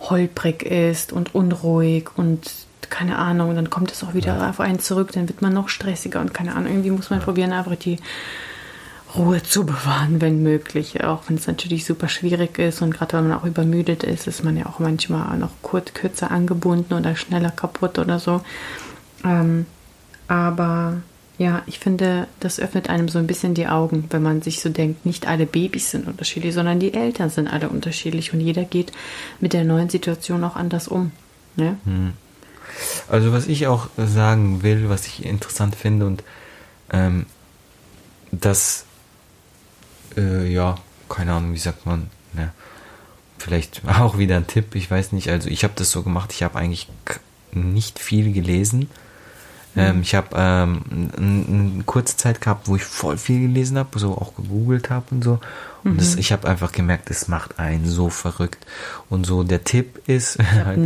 holprig 0.00 0.62
ist 0.62 1.12
und 1.12 1.34
unruhig 1.34 2.10
und 2.16 2.50
keine 2.90 3.18
Ahnung, 3.18 3.54
dann 3.54 3.70
kommt 3.70 3.90
es 3.90 4.04
auch 4.04 4.14
wieder 4.14 4.36
ja. 4.36 4.50
auf 4.50 4.60
einen 4.60 4.78
zurück, 4.78 5.12
dann 5.12 5.28
wird 5.28 5.42
man 5.42 5.52
noch 5.52 5.68
stressiger 5.68 6.20
und 6.20 6.32
keine 6.32 6.54
Ahnung, 6.54 6.72
irgendwie 6.72 6.90
muss 6.90 7.10
man 7.10 7.20
probieren, 7.20 7.52
einfach 7.52 7.76
die 7.76 7.98
Ruhe 9.16 9.42
zu 9.42 9.64
bewahren, 9.64 10.20
wenn 10.20 10.42
möglich. 10.42 11.02
Auch 11.04 11.22
wenn 11.28 11.36
es 11.36 11.46
natürlich 11.46 11.84
super 11.84 12.08
schwierig 12.08 12.58
ist 12.58 12.82
und 12.82 12.92
gerade 12.92 13.16
wenn 13.16 13.28
man 13.28 13.38
auch 13.38 13.44
übermüdet 13.44 14.04
ist, 14.04 14.26
ist 14.26 14.44
man 14.44 14.56
ja 14.56 14.66
auch 14.66 14.78
manchmal 14.78 15.38
noch 15.38 15.50
kurz, 15.62 15.94
kürzer 15.94 16.30
angebunden 16.30 16.94
oder 16.94 17.16
schneller 17.16 17.50
kaputt 17.50 17.98
oder 17.98 18.18
so. 18.18 18.42
Ähm, 19.24 19.66
aber 20.28 20.98
ja, 21.38 21.62
ich 21.66 21.78
finde, 21.78 22.26
das 22.40 22.58
öffnet 22.58 22.90
einem 22.90 23.08
so 23.08 23.18
ein 23.18 23.28
bisschen 23.28 23.54
die 23.54 23.68
Augen, 23.68 24.06
wenn 24.10 24.22
man 24.22 24.42
sich 24.42 24.60
so 24.60 24.68
denkt, 24.68 25.06
nicht 25.06 25.28
alle 25.28 25.46
Babys 25.46 25.92
sind 25.92 26.06
unterschiedlich, 26.08 26.52
sondern 26.52 26.80
die 26.80 26.92
Eltern 26.92 27.30
sind 27.30 27.46
alle 27.46 27.68
unterschiedlich 27.68 28.32
und 28.32 28.40
jeder 28.40 28.64
geht 28.64 28.92
mit 29.40 29.52
der 29.52 29.64
neuen 29.64 29.88
Situation 29.88 30.42
auch 30.42 30.56
anders 30.56 30.88
um. 30.88 31.12
Ne? 31.54 31.78
Also 33.08 33.32
was 33.32 33.46
ich 33.46 33.68
auch 33.68 33.88
sagen 33.96 34.62
will, 34.62 34.88
was 34.88 35.06
ich 35.06 35.24
interessant 35.24 35.76
finde 35.76 36.06
und 36.06 36.24
ähm, 36.92 37.26
das 38.32 38.84
äh, 40.16 40.52
ja, 40.52 40.76
keine 41.08 41.32
Ahnung, 41.32 41.54
wie 41.54 41.58
sagt 41.58 41.86
man, 41.86 42.10
ne? 42.34 42.52
Vielleicht 43.38 43.82
auch 43.86 44.18
wieder 44.18 44.36
ein 44.36 44.46
Tipp, 44.48 44.74
ich 44.74 44.90
weiß 44.90 45.12
nicht. 45.12 45.30
Also 45.30 45.48
ich 45.48 45.62
habe 45.62 45.74
das 45.76 45.90
so 45.90 46.02
gemacht, 46.02 46.32
ich 46.32 46.42
habe 46.42 46.58
eigentlich 46.58 46.88
nicht 47.52 47.98
viel 48.00 48.32
gelesen. 48.32 48.88
Mhm. 49.78 49.84
Ähm, 49.84 50.02
ich 50.02 50.14
habe 50.14 50.28
ähm, 50.36 50.80
eine 51.16 51.82
kurze 51.84 52.16
Zeit 52.16 52.40
gehabt, 52.40 52.68
wo 52.68 52.76
ich 52.76 52.82
voll 52.82 53.16
viel 53.16 53.40
gelesen 53.40 53.78
habe, 53.78 53.98
so 53.98 54.12
auch 54.12 54.34
gegoogelt 54.34 54.90
habe 54.90 55.06
und 55.10 55.24
so. 55.24 55.38
Und 55.84 55.94
mhm. 55.94 55.98
das, 55.98 56.16
ich 56.16 56.32
habe 56.32 56.48
einfach 56.48 56.72
gemerkt, 56.72 57.10
es 57.10 57.28
macht 57.28 57.58
einen 57.58 57.86
so 57.86 58.08
verrückt. 58.10 58.66
Und 59.08 59.24
so 59.24 59.44
der 59.44 59.64
Tipp 59.64 60.00
ist, 60.06 60.38
halt. 60.64 60.78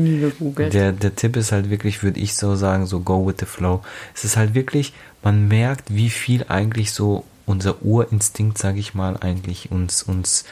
Der, 0.75 0.93
der 0.93 1.17
Tipp 1.17 1.37
ist 1.37 1.53
halt 1.53 1.71
wirklich, 1.71 2.03
würde 2.03 2.21
ich 2.21 2.35
so 2.35 2.55
sagen, 2.55 2.87
so 2.87 3.01
go 3.01 3.27
with 3.27 3.37
the 3.41 3.47
flow. 3.47 3.83
Es 4.15 4.25
ist 4.25 4.37
halt 4.37 4.55
wirklich, 4.55 4.93
man 5.23 5.49
merkt, 5.49 5.95
wie 5.95 6.11
viel 6.11 6.45
eigentlich 6.49 6.93
so 6.93 7.25
unser 7.47 7.83
Urinstinkt, 7.83 8.59
sage 8.59 8.79
ich 8.79 8.95
mal, 8.95 9.17
eigentlich 9.17 9.71
uns, 9.71 10.03
uns 10.03 10.45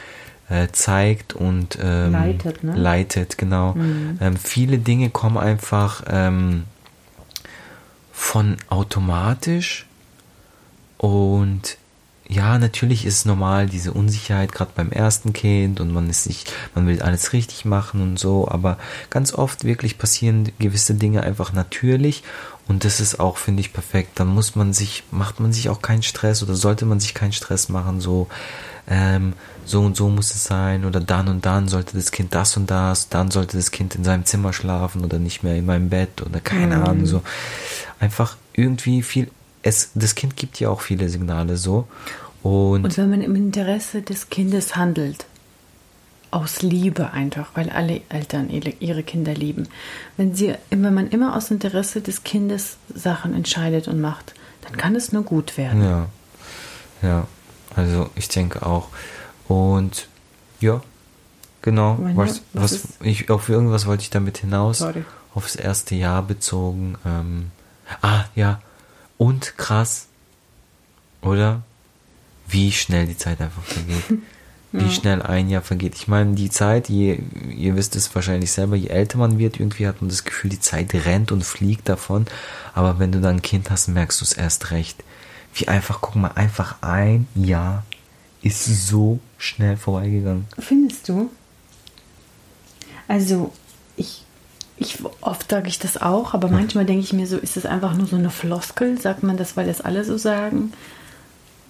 äh, 0.49 0.67
zeigt 0.71 1.33
und 1.33 1.77
ähm, 1.81 2.11
leitet, 2.11 2.63
ne? 2.63 2.75
leitet, 2.75 3.37
genau. 3.37 3.73
Mhm. 3.73 4.17
Ähm, 4.19 4.35
viele 4.35 4.79
Dinge 4.79 5.09
kommen 5.09 5.37
einfach 5.37 6.03
ähm, 6.09 6.63
von 8.21 8.55
automatisch. 8.69 9.87
Und 10.99 11.77
ja, 12.29 12.59
natürlich 12.59 13.05
ist 13.05 13.17
es 13.17 13.25
normal, 13.25 13.65
diese 13.65 13.91
Unsicherheit, 13.91 14.53
gerade 14.53 14.71
beim 14.75 14.91
ersten 14.91 15.33
Kind 15.33 15.81
und 15.81 15.91
man 15.91 16.07
ist 16.07 16.27
nicht, 16.27 16.53
man 16.75 16.87
will 16.87 17.01
alles 17.01 17.33
richtig 17.33 17.65
machen 17.65 17.99
und 18.01 18.19
so, 18.19 18.47
aber 18.47 18.77
ganz 19.09 19.33
oft 19.33 19.63
wirklich 19.63 19.97
passieren 19.97 20.51
gewisse 20.59 20.93
Dinge 20.93 21.23
einfach 21.23 21.51
natürlich. 21.51 22.23
Und 22.67 22.85
das 22.85 23.01
ist 23.01 23.19
auch, 23.19 23.37
finde 23.37 23.61
ich, 23.61 23.73
perfekt. 23.73 24.11
Dann 24.19 24.27
muss 24.27 24.55
man 24.55 24.71
sich, 24.71 25.03
macht 25.09 25.39
man 25.39 25.51
sich 25.51 25.67
auch 25.69 25.81
keinen 25.81 26.03
Stress 26.03 26.43
oder 26.43 26.53
sollte 26.53 26.85
man 26.85 26.99
sich 26.99 27.15
keinen 27.15 27.33
Stress 27.33 27.69
machen, 27.69 27.99
so, 27.99 28.27
ähm, 28.91 29.33
so 29.65 29.81
und 29.81 29.95
so 29.95 30.09
muss 30.09 30.35
es 30.35 30.43
sein 30.43 30.85
oder 30.85 30.99
dann 30.99 31.29
und 31.29 31.45
dann 31.45 31.69
sollte 31.69 31.95
das 31.95 32.11
Kind 32.11 32.35
das 32.35 32.57
und 32.57 32.69
das, 32.69 33.09
dann 33.09 33.31
sollte 33.31 33.57
das 33.57 33.71
Kind 33.71 33.95
in 33.95 34.03
seinem 34.03 34.25
Zimmer 34.25 34.51
schlafen 34.51 35.03
oder 35.03 35.17
nicht 35.17 35.43
mehr 35.43 35.55
in 35.55 35.65
meinem 35.65 35.89
Bett 35.89 36.21
oder 36.21 36.41
keine 36.41 36.77
mhm. 36.77 36.83
Ahnung, 36.83 37.05
so. 37.05 37.23
Einfach 37.99 38.35
irgendwie 38.53 39.01
viel 39.01 39.31
es, 39.63 39.91
das 39.95 40.15
Kind 40.15 40.35
gibt 40.35 40.59
ja 40.59 40.69
auch 40.69 40.81
viele 40.81 41.09
Signale 41.09 41.57
so. 41.57 41.87
Und, 42.43 42.83
und 42.83 42.97
wenn 42.97 43.09
man 43.09 43.21
im 43.21 43.35
Interesse 43.35 44.01
des 44.01 44.29
Kindes 44.29 44.75
handelt, 44.75 45.25
aus 46.31 46.61
Liebe 46.61 47.11
einfach, 47.11 47.49
weil 47.55 47.69
alle 47.69 48.01
Eltern 48.09 48.49
ihre 48.49 49.03
Kinder 49.03 49.33
lieben. 49.33 49.67
Wenn, 50.15 50.33
sie, 50.33 50.55
wenn 50.69 50.93
man 50.93 51.09
immer 51.09 51.35
aus 51.35 51.51
Interesse 51.51 52.01
des 52.01 52.23
Kindes 52.23 52.77
Sachen 52.93 53.35
entscheidet 53.35 53.89
und 53.89 53.99
macht, 53.99 54.33
dann 54.61 54.77
kann 54.77 54.95
es 54.95 55.11
nur 55.11 55.23
gut 55.23 55.57
werden. 55.57 55.83
Ja, 55.83 56.07
ja, 57.01 57.27
also 57.75 58.09
ich 58.15 58.27
denke 58.27 58.65
auch. 58.65 58.89
Und 59.47 60.07
ja, 60.59 60.81
genau. 61.61 61.95
Meine, 61.95 62.17
was, 62.17 62.41
was, 62.53 62.83
was 62.83 62.87
ich, 63.01 63.29
auf 63.29 63.49
irgendwas 63.49 63.85
wollte 63.85 64.03
ich 64.03 64.09
damit 64.09 64.37
hinaus. 64.37 64.79
Sorry. 64.79 65.03
Aufs 65.33 65.55
erste 65.55 65.95
Jahr 65.95 66.23
bezogen. 66.23 66.97
Ähm, 67.05 67.51
ah, 68.01 68.25
ja. 68.35 68.61
Und 69.17 69.57
krass, 69.57 70.07
oder? 71.21 71.61
Wie 72.47 72.71
schnell 72.71 73.07
die 73.07 73.17
Zeit 73.17 73.39
einfach 73.39 73.63
vergeht. 73.63 74.19
Wie 74.73 74.85
ja. 74.85 74.89
schnell 74.89 75.21
ein 75.21 75.49
Jahr 75.49 75.61
vergeht. 75.61 75.95
Ich 75.95 76.07
meine, 76.07 76.33
die 76.33 76.49
Zeit, 76.49 76.87
je, 76.87 77.19
ihr 77.49 77.75
wisst 77.75 77.97
es 77.97 78.13
wahrscheinlich 78.15 78.53
selber, 78.53 78.77
je 78.77 78.87
älter 78.87 79.17
man 79.17 79.37
wird, 79.37 79.59
irgendwie 79.59 79.85
hat 79.85 80.01
man 80.01 80.09
das 80.09 80.23
Gefühl, 80.23 80.49
die 80.49 80.61
Zeit 80.61 80.93
rennt 80.93 81.33
und 81.33 81.43
fliegt 81.43 81.89
davon. 81.89 82.25
Aber 82.73 82.97
wenn 82.97 83.11
du 83.11 83.19
dann 83.19 83.37
ein 83.37 83.41
Kind 83.41 83.69
hast, 83.69 83.89
merkst 83.89 84.21
du 84.21 84.25
es 84.25 84.31
erst 84.31 84.71
recht. 84.71 85.03
Wie 85.53 85.67
einfach, 85.67 85.99
guck 86.01 86.15
mal, 86.15 86.31
einfach 86.35 86.81
ein 86.81 87.27
Jahr 87.35 87.83
ist 88.41 88.65
so 88.87 89.19
schnell 89.37 89.77
vorbeigegangen. 89.77 90.47
Findest 90.57 91.09
du? 91.09 91.29
Also, 93.07 93.53
ich 93.97 94.23
ich, 94.81 94.97
oft 95.21 95.51
sage 95.51 95.67
ich 95.67 95.77
das 95.77 96.01
auch, 96.01 96.33
aber 96.33 96.47
manchmal 96.47 96.85
denke 96.85 97.03
ich 97.03 97.13
mir 97.13 97.27
so, 97.27 97.37
ist 97.37 97.55
das 97.55 97.67
einfach 97.67 97.93
nur 97.93 98.07
so 98.07 98.15
eine 98.15 98.31
Floskel? 98.31 98.99
Sagt 98.99 99.21
man 99.21 99.37
das, 99.37 99.55
weil 99.55 99.69
es 99.69 99.79
alle 99.79 100.03
so 100.03 100.17
sagen? 100.17 100.73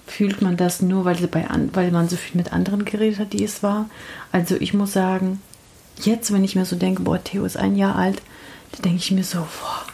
Fühlt 0.08 0.42
man 0.42 0.56
das 0.56 0.82
nur, 0.82 1.04
weil, 1.04 1.16
bei 1.28 1.46
weil 1.74 1.92
man 1.92 2.08
so 2.08 2.16
viel 2.16 2.38
mit 2.38 2.54
anderen 2.54 2.86
geredet 2.86 3.20
hat, 3.20 3.34
die 3.34 3.44
es 3.44 3.64
war? 3.64 3.90
Also 4.32 4.56
ich 4.56 4.74
muss 4.74 4.94
sagen, 4.94 5.42
jetzt, 6.02 6.32
wenn 6.32 6.46
ich 6.46 6.56
mir 6.56 6.64
so 6.64 6.78
denke, 6.78 7.04
boah, 7.04 7.22
Theo 7.22 7.44
ist 7.44 7.58
ein 7.58 7.76
Jahr 7.76 7.98
alt, 7.98 8.22
dann 8.72 8.84
denke 8.84 9.00
ich 9.00 9.12
mir 9.12 9.26
so, 9.26 9.40
boah, 9.40 9.86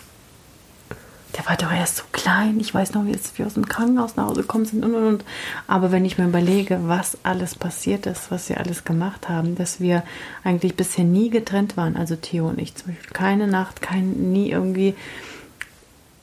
der 1.38 1.46
war 1.46 1.56
doch 1.56 1.72
erst 1.72 1.98
so 1.98 2.04
klein. 2.12 2.60
Ich 2.60 2.74
weiß 2.74 2.94
noch, 2.94 3.06
wie 3.06 3.18
wir 3.36 3.46
aus 3.46 3.54
dem 3.54 3.68
Krankenhaus 3.68 4.16
nach 4.16 4.26
Hause 4.26 4.42
gekommen 4.42 4.66
sind 4.66 4.84
und 4.84 4.96
und 4.96 5.06
und. 5.06 5.26
Aber 5.68 5.92
wenn 5.92 6.04
ich 6.04 6.18
mir 6.18 6.26
überlege, 6.26 6.80
was 6.84 7.18
alles 7.24 7.56
passiert 7.56 8.06
ist, 8.08 8.32
was 8.32 8.50
wir 8.50 8.60
alles 8.60 8.84
gemacht 8.84 9.30
haben, 9.30 9.56
dass 9.56 9.80
wir 9.80 10.04
eigentlich 10.44 10.76
bisher 10.76 11.04
nie 11.04 11.30
getrennt 11.30 11.78
waren, 11.78 11.96
also 11.96 12.16
Theo 12.16 12.50
und 12.50 12.60
ich 12.60 12.76
zum 12.76 12.94
Beispiel, 12.94 13.12
keine 13.14 13.48
Nacht, 13.48 13.82
kein, 13.82 14.32
nie 14.32 14.50
irgendwie 14.50 14.96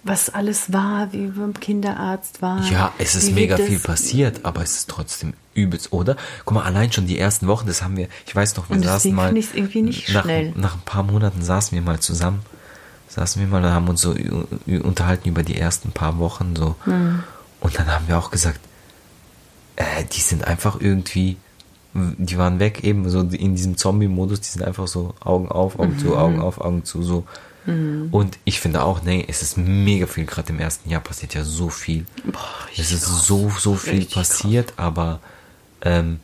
was 0.07 0.29
alles 0.29 0.71
war, 0.71 1.15
wie 1.15 1.35
wir 1.35 1.41
beim 1.41 1.55
Kinderarzt 1.55 2.43
waren. 2.43 2.71
Ja, 2.71 2.93
es 2.99 3.15
ist 3.15 3.33
mega 3.33 3.57
viel 3.57 3.79
passiert, 3.79 4.41
aber 4.45 4.63
es 4.63 4.77
ist 4.77 4.91
trotzdem 4.91 5.33
übelst, 5.55 5.95
oder? 5.95 6.17
Guck 6.45 6.57
mal, 6.57 6.65
allein 6.65 6.93
schon 6.93 7.07
die 7.07 7.19
ersten 7.19 7.47
Wochen, 7.47 7.67
das 7.67 7.83
haben 7.83 7.97
wir, 7.97 8.09
ich 8.27 8.37
weiß 8.37 8.57
noch, 8.57 8.69
wir 8.69 8.83
saßen 8.83 9.15
mal, 9.15 9.35
irgendwie 9.35 9.81
nicht 9.81 10.13
nach, 10.13 10.25
schnell. 10.25 10.53
nach 10.57 10.75
ein 10.75 10.83
paar 10.85 11.05
Monaten 11.05 11.41
saßen 11.41 11.75
wir 11.75 11.81
mal 11.81 12.01
zusammen 12.01 12.43
saßen 13.09 13.41
wir 13.41 13.49
mal 13.49 13.65
und 13.65 13.71
haben 13.71 13.89
uns 13.89 14.01
so 14.01 14.15
unterhalten 14.67 15.29
über 15.29 15.43
die 15.43 15.59
ersten 15.59 15.93
paar 15.93 16.19
Wochen 16.19 16.55
so. 16.57 16.75
Mhm. 16.87 17.23
Und 17.61 17.79
dann 17.79 17.87
haben 17.87 18.09
wir 18.09 18.19
auch 18.19 18.31
gesagt, 18.31 18.61
äh, 19.77 20.05
die 20.13 20.21
sind 20.21 20.47
einfach 20.47 20.81
irgendwie, 20.81 21.37
die 21.95 22.39
waren 22.39 22.59
weg 22.59 22.85
eben 22.85 23.09
so 23.09 23.21
in 23.21 23.55
diesem 23.55 23.77
Zombie-Modus, 23.77 24.41
die 24.41 24.51
sind 24.51 24.63
einfach 24.63 24.89
so 24.89 25.15
Augen 25.21 25.49
auf, 25.49 25.79
Augen 25.79 25.95
mhm. 25.95 25.99
zu, 25.99 26.17
Augen 26.17 26.41
auf, 26.41 26.61
Augen 26.61 26.85
zu, 26.85 27.03
so. 27.03 27.27
Mhm. 27.67 28.09
Und 28.11 28.39
ich 28.45 28.61
finde 28.61 28.83
auch, 28.83 29.03
nee, 29.03 29.25
es 29.27 29.43
ist 29.43 29.57
mega 29.57 30.07
viel, 30.07 30.27
gerade 30.27 30.53
im 30.53 30.61
ersten 30.61 30.91
Jahr 30.91 31.01
passiert 31.01 31.35
ja 31.35 31.45
so 31.45 31.71
viel. 31.71 32.05
Boah, 32.25 32.41
es 32.77 32.93
ist 32.93 33.05
krass. 33.05 33.27
so, 33.27 33.51
so 33.59 33.75
viel 33.75 34.05
passiert, 34.05 34.77
krass. 34.77 34.87
aber 34.87 35.21
ähm, 35.81 36.21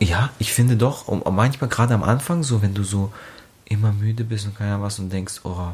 ja, 0.00 0.30
ich 0.38 0.52
finde 0.52 0.76
doch, 0.76 1.06
manchmal 1.30 1.70
gerade 1.70 1.94
am 1.94 2.02
Anfang, 2.02 2.42
so 2.42 2.62
wenn 2.62 2.74
du 2.74 2.82
so 2.82 3.12
immer 3.68 3.92
müde 3.92 4.24
bist 4.24 4.46
und 4.46 4.56
keiner 4.56 4.80
was 4.80 4.98
und 4.98 5.12
denkst, 5.12 5.40
oh, 5.44 5.68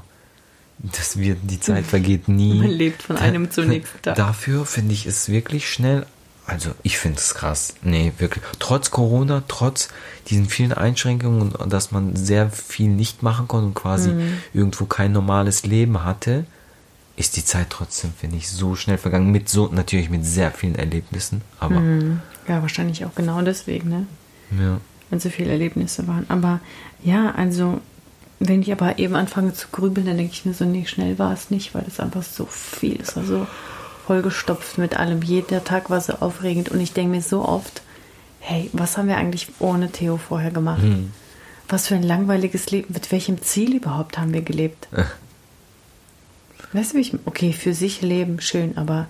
das 0.78 1.18
wird, 1.18 1.38
die 1.42 1.60
Zeit 1.60 1.86
vergeht 1.86 2.28
nie. 2.28 2.54
Man 2.60 2.70
lebt 2.70 3.02
von 3.02 3.16
einem 3.16 3.50
zum 3.50 3.68
nächsten 3.68 4.02
Tag. 4.02 4.16
Dafür 4.16 4.66
finde 4.66 4.94
ich 4.94 5.06
es 5.06 5.28
wirklich 5.28 5.70
schnell. 5.70 6.06
Also 6.44 6.70
ich 6.82 6.98
finde 6.98 7.18
es 7.18 7.34
krass. 7.34 7.74
Nee, 7.82 8.12
wirklich. 8.18 8.42
Trotz 8.58 8.90
Corona, 8.90 9.44
trotz 9.46 9.88
diesen 10.26 10.46
vielen 10.46 10.72
Einschränkungen 10.72 11.52
und 11.52 11.72
dass 11.72 11.92
man 11.92 12.16
sehr 12.16 12.50
viel 12.50 12.88
nicht 12.88 13.22
machen 13.22 13.46
konnte 13.46 13.66
und 13.66 13.74
quasi 13.74 14.10
mhm. 14.10 14.38
irgendwo 14.52 14.86
kein 14.86 15.12
normales 15.12 15.64
Leben 15.64 16.02
hatte, 16.02 16.44
ist 17.14 17.36
die 17.36 17.44
Zeit 17.44 17.68
trotzdem, 17.70 18.12
finde 18.18 18.38
ich, 18.38 18.48
so 18.48 18.74
schnell 18.74 18.98
vergangen. 18.98 19.30
Mit 19.30 19.48
so, 19.48 19.68
natürlich 19.68 20.10
mit 20.10 20.24
sehr 20.24 20.50
vielen 20.50 20.74
Erlebnissen, 20.74 21.42
aber. 21.60 21.78
Mhm. 21.78 22.20
Ja, 22.48 22.60
wahrscheinlich 22.60 23.04
auch 23.04 23.14
genau 23.14 23.40
deswegen, 23.42 23.88
ne? 23.88 24.06
Ja 24.58 24.80
wenn 25.12 25.20
so 25.20 25.28
viele 25.28 25.50
Erlebnisse 25.50 26.08
waren. 26.08 26.24
Aber 26.30 26.60
ja, 27.02 27.32
also 27.32 27.80
wenn 28.40 28.62
ich 28.62 28.72
aber 28.72 28.98
eben 28.98 29.14
anfange 29.14 29.54
zu 29.54 29.68
grübeln, 29.70 30.06
dann 30.06 30.16
denke 30.16 30.32
ich 30.32 30.44
mir 30.44 30.54
so, 30.54 30.64
nee, 30.64 30.86
schnell 30.86 31.18
war 31.18 31.32
es 31.32 31.50
nicht, 31.50 31.74
weil 31.74 31.84
es 31.86 32.00
einfach 32.00 32.22
so 32.22 32.46
viel 32.46 32.96
ist. 32.96 33.16
Also 33.16 33.46
vollgestopft 34.06 34.78
mit 34.78 34.96
allem. 34.96 35.22
Jeder 35.22 35.64
Tag 35.64 35.90
war 35.90 36.00
so 36.00 36.14
aufregend 36.14 36.68
und 36.70 36.80
ich 36.80 36.92
denke 36.92 37.12
mir 37.12 37.22
so 37.22 37.44
oft, 37.46 37.82
hey, 38.40 38.68
was 38.72 38.96
haben 38.96 39.08
wir 39.08 39.16
eigentlich 39.16 39.48
ohne 39.60 39.90
Theo 39.90 40.16
vorher 40.16 40.50
gemacht? 40.50 40.82
Mhm. 40.82 41.12
Was 41.68 41.86
für 41.86 41.94
ein 41.94 42.02
langweiliges 42.02 42.70
Leben, 42.70 42.92
mit 42.92 43.10
welchem 43.12 43.40
Ziel 43.42 43.76
überhaupt 43.76 44.18
haben 44.18 44.32
wir 44.32 44.42
gelebt? 44.42 44.88
Äh. 44.92 45.04
Weißt 46.72 46.92
du, 46.92 46.96
wie 46.96 47.02
ich, 47.02 47.14
okay, 47.26 47.52
für 47.52 47.74
sich 47.74 48.02
leben, 48.02 48.40
schön, 48.40 48.76
aber 48.76 49.06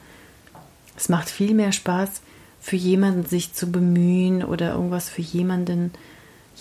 es 0.96 1.08
macht 1.08 1.30
viel 1.30 1.54
mehr 1.54 1.72
Spaß, 1.72 2.20
für 2.60 2.76
jemanden 2.76 3.24
sich 3.24 3.54
zu 3.54 3.70
bemühen 3.70 4.44
oder 4.44 4.72
irgendwas 4.72 5.08
für 5.08 5.22
jemanden, 5.22 5.92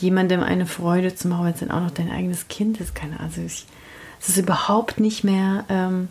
jemandem 0.01 0.41
eine 0.41 0.65
Freude 0.65 1.15
zu 1.15 1.27
machen, 1.27 1.45
wenn 1.45 1.53
es 1.53 1.59
dann 1.59 1.71
auch 1.71 1.81
noch 1.81 1.91
dein 1.91 2.11
eigenes 2.11 2.47
Kind 2.47 2.79
ist. 2.79 2.95
Keine 2.95 3.19
Ahnung. 3.19 3.25
Also 3.25 3.41
ich, 3.41 3.65
es 4.19 4.29
ist 4.29 4.37
überhaupt 4.37 4.99
nicht 4.99 5.23
mehr. 5.23 5.65
Ähm, 5.69 6.09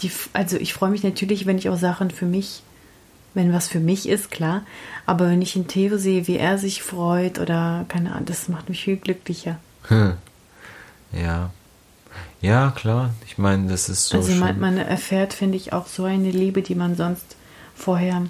die, 0.00 0.10
also 0.32 0.56
ich 0.56 0.74
freue 0.74 0.90
mich 0.90 1.02
natürlich, 1.02 1.46
wenn 1.46 1.58
ich 1.58 1.68
auch 1.68 1.76
Sachen 1.76 2.10
für 2.10 2.26
mich, 2.26 2.62
wenn 3.34 3.52
was 3.52 3.68
für 3.68 3.80
mich 3.80 4.08
ist, 4.08 4.30
klar. 4.30 4.62
Aber 5.06 5.28
wenn 5.28 5.42
ich 5.42 5.56
in 5.56 5.66
Theo 5.66 5.98
sehe, 5.98 6.26
wie 6.26 6.36
er 6.36 6.58
sich 6.58 6.82
freut 6.82 7.38
oder 7.38 7.84
keine 7.88 8.12
Ahnung, 8.12 8.26
das 8.26 8.48
macht 8.48 8.68
mich 8.68 8.84
viel 8.84 8.96
glücklicher. 8.96 9.58
Hm. 9.88 10.14
Ja. 11.12 11.50
Ja, 12.40 12.72
klar. 12.72 13.10
Ich 13.26 13.38
meine, 13.38 13.68
das 13.68 13.88
ist 13.88 14.08
so. 14.08 14.18
Also 14.18 14.32
man, 14.34 14.60
man 14.60 14.76
erfährt, 14.76 15.32
finde 15.32 15.56
ich, 15.56 15.72
auch 15.72 15.86
so 15.86 16.04
eine 16.04 16.30
Liebe, 16.30 16.62
die 16.62 16.74
man 16.74 16.96
sonst 16.96 17.36
vorher 17.74 18.26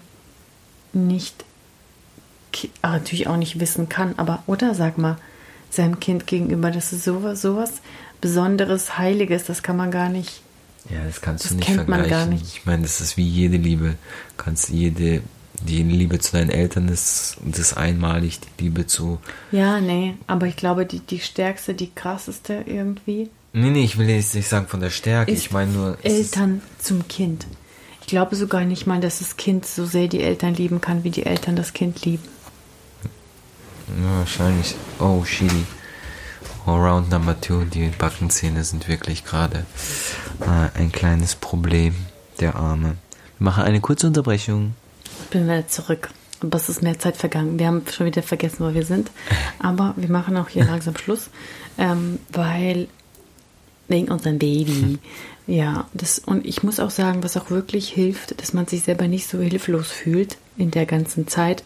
nicht, 0.93 1.45
natürlich 2.83 3.27
auch 3.27 3.37
nicht 3.37 3.61
wissen 3.61 3.89
kann, 3.89 4.15
aber 4.17 4.43
oder 4.47 4.75
sag 4.75 4.99
mal, 4.99 5.17
seinem 5.71 6.01
Kind 6.01 6.27
gegenüber, 6.27 6.71
das 6.71 6.93
ist 6.93 7.05
sowas, 7.05 7.43
sowas 7.43 7.81
Besonderes, 8.21 8.97
Heiliges, 8.97 9.45
das 9.45 9.63
kann 9.63 9.77
man 9.77 9.91
gar 9.91 10.09
nicht. 10.09 10.41
Ja, 10.89 11.05
das 11.07 11.21
kannst 11.21 11.45
das 11.45 11.51
du 11.53 11.57
nicht 11.59 11.71
vergleichen. 11.71 12.31
Nicht. 12.31 12.57
Ich 12.57 12.67
meine, 12.67 12.83
das 12.83 13.01
ist 13.01 13.17
wie 13.17 13.27
jede 13.27 13.57
Liebe. 13.57 13.97
Du 14.37 14.43
kannst 14.43 14.71
jede, 14.71 15.23
die 15.63 15.83
Liebe 15.83 16.19
zu 16.19 16.33
deinen 16.33 16.51
Eltern 16.51 16.89
ist, 16.89 17.37
das 17.45 17.59
ist 17.59 17.75
einmalig, 17.75 18.41
die 18.41 18.65
Liebe 18.65 18.87
zu. 18.87 19.19
Ja, 19.53 19.81
nee, 19.81 20.15
aber 20.27 20.47
ich 20.47 20.57
glaube, 20.57 20.87
die, 20.87 21.01
die 21.01 21.21
stärkste, 21.21 21.75
die 21.75 21.91
krasseste 21.95 22.65
irgendwie. 22.67 23.31
Nee, 23.53 23.71
nee, 23.71 23.85
ich 23.85 23.99
will 23.99 24.09
jetzt 24.09 24.35
nicht 24.35 24.49
sagen 24.49 24.69
von 24.69 24.81
der 24.81 24.91
Stärke, 24.91 25.31
ich 25.31 25.51
meine 25.51 25.73
nur. 25.73 25.99
Eltern 26.03 26.63
zum 26.79 27.07
Kind. 27.09 27.47
Ich 28.01 28.07
glaube 28.07 28.37
sogar 28.37 28.65
nicht 28.65 28.87
mal, 28.87 29.01
dass 29.01 29.21
das 29.21 29.37
Kind 29.37 29.65
so 29.67 29.87
sehr 29.87 30.09
die 30.09 30.23
Eltern 30.23 30.55
lieben 30.55 30.81
kann, 30.81 31.05
wie 31.05 31.11
die 31.11 31.25
Eltern 31.25 31.57
das 31.57 31.73
Kind 31.73 32.05
lieben. 32.05 32.25
Ja, 33.89 34.19
wahrscheinlich. 34.19 34.75
Oh, 34.99 35.25
Shidi. 35.25 35.67
Allround 36.67 37.11
Number 37.11 37.39
Two, 37.41 37.65
die 37.65 37.91
Backenzähne 37.99 38.65
sind 38.65 38.89
wirklich 38.89 39.25
gerade 39.25 39.67
äh, 40.41 40.79
ein 40.79 40.93
kleines 40.93 41.35
Problem. 41.35 41.95
Der 42.41 42.57
Arme. 42.57 42.97
Wir 43.39 43.45
machen 43.45 43.65
eine 43.65 43.81
kurze 43.81 44.07
Unterbrechung. 44.09 44.75
Bin 45.31 45.45
wieder 45.45 45.69
zurück. 45.69 46.11
Aber 46.41 46.57
es 46.57 46.69
ist 46.69 46.83
mehr 46.83 46.99
Zeit 46.99 47.17
vergangen. 47.17 47.59
Wir 47.59 47.69
haben 47.69 47.83
schon 47.91 48.07
wieder 48.07 48.23
vergessen, 48.23 48.67
wo 48.67 48.75
wir 48.75 48.85
sind. 48.85 49.11
Aber 49.61 49.95
wir 49.97 50.11
machen 50.11 50.37
auch 50.37 50.49
hier 50.49 50.65
langsam 50.67 50.97
Schluss, 50.97 51.29
ähm, 51.79 52.19
weil 52.33 52.89
Wegen 53.89 54.11
unserem 54.11 54.39
Baby. 54.39 54.99
Ja, 55.47 55.89
das, 55.93 56.21
und 56.21 56.47
ich 56.47 56.63
muss 56.63 56.81
auch 56.81 56.89
sagen, 56.89 57.23
was 57.23 57.37
auch 57.37 57.51
wirklich 57.51 57.91
hilft, 57.91 58.41
dass 58.41 58.55
man 58.55 58.67
sich 58.67 58.85
selber 58.85 59.09
nicht 59.09 59.29
so 59.29 59.41
hilflos 59.41 59.89
fühlt 59.89 60.39
in 60.57 60.71
der 60.71 60.87
ganzen 60.87 61.27
Zeit, 61.29 61.65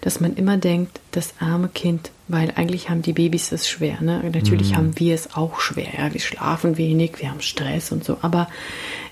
dass 0.00 0.20
man 0.20 0.34
immer 0.34 0.56
denkt, 0.56 1.00
das 1.10 1.34
arme 1.40 1.68
Kind, 1.68 2.10
weil 2.28 2.52
eigentlich 2.56 2.88
haben 2.88 3.02
die 3.02 3.12
Babys 3.12 3.52
es 3.52 3.68
schwer. 3.68 4.00
Ne? 4.00 4.22
Natürlich 4.32 4.72
mhm. 4.72 4.76
haben 4.76 4.98
wir 4.98 5.14
es 5.14 5.34
auch 5.34 5.60
schwer. 5.60 5.88
Ja? 5.98 6.12
Wir 6.12 6.20
schlafen 6.20 6.76
wenig, 6.76 7.20
wir 7.20 7.30
haben 7.30 7.42
Stress 7.42 7.92
und 7.92 8.04
so. 8.04 8.18
Aber 8.22 8.48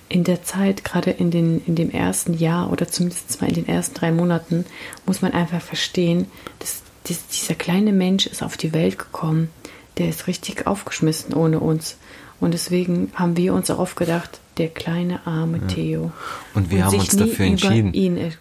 in 0.08 0.24
der 0.24 0.42
Zeit, 0.42 0.84
gerade 0.84 1.10
in, 1.10 1.30
den, 1.30 1.62
in 1.66 1.74
dem 1.74 1.90
ersten 1.90 2.34
Jahr 2.34 2.72
oder 2.72 2.88
zumindest 2.88 3.40
mal 3.40 3.48
in 3.48 3.56
den 3.56 3.68
ersten 3.68 3.94
drei 3.94 4.10
Monaten, 4.12 4.64
muss 5.04 5.20
man 5.20 5.32
einfach 5.32 5.60
verstehen, 5.60 6.26
dass, 6.60 6.82
dass 7.04 7.26
dieser 7.28 7.54
kleine 7.54 7.92
Mensch 7.92 8.26
ist 8.26 8.42
auf 8.42 8.56
die 8.56 8.72
Welt 8.72 8.98
gekommen, 8.98 9.50
der 9.98 10.08
ist 10.08 10.26
richtig 10.26 10.66
aufgeschmissen 10.66 11.34
ohne 11.34 11.60
uns. 11.60 11.96
Und 12.40 12.54
deswegen 12.54 13.10
haben 13.14 13.36
wir 13.36 13.54
uns 13.54 13.70
auch 13.70 13.78
oft 13.78 13.96
gedacht, 13.96 14.40
der 14.58 14.68
kleine 14.68 15.26
arme. 15.26 15.66
Theo. 15.66 16.12
Und 16.54 16.70
wir 16.70 16.78
und 16.78 16.84
haben 16.84 17.00
uns 17.00 17.16
dafür 17.16 17.46
entschieden. 17.46 17.92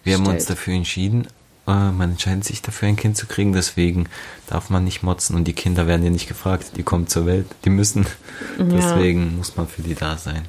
Wir 0.04 0.14
haben 0.14 0.26
uns 0.26 0.46
dafür 0.46 0.74
entschieden, 0.74 1.26
äh, 1.68 1.92
man 1.92 2.12
entscheidet 2.12 2.44
sich 2.44 2.62
dafür, 2.62 2.88
ein 2.88 2.96
Kind 2.96 3.16
zu 3.16 3.26
kriegen, 3.26 3.52
deswegen 3.52 4.06
darf 4.46 4.70
man 4.70 4.84
nicht 4.84 5.02
motzen 5.02 5.36
und 5.36 5.44
die 5.44 5.52
Kinder 5.52 5.86
werden 5.86 6.02
ja 6.02 6.10
nicht 6.10 6.26
gefragt, 6.26 6.72
die 6.76 6.82
kommen 6.82 7.08
zur 7.08 7.26
Welt, 7.26 7.46
die 7.64 7.70
müssen. 7.70 8.06
Ja. 8.58 8.64
Deswegen 8.64 9.36
muss 9.36 9.56
man 9.56 9.68
für 9.68 9.82
die 9.82 9.94
da 9.94 10.16
sein. 10.16 10.44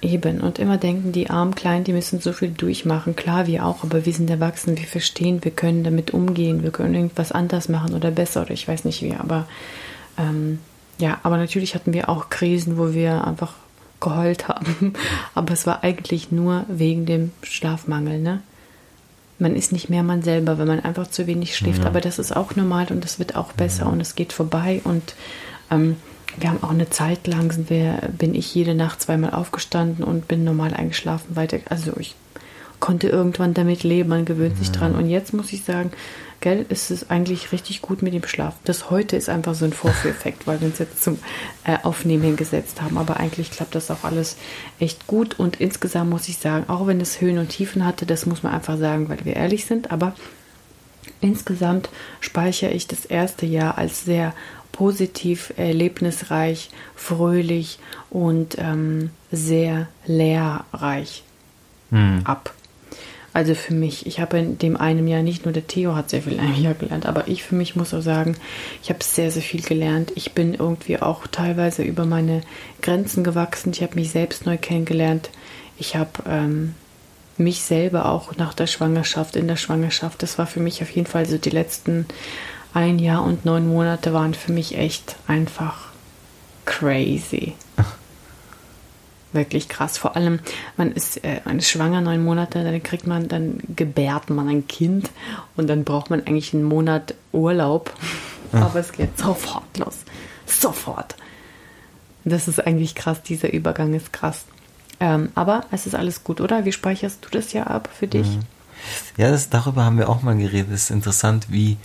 Eben, 0.00 0.40
und 0.40 0.58
immer 0.58 0.78
denken, 0.78 1.12
die 1.12 1.30
armen 1.30 1.54
Kleinen, 1.54 1.84
die 1.84 1.92
müssen 1.92 2.20
so 2.20 2.32
viel 2.32 2.50
durchmachen. 2.50 3.14
Klar, 3.14 3.46
wir 3.46 3.64
auch, 3.64 3.84
aber 3.84 4.04
wir 4.04 4.12
sind 4.12 4.30
erwachsen, 4.30 4.76
wir 4.76 4.86
verstehen, 4.86 5.44
wir 5.44 5.52
können 5.52 5.84
damit 5.84 6.12
umgehen, 6.12 6.62
wir 6.62 6.70
können 6.70 6.94
irgendwas 6.94 7.32
anders 7.32 7.68
machen 7.68 7.94
oder 7.94 8.10
besser 8.10 8.42
oder 8.42 8.50
ich 8.50 8.66
weiß 8.66 8.84
nicht 8.84 9.02
wie, 9.02 9.14
aber 9.14 9.46
ähm, 10.18 10.58
ja, 11.02 11.18
aber 11.24 11.36
natürlich 11.36 11.74
hatten 11.74 11.92
wir 11.92 12.08
auch 12.08 12.30
Krisen, 12.30 12.78
wo 12.78 12.94
wir 12.94 13.26
einfach 13.26 13.54
geheult 13.98 14.46
haben. 14.46 14.92
Aber 15.34 15.52
es 15.52 15.66
war 15.66 15.82
eigentlich 15.82 16.30
nur 16.30 16.64
wegen 16.68 17.06
dem 17.06 17.32
Schlafmangel, 17.42 18.20
ne? 18.20 18.40
Man 19.40 19.56
ist 19.56 19.72
nicht 19.72 19.90
mehr 19.90 20.04
man 20.04 20.22
selber, 20.22 20.58
wenn 20.58 20.68
man 20.68 20.78
einfach 20.78 21.08
zu 21.08 21.26
wenig 21.26 21.56
schläft. 21.56 21.80
Ja. 21.80 21.86
Aber 21.86 22.00
das 22.00 22.20
ist 22.20 22.36
auch 22.36 22.54
normal 22.54 22.86
und 22.90 23.04
es 23.04 23.18
wird 23.18 23.34
auch 23.34 23.52
besser 23.52 23.86
ja. 23.86 23.90
und 23.90 24.00
es 24.00 24.14
geht 24.14 24.32
vorbei. 24.32 24.80
Und 24.84 25.16
ähm, 25.72 25.96
wir 26.38 26.50
haben 26.50 26.62
auch 26.62 26.70
eine 26.70 26.88
Zeit 26.88 27.26
lang, 27.26 27.50
sind 27.50 27.68
wir, 27.68 27.98
bin 28.16 28.36
ich 28.36 28.54
jede 28.54 28.76
Nacht 28.76 29.02
zweimal 29.02 29.30
aufgestanden 29.30 30.04
und 30.04 30.28
bin 30.28 30.44
normal 30.44 30.72
eingeschlafen 30.72 31.34
weiter. 31.34 31.58
Also 31.68 31.94
ich 31.98 32.14
konnte 32.78 33.08
irgendwann 33.08 33.54
damit 33.54 33.82
leben, 33.82 34.10
man 34.10 34.24
gewöhnt 34.24 34.56
sich 34.56 34.70
dran. 34.70 34.94
Und 34.94 35.10
jetzt 35.10 35.34
muss 35.34 35.52
ich 35.52 35.64
sagen, 35.64 35.90
gell, 36.42 36.66
ist 36.68 36.90
es 36.90 37.08
eigentlich 37.08 37.52
richtig 37.52 37.80
gut 37.80 38.02
mit 38.02 38.12
dem 38.12 38.26
Schlaf. 38.26 38.54
Das 38.64 38.90
heute 38.90 39.16
ist 39.16 39.30
einfach 39.30 39.54
so 39.54 39.64
ein 39.64 39.72
Vorführeffekt, 39.72 40.46
weil 40.46 40.60
wir 40.60 40.68
uns 40.68 40.78
jetzt 40.78 41.02
zum 41.02 41.18
äh, 41.64 41.78
Aufnehmen 41.82 42.22
hingesetzt 42.22 42.82
haben. 42.82 42.98
Aber 42.98 43.16
eigentlich 43.16 43.50
klappt 43.50 43.74
das 43.74 43.90
auch 43.90 44.04
alles 44.04 44.36
echt 44.78 45.06
gut. 45.06 45.38
Und 45.38 45.60
insgesamt 45.60 46.10
muss 46.10 46.28
ich 46.28 46.36
sagen, 46.36 46.68
auch 46.68 46.86
wenn 46.86 47.00
es 47.00 47.20
Höhen 47.20 47.38
und 47.38 47.48
Tiefen 47.48 47.86
hatte, 47.86 48.04
das 48.04 48.26
muss 48.26 48.42
man 48.42 48.52
einfach 48.52 48.76
sagen, 48.76 49.08
weil 49.08 49.24
wir 49.24 49.36
ehrlich 49.36 49.64
sind, 49.64 49.90
aber 49.90 50.14
insgesamt 51.20 51.88
speichere 52.20 52.72
ich 52.72 52.86
das 52.86 53.06
erste 53.06 53.46
Jahr 53.46 53.78
als 53.78 54.04
sehr 54.04 54.34
positiv, 54.72 55.52
erlebnisreich, 55.56 56.70
fröhlich 56.96 57.78
und 58.10 58.56
ähm, 58.58 59.10
sehr 59.30 59.88
lehrreich 60.06 61.22
hm. 61.90 62.22
ab. 62.24 62.52
Also 63.34 63.54
für 63.54 63.72
mich, 63.72 64.06
ich 64.06 64.20
habe 64.20 64.38
in 64.38 64.58
dem 64.58 64.76
einen 64.76 65.08
Jahr 65.08 65.22
nicht 65.22 65.44
nur 65.46 65.52
der 65.52 65.66
Theo 65.66 65.94
hat 65.94 66.10
sehr 66.10 66.22
viel 66.22 66.34
in 66.34 66.40
einem 66.40 66.62
Jahr 66.62 66.74
gelernt, 66.74 67.06
aber 67.06 67.28
ich 67.28 67.42
für 67.42 67.54
mich 67.54 67.76
muss 67.76 67.94
auch 67.94 68.02
sagen, 68.02 68.36
ich 68.82 68.90
habe 68.90 69.02
sehr, 69.02 69.30
sehr 69.30 69.42
viel 69.42 69.62
gelernt. 69.62 70.12
Ich 70.16 70.32
bin 70.32 70.52
irgendwie 70.54 71.00
auch 71.00 71.26
teilweise 71.26 71.82
über 71.82 72.04
meine 72.04 72.42
Grenzen 72.82 73.24
gewachsen. 73.24 73.72
Ich 73.72 73.82
habe 73.82 73.94
mich 73.94 74.10
selbst 74.10 74.44
neu 74.44 74.58
kennengelernt. 74.58 75.30
Ich 75.78 75.96
habe 75.96 76.10
ähm, 76.28 76.74
mich 77.38 77.62
selber 77.62 78.06
auch 78.06 78.36
nach 78.36 78.52
der 78.52 78.66
Schwangerschaft, 78.66 79.36
in 79.36 79.48
der 79.48 79.56
Schwangerschaft, 79.56 80.22
das 80.22 80.38
war 80.38 80.46
für 80.46 80.60
mich 80.60 80.82
auf 80.82 80.90
jeden 80.90 81.06
Fall 81.06 81.26
so 81.26 81.38
die 81.38 81.50
letzten 81.50 82.06
ein 82.74 82.98
Jahr 82.98 83.24
und 83.24 83.44
neun 83.44 83.68
Monate 83.68 84.12
waren 84.12 84.34
für 84.34 84.52
mich 84.52 84.76
echt 84.76 85.16
einfach 85.26 85.88
crazy 86.64 87.54
wirklich 89.32 89.68
krass. 89.68 89.98
Vor 89.98 90.16
allem, 90.16 90.40
man 90.76 90.92
ist, 90.92 91.24
äh, 91.24 91.40
man 91.44 91.58
ist 91.58 91.70
schwanger 91.70 92.00
neun 92.00 92.24
Monate, 92.24 92.64
dann 92.64 92.82
kriegt 92.82 93.06
man, 93.06 93.28
dann 93.28 93.60
gebärt 93.74 94.30
man 94.30 94.48
ein 94.48 94.66
Kind 94.66 95.10
und 95.56 95.68
dann 95.68 95.84
braucht 95.84 96.10
man 96.10 96.20
eigentlich 96.26 96.54
einen 96.54 96.64
Monat 96.64 97.14
Urlaub. 97.32 97.92
Ja. 98.52 98.66
Aber 98.66 98.80
es 98.80 98.92
geht 98.92 99.18
sofort 99.18 99.78
los. 99.78 99.98
Sofort. 100.46 101.16
Das 102.24 102.48
ist 102.48 102.64
eigentlich 102.64 102.94
krass, 102.94 103.22
dieser 103.22 103.52
Übergang 103.52 103.94
ist 103.94 104.12
krass. 104.12 104.44
Ähm, 105.00 105.30
aber 105.34 105.64
es 105.72 105.86
ist 105.86 105.94
alles 105.94 106.22
gut, 106.22 106.40
oder? 106.40 106.64
Wie 106.64 106.72
speicherst 106.72 107.24
du 107.24 107.28
das 107.30 107.52
ja 107.52 107.64
ab 107.64 107.88
für 107.92 108.06
dich? 108.06 108.38
Ja, 109.16 109.30
das, 109.30 109.50
darüber 109.50 109.84
haben 109.84 109.98
wir 109.98 110.08
auch 110.08 110.22
mal 110.22 110.36
geredet. 110.36 110.72
Es 110.72 110.84
ist 110.84 110.90
interessant, 110.90 111.46
wie 111.50 111.76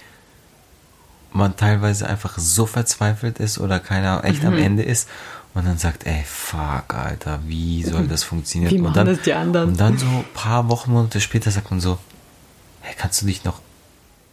man 1.34 1.56
teilweise 1.56 2.08
einfach 2.08 2.38
so 2.38 2.66
verzweifelt 2.66 3.40
ist 3.40 3.60
oder 3.60 3.80
keiner 3.80 4.24
echt 4.24 4.42
mhm. 4.42 4.50
am 4.50 4.58
Ende 4.58 4.84
ist 4.84 5.10
und 5.58 5.66
dann 5.66 5.80
sagt, 5.80 6.06
ey, 6.06 6.24
fuck, 6.24 6.94
Alter, 6.94 7.40
wie 7.48 7.84
soll 7.84 8.08
das 8.08 8.24
funktionieren? 8.24 8.72
Wie 8.76 8.78
machen 8.78 8.90
und 8.90 8.98
dann, 8.98 9.08
das 9.08 9.22
die 9.22 9.34
anderen? 9.34 9.70
Und 9.70 9.80
dann 9.80 9.98
so 9.98 10.06
ein 10.06 10.26
paar 10.36 10.70
Wochen, 10.70 10.92
Monate 10.92 11.20
später 11.20 11.50
sagt 11.50 11.72
man 11.72 11.80
so, 11.80 11.98
hey, 12.82 12.94
kannst 12.96 13.24
du 13.24 13.26
dich 13.26 13.44
noch 13.44 13.60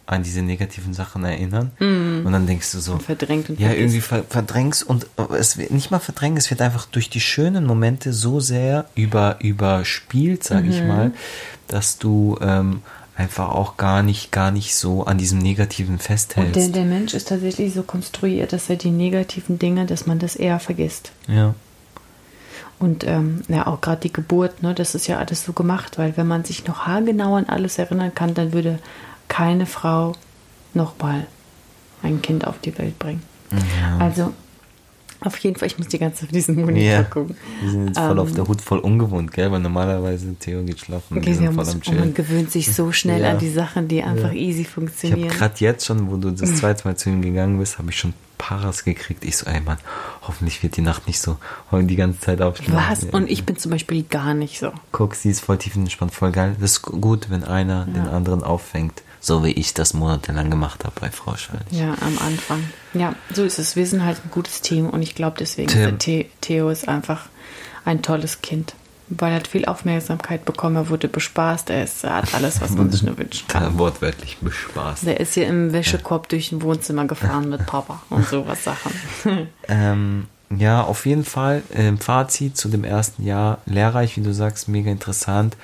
an 0.05 0.21
diese 0.21 0.43
negativen 0.43 0.93
Sachen 0.93 1.25
erinnern? 1.25 1.71
Mm. 1.79 2.27
Und 2.27 2.31
dann 2.31 2.45
denkst 2.45 2.71
du 2.73 2.79
so, 2.79 2.99
verdrängt 2.99 3.49
und 3.49 3.59
ja, 3.59 3.71
irgendwie 3.71 4.01
verdrängst 4.01 4.83
und 4.83 5.07
es 5.35 5.57
wird 5.57 5.71
nicht 5.71 5.89
mal 5.89 5.97
verdrängt, 5.97 6.37
es 6.37 6.51
wird 6.51 6.61
einfach 6.61 6.85
durch 6.85 7.09
die 7.09 7.21
schönen 7.21 7.65
Momente 7.65 8.13
so 8.13 8.39
sehr 8.39 8.85
über, 8.93 9.37
überspielt, 9.39 10.43
sag 10.43 10.63
mhm. 10.65 10.69
ich 10.69 10.83
mal, 10.83 11.11
dass 11.67 11.97
du 11.97 12.37
ähm, 12.39 12.83
einfach 13.17 13.49
auch 13.49 13.77
gar 13.77 14.03
nicht, 14.03 14.31
gar 14.31 14.51
nicht 14.51 14.75
so 14.75 15.05
an 15.05 15.17
diesem 15.17 15.39
Negativen 15.39 15.99
festhältst. 15.99 16.55
Und 16.55 16.75
der, 16.75 16.83
der 16.83 16.85
Mensch 16.85 17.13
ist 17.13 17.29
tatsächlich 17.29 17.73
so 17.73 17.83
konstruiert, 17.83 18.51
dass 18.53 18.69
er 18.69 18.75
die 18.75 18.91
negativen 18.91 19.57
Dinge, 19.57 19.85
dass 19.85 20.05
man 20.05 20.19
das 20.19 20.35
eher 20.35 20.59
vergisst. 20.59 21.11
Ja. 21.27 21.55
Und 22.77 23.07
ähm, 23.07 23.41
ja, 23.47 23.67
auch 23.67 23.79
gerade 23.79 24.01
die 24.01 24.11
Geburt, 24.11 24.61
ne, 24.61 24.73
das 24.73 24.95
ist 24.95 25.07
ja 25.07 25.17
alles 25.17 25.45
so 25.45 25.53
gemacht, 25.53 25.97
weil 25.97 26.17
wenn 26.17 26.27
man 26.27 26.43
sich 26.43 26.67
noch 26.67 26.87
haargenau 26.87 27.35
an 27.35 27.45
alles 27.45 27.77
erinnern 27.77 28.13
kann, 28.13 28.33
dann 28.33 28.51
würde 28.51 28.79
keine 29.29 29.65
Frau 29.65 30.13
nochmal 30.73 31.25
ein 32.03 32.21
Kind 32.21 32.45
auf 32.45 32.59
die 32.59 32.77
Welt 32.77 32.99
bringen. 32.99 33.23
Ja. 33.51 33.97
Also 33.97 34.33
auf 35.25 35.37
jeden 35.39 35.57
Fall, 35.57 35.67
ich 35.67 35.77
muss 35.77 35.87
die 35.87 35.99
ganze 35.99 36.21
Zeit 36.21 36.29
auf 36.29 36.33
diesen 36.33 36.55
Monitor 36.55 36.81
yeah. 36.81 37.03
gucken. 37.03 37.35
Wir 37.61 37.71
sind 37.71 37.87
jetzt 37.87 37.99
voll 37.99 38.11
ähm, 38.11 38.19
auf 38.19 38.31
der 38.31 38.47
Hut, 38.47 38.61
voll 38.61 38.79
ungewohnt, 38.79 39.31
gell? 39.31 39.51
Weil 39.51 39.59
normalerweise 39.59 40.35
Theo 40.35 40.63
geht 40.63 40.79
schlafen. 40.79 41.17
Okay, 41.17 41.37
ja, 41.39 41.51
muss, 41.51 41.73
und 41.73 41.99
man 41.99 42.13
gewöhnt 42.13 42.51
sich 42.51 42.73
so 42.73 42.91
schnell 42.91 43.21
ja. 43.21 43.31
an 43.31 43.39
die 43.39 43.49
Sachen, 43.49 43.87
die 43.87 44.03
einfach 44.03 44.31
ja. 44.31 44.39
easy 44.39 44.63
funktionieren. 44.63 45.19
Ich 45.19 45.29
habe 45.29 45.37
gerade 45.37 45.55
jetzt 45.59 45.85
schon, 45.85 46.09
wo 46.11 46.17
du 46.17 46.31
das 46.31 46.55
zweite 46.57 46.87
Mal 46.87 46.95
zu 46.95 47.09
ihm 47.09 47.21
gegangen 47.21 47.59
bist, 47.59 47.77
habe 47.77 47.89
ich 47.89 47.97
schon 47.97 48.13
Paras 48.37 48.83
gekriegt. 48.83 49.25
Ich 49.25 49.37
so, 49.37 49.47
ey 49.47 49.61
Mann, 49.61 49.77
hoffentlich 50.21 50.61
wird 50.61 50.77
die 50.77 50.81
Nacht 50.81 51.07
nicht 51.07 51.19
so 51.19 51.37
die 51.71 51.95
ganze 51.95 52.19
Zeit 52.19 52.41
aufschlafen. 52.41 53.09
Was? 53.09 53.13
Und 53.13 53.29
ich 53.29 53.45
bin 53.45 53.57
zum 53.57 53.71
Beispiel 53.71 54.03
gar 54.03 54.33
nicht 54.33 54.59
so. 54.59 54.71
Guck, 54.91 55.15
sie 55.15 55.29
ist 55.29 55.41
voll 55.41 55.57
tiefenentspannt, 55.57 56.13
voll 56.13 56.31
geil. 56.31 56.55
Das 56.59 56.71
ist 56.71 56.81
gut, 56.83 57.29
wenn 57.29 57.43
einer 57.43 57.85
den 57.85 58.07
anderen 58.07 58.43
auffängt 58.43 59.03
so 59.25 59.43
wie 59.43 59.51
ich 59.51 59.73
das 59.73 59.95
monatelang 59.95 60.51
gemacht 60.51 60.85
habe 60.85 60.93
bei 61.01 61.09
Frau 61.09 61.35
Schall. 61.35 61.61
Ja, 61.71 61.95
am 61.99 62.17
Anfang. 62.19 62.63
Ja, 62.93 63.15
so 63.33 63.43
ist 63.43 63.57
es. 63.57 63.75
Wir 63.75 63.87
sind 63.87 64.05
halt 64.05 64.17
ein 64.23 64.29
gutes 64.29 64.61
Team 64.61 64.87
und 64.89 65.01
ich 65.01 65.15
glaube 65.15 65.37
deswegen, 65.39 65.67
Tim. 65.67 65.97
The 65.99 66.29
Theo 66.41 66.69
ist 66.69 66.87
einfach 66.87 67.25
ein 67.85 68.03
tolles 68.03 68.41
Kind. 68.41 68.75
Weil 69.07 69.31
er 69.31 69.35
hat 69.35 69.47
viel 69.47 69.65
Aufmerksamkeit 69.65 70.45
bekommen, 70.45 70.75
er 70.77 70.89
wurde 70.89 71.07
bespaßt, 71.07 71.69
er, 71.69 71.83
ist, 71.83 72.03
er 72.03 72.15
hat 72.15 72.33
alles, 72.33 72.59
was 72.59 72.71
man 72.71 72.91
sich 72.91 73.03
nur 73.03 73.15
wünschen 73.19 73.47
kann. 73.47 73.77
Wortwörtlich 73.77 74.37
bespaßt. 74.41 75.05
Der 75.05 75.19
ist 75.19 75.35
hier 75.35 75.47
im 75.47 75.73
Wäschekorb 75.73 76.27
durch 76.29 76.51
ein 76.51 76.63
Wohnzimmer 76.63 77.05
gefahren 77.05 77.49
mit 77.49 77.65
Papa 77.67 78.01
und 78.09 78.27
sowas 78.27 78.63
Sachen. 78.63 78.91
ähm, 79.67 80.25
ja, 80.49 80.83
auf 80.83 81.05
jeden 81.05 81.23
Fall. 81.23 81.61
Ähm, 81.71 81.99
Fazit 81.99 82.57
zu 82.57 82.67
dem 82.67 82.83
ersten 82.83 83.23
Jahr. 83.23 83.59
Lehrreich, 83.67 84.17
wie 84.17 84.21
du 84.21 84.33
sagst, 84.33 84.67
mega 84.67 84.89
interessant 84.89 85.55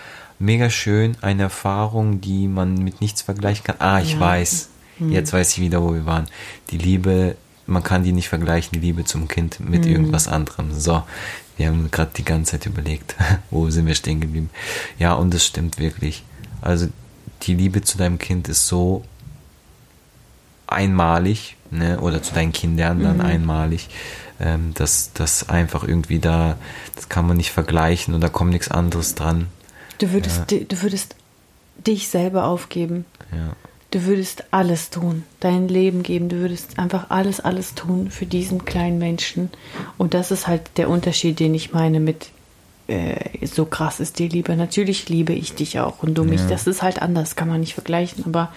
mega 0.42 0.70
schön, 0.70 1.16
eine 1.22 1.44
Erfahrung, 1.44 2.20
die 2.20 2.48
man 2.48 2.76
mit 2.76 3.00
nichts 3.00 3.22
vergleichen 3.22 3.64
kann. 3.64 3.76
Ah, 3.80 4.02
ich 4.02 4.14
ja. 4.14 4.20
weiß. 4.20 4.70
Mhm. 5.00 5.12
Jetzt 5.12 5.34
weiß 5.34 5.54
ich 5.54 5.60
wieder, 5.62 5.82
wo 5.82 5.94
wir 5.94 6.06
waren. 6.06 6.28
Die 6.72 6.78
Liebe, 6.78 7.36
man 7.68 7.84
kann 7.84 8.04
die 8.04 8.12
nicht 8.12 8.30
vergleichen, 8.30 8.72
die 8.74 8.86
Liebe 8.86 9.06
zum 9.06 9.28
Kind 9.28 9.60
mit 9.60 9.86
mhm. 9.86 9.92
irgendwas 9.92 10.28
anderem. 10.28 10.74
So, 10.74 11.04
wir 11.58 11.68
haben 11.68 11.90
gerade 11.92 12.12
die 12.18 12.26
ganze 12.26 12.54
Zeit 12.54 12.66
überlegt, 12.66 13.16
wo 13.52 13.70
sind 13.70 13.86
wir 13.86 13.96
stehen 13.96 14.20
geblieben. 14.20 14.50
Ja, 15.00 15.14
und 15.14 15.34
es 15.34 15.46
stimmt 15.46 15.80
wirklich. 15.80 16.24
Also 16.62 16.88
die 17.44 17.56
Liebe 17.56 17.82
zu 17.82 17.98
deinem 17.98 18.20
Kind 18.20 18.48
ist 18.50 18.68
so 18.68 19.04
einmalig, 20.68 21.58
ne, 21.70 22.00
oder 22.00 22.22
zu 22.24 22.34
deinen 22.34 22.52
Kindern 22.52 23.04
dann 23.04 23.18
mhm. 23.18 23.26
einmalig, 23.26 23.90
ähm, 24.40 24.74
dass 24.74 25.12
das 25.14 25.50
einfach 25.50 25.84
irgendwie 25.84 26.20
da, 26.20 26.58
das 26.96 27.10
kann 27.10 27.28
man 27.28 27.38
nicht 27.38 27.52
vergleichen 27.52 28.14
und 28.14 28.22
da 28.22 28.30
kommt 28.30 28.52
nichts 28.52 28.70
anderes 28.70 29.16
dran. 29.16 29.48
Du 30.02 30.12
würdest, 30.14 30.52
ja. 30.52 30.60
du 30.60 30.82
würdest 30.82 31.16
dich 31.86 32.08
selber 32.08 32.46
aufgeben. 32.46 33.06
Ja. 33.32 33.54
du 33.92 34.06
würdest 34.06 34.46
alles 34.52 34.90
tun, 34.90 35.24
dein 35.40 35.68
Leben 35.68 36.02
geben, 36.02 36.28
du 36.28 36.38
würdest 36.38 36.80
einfach 36.80 37.10
alles, 37.10 37.40
alles 37.40 37.76
tun 37.76 38.10
für 38.10 38.26
diesen 38.26 38.66
kleinen 38.66 38.98
Menschen. 38.98 39.52
Und 39.98 40.14
das 40.14 40.32
ist 40.32 40.48
halt 40.48 40.78
der 40.78 40.90
Unterschied, 40.90 41.40
den 41.40 41.54
ich 41.54 41.72
meine 41.72 42.00
mit 42.00 42.32
äh, 42.88 43.46
so 43.46 43.66
krass 43.66 44.00
ist 44.00 44.18
die 44.18 44.28
Liebe. 44.28 44.56
Natürlich 44.56 45.08
liebe 45.08 45.34
ich 45.34 45.54
dich 45.54 45.80
auch 45.80 46.02
und 46.02 46.16
du 46.16 46.24
mich. 46.24 46.42
Ja. 46.42 46.48
Das 46.48 46.68
ist 46.68 46.82
halt 46.82 47.02
anders, 47.02 47.36
kann 47.36 47.48
man 47.48 47.60
nicht 47.60 47.74
vergleichen, 47.74 48.26
aber 48.26 48.52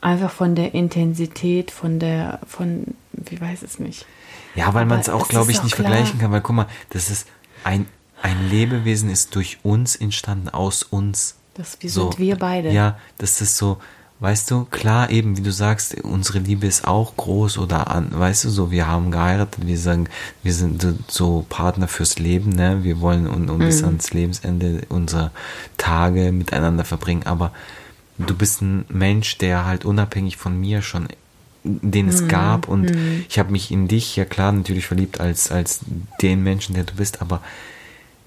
einfach 0.00 0.30
von 0.30 0.54
der 0.54 0.74
Intensität, 0.74 1.70
von 1.70 1.98
der, 1.98 2.40
von, 2.48 2.86
wie 3.12 3.40
weiß 3.40 3.62
es 3.62 3.78
nicht. 3.78 4.06
Ja, 4.54 4.74
weil 4.74 4.86
man 4.86 4.98
es 4.98 5.08
auch, 5.08 5.28
glaube 5.28 5.52
ich, 5.52 5.62
nicht 5.62 5.76
klar. 5.76 5.88
vergleichen 5.88 6.18
kann, 6.18 6.32
weil 6.32 6.40
guck 6.40 6.56
mal, 6.56 6.66
das 6.90 7.10
ist 7.10 7.28
ein, 7.64 7.86
ein 8.22 8.50
Lebewesen 8.50 9.10
ist 9.10 9.34
durch 9.34 9.58
uns 9.62 9.96
entstanden, 9.96 10.48
aus 10.48 10.82
uns. 10.82 11.34
Das 11.54 11.76
wir 11.80 11.90
so, 11.90 12.10
sind 12.10 12.18
wir 12.18 12.36
beide. 12.36 12.70
Ja, 12.70 12.98
das 13.18 13.40
ist 13.40 13.56
so, 13.56 13.78
weißt 14.20 14.50
du, 14.50 14.64
klar 14.66 15.10
eben, 15.10 15.36
wie 15.36 15.42
du 15.42 15.50
sagst, 15.50 16.00
unsere 16.02 16.38
Liebe 16.38 16.66
ist 16.66 16.86
auch 16.86 17.16
groß 17.16 17.58
oder 17.58 17.90
an, 17.90 18.08
weißt 18.12 18.44
du, 18.44 18.50
so, 18.50 18.70
wir 18.70 18.86
haben 18.86 19.10
geheiratet, 19.10 19.66
wir 19.66 19.78
sagen, 19.78 20.08
wir 20.42 20.54
sind 20.54 20.86
so 21.08 21.44
Partner 21.48 21.88
fürs 21.88 22.18
Leben, 22.18 22.50
ne, 22.50 22.84
wir 22.84 23.00
wollen 23.00 23.26
und, 23.26 23.50
und 23.50 23.58
mhm. 23.58 23.64
bis 23.64 23.82
ans 23.82 24.12
Lebensende 24.12 24.82
unsere 24.88 25.32
Tage 25.76 26.30
miteinander 26.30 26.84
verbringen, 26.84 27.24
aber 27.24 27.52
du 28.18 28.34
bist 28.34 28.62
ein 28.62 28.84
Mensch, 28.88 29.38
der 29.38 29.66
halt 29.66 29.84
unabhängig 29.84 30.36
von 30.36 30.58
mir 30.58 30.80
schon 30.80 31.08
den 31.64 32.08
es 32.08 32.22
mhm. 32.22 32.28
gab 32.28 32.68
und 32.68 32.94
mhm. 32.94 33.24
ich 33.28 33.38
habe 33.38 33.52
mich 33.52 33.70
in 33.70 33.86
dich 33.86 34.16
ja 34.16 34.24
klar 34.24 34.50
natürlich 34.50 34.86
verliebt 34.86 35.20
als 35.20 35.52
als 35.52 35.80
den 36.20 36.42
Menschen, 36.42 36.74
der 36.74 36.82
du 36.82 36.94
bist, 36.94 37.22
aber 37.22 37.40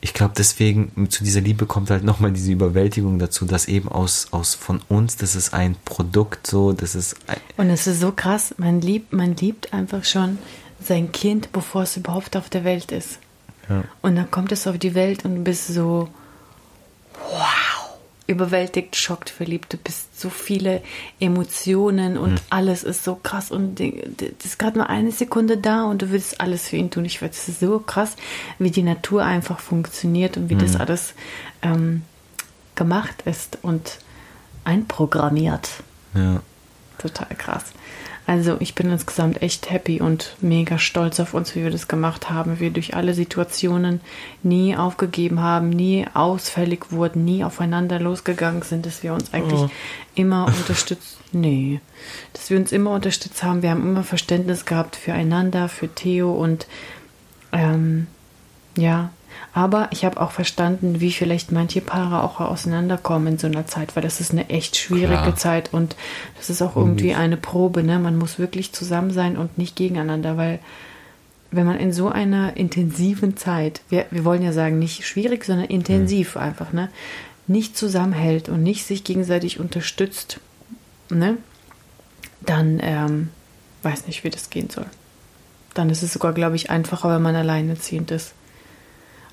ich 0.06 0.14
glaube, 0.14 0.36
deswegen 0.38 1.10
zu 1.10 1.24
dieser 1.24 1.42
Liebe 1.42 1.66
kommt 1.66 1.90
halt 1.90 2.04
nochmal 2.04 2.32
diese 2.32 2.52
Überwältigung 2.52 3.18
dazu, 3.18 3.46
dass 3.46 3.68
eben 3.68 3.90
aus, 3.90 4.28
aus 4.30 4.54
von 4.54 4.80
uns, 4.88 5.18
das 5.18 5.36
ist 5.36 5.56
ein 5.56 5.76
Produkt 5.84 6.46
so, 6.46 6.74
das 6.74 6.94
ist. 6.94 7.16
Und 7.58 7.72
es 7.72 7.88
ist 7.88 8.02
so 8.02 8.12
krass, 8.12 8.54
man 8.60 8.82
liebt, 8.82 9.14
man 9.14 9.36
liebt 9.36 9.74
einfach 9.74 10.04
schon 10.04 10.38
sein 10.80 11.12
Kind, 11.12 11.52
bevor 11.54 11.82
es 11.82 11.98
überhaupt 11.98 12.38
auf 12.38 12.52
der 12.52 12.64
Welt 12.64 12.92
ist. 12.92 13.18
Ja. 13.68 13.84
Und 14.04 14.16
dann 14.16 14.30
kommt 14.30 14.52
es 14.52 14.68
auf 14.68 14.78
die 14.78 14.94
Welt 14.94 15.26
und 15.26 15.38
du 15.38 15.44
bist 15.44 15.70
so, 15.70 16.08
überwältigt, 18.28 18.96
schockt, 18.96 19.30
verliebt. 19.30 19.74
Du 19.74 19.78
bist 19.78 20.20
so 20.20 20.30
viele 20.30 20.82
Emotionen 21.20 22.18
und 22.18 22.34
mhm. 22.34 22.40
alles 22.50 22.84
ist 22.84 23.04
so 23.04 23.16
krass 23.16 23.52
und 23.52 23.80
das 23.80 24.46
ist 24.46 24.58
gerade 24.58 24.80
nur 24.80 24.90
eine 24.90 25.12
Sekunde 25.12 25.58
da 25.58 25.84
und 25.84 26.02
du 26.02 26.12
willst 26.12 26.42
alles 26.42 26.70
für 26.70 26.78
ihn 26.78 26.90
tun. 26.90 27.06
Ich 27.06 27.22
weiß, 27.22 27.48
es 27.48 27.60
so 27.60 27.80
krass, 27.80 28.16
wie 28.58 28.72
die 28.72 28.84
Natur 28.84 29.24
einfach 29.24 29.60
funktioniert 29.60 30.38
und 30.38 30.50
wie 30.50 30.56
mhm. 30.56 30.60
das 30.60 30.76
alles 30.76 31.14
ähm, 31.62 32.02
gemacht 32.74 33.24
ist 33.26 33.60
und 33.62 34.00
einprogrammiert. 34.64 35.70
Ja. 36.16 36.42
Total 36.98 37.36
krass. 37.38 37.66
Also 38.28 38.58
ich 38.60 38.74
bin 38.74 38.90
insgesamt 38.90 39.42
echt 39.44 39.70
happy 39.70 40.02
und 40.02 40.36
mega 40.42 40.80
stolz 40.80 41.20
auf 41.20 41.36
uns, 41.36 41.56
wie 41.56 41.64
wir 41.64 41.70
das 41.70 41.88
gemacht 41.88 42.30
haben. 42.30 42.60
Wir 42.60 42.72
durch 42.72 42.96
alle 42.96 43.14
Situationen 43.14 44.02
nie 44.42 44.76
aufgegeben 44.76 45.42
haben, 45.42 45.70
nie 45.70 46.08
ausfällig 46.14 46.92
wurden, 46.92 47.24
nie 47.24 47.44
aufeinander 47.44 48.00
losgegangen 48.00 48.64
sind, 48.64 48.86
dass 48.88 49.04
wir 49.04 49.14
uns 49.14 49.32
eigentlich 49.34 49.62
oh. 49.62 49.70
immer 50.16 50.46
unterstützt. 50.48 51.18
Nee, 51.32 51.82
dass 52.32 52.50
wir 52.50 52.58
uns 52.58 52.72
immer 52.72 52.92
unterstützt 52.92 53.44
haben. 53.44 53.62
Wir 53.62 53.72
haben 53.72 53.82
immer 53.82 54.06
Verständnis 54.06 54.64
gehabt 54.64 54.96
füreinander, 54.96 55.68
für 55.68 55.94
Theo 55.94 56.32
und 56.32 56.66
ähm, 57.52 58.08
ja, 58.78 59.10
aber 59.54 59.88
ich 59.92 60.04
habe 60.04 60.20
auch 60.20 60.32
verstanden, 60.32 61.00
wie 61.00 61.12
vielleicht 61.12 61.52
manche 61.52 61.82
Paare 61.82 62.24
auch 62.24 62.42
auseinanderkommen 62.42 63.34
in 63.34 63.38
so 63.38 63.48
einer 63.48 63.66
Zeit, 63.68 63.96
weil 63.96 64.04
das 64.04 64.20
ist 64.20 64.32
eine 64.32 64.50
echt 64.50 64.76
schwierige 64.76 65.22
Klar. 65.22 65.36
Zeit 65.36 65.74
und 65.74 65.96
das 66.36 66.50
ist 66.50 66.62
auch 66.62 66.76
irgendwie 66.76 67.16
eine 67.16 67.38
Probe. 67.38 67.82
Ne? 67.84 67.98
Man 68.00 68.18
muss 68.18 68.38
wirklich 68.38 68.74
zusammen 68.74 69.12
sein 69.12 69.38
und 69.38 69.58
nicht 69.58 69.76
gegeneinander, 69.76 70.36
weil 70.36 70.60
wenn 71.52 71.66
man 71.66 71.80
in 71.80 71.94
so 71.94 72.10
einer 72.10 72.58
intensiven 72.58 73.38
Zeit, 73.38 73.82
wir, 73.90 74.06
wir 74.12 74.26
wollen 74.26 74.42
ja 74.42 74.52
sagen, 74.52 74.78
nicht 74.78 75.06
schwierig, 75.08 75.46
sondern 75.46 75.68
intensiv 75.68 76.36
mhm. 76.36 76.42
einfach, 76.42 76.74
ne? 76.74 76.90
nicht 77.48 77.78
zusammenhält 77.78 78.50
und 78.50 78.62
nicht 78.62 78.86
sich 78.86 79.04
gegenseitig 79.04 79.60
unterstützt, 79.60 80.40
ne? 81.10 81.38
dann 82.42 82.80
ähm, 82.82 83.30
weiß 83.84 84.08
nicht, 84.08 84.24
wie 84.24 84.30
das 84.30 84.50
gehen 84.50 84.70
soll. 84.70 84.88
Dann 85.74 85.90
ist 85.90 86.04
es 86.04 86.14
sogar, 86.14 86.34
glaube 86.34 86.56
ich, 86.56 86.70
einfacher, 86.70 87.10
wenn 87.16 87.22
man 87.22 87.36
alleinerziehend 87.36 88.12
ist. 88.12 88.34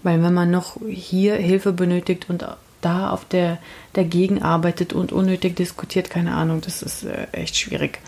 Weil 0.03 0.23
wenn 0.23 0.35
man 0.35 0.51
noch 0.51 0.79
hier 0.89 1.37
Hilfe 1.37 1.73
benötigt 1.73 2.29
und 2.29 2.45
da 2.81 3.11
auf 3.11 3.25
der 3.25 3.59
dagegen 3.93 4.43
arbeitet 4.43 4.93
und 4.93 5.13
unnötig 5.13 5.57
diskutiert, 5.57 6.11
keine 6.11 6.35
Ahnung, 6.35 6.61
das 6.61 6.83
ist 6.83 7.05
äh, 7.05 7.27
echt 7.33 7.57
schwierig. 7.57 8.01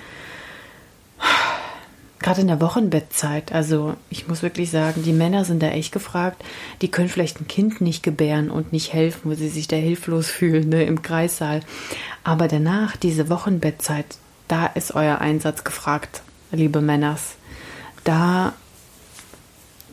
Gerade 2.18 2.40
in 2.40 2.46
der 2.46 2.60
Wochenbettzeit, 2.60 3.52
also 3.52 3.96
ich 4.08 4.28
muss 4.28 4.42
wirklich 4.42 4.70
sagen, 4.70 5.02
die 5.02 5.12
Männer 5.12 5.44
sind 5.44 5.62
da 5.62 5.68
echt 5.68 5.92
gefragt. 5.92 6.42
Die 6.80 6.90
können 6.90 7.10
vielleicht 7.10 7.40
ein 7.40 7.48
Kind 7.48 7.82
nicht 7.82 8.02
gebären 8.02 8.50
und 8.50 8.72
nicht 8.72 8.94
helfen, 8.94 9.30
wo 9.30 9.34
sie 9.34 9.48
sich 9.48 9.68
da 9.68 9.76
hilflos 9.76 10.28
fühlen 10.30 10.70
ne, 10.70 10.84
im 10.84 11.02
Kreissaal. 11.02 11.60
Aber 12.24 12.48
danach, 12.48 12.96
diese 12.96 13.28
Wochenbettzeit, 13.28 14.06
da 14.48 14.66
ist 14.66 14.94
euer 14.94 15.18
Einsatz 15.20 15.64
gefragt, 15.64 16.22
liebe 16.50 16.80
Männers. 16.80 17.34
Da 18.04 18.54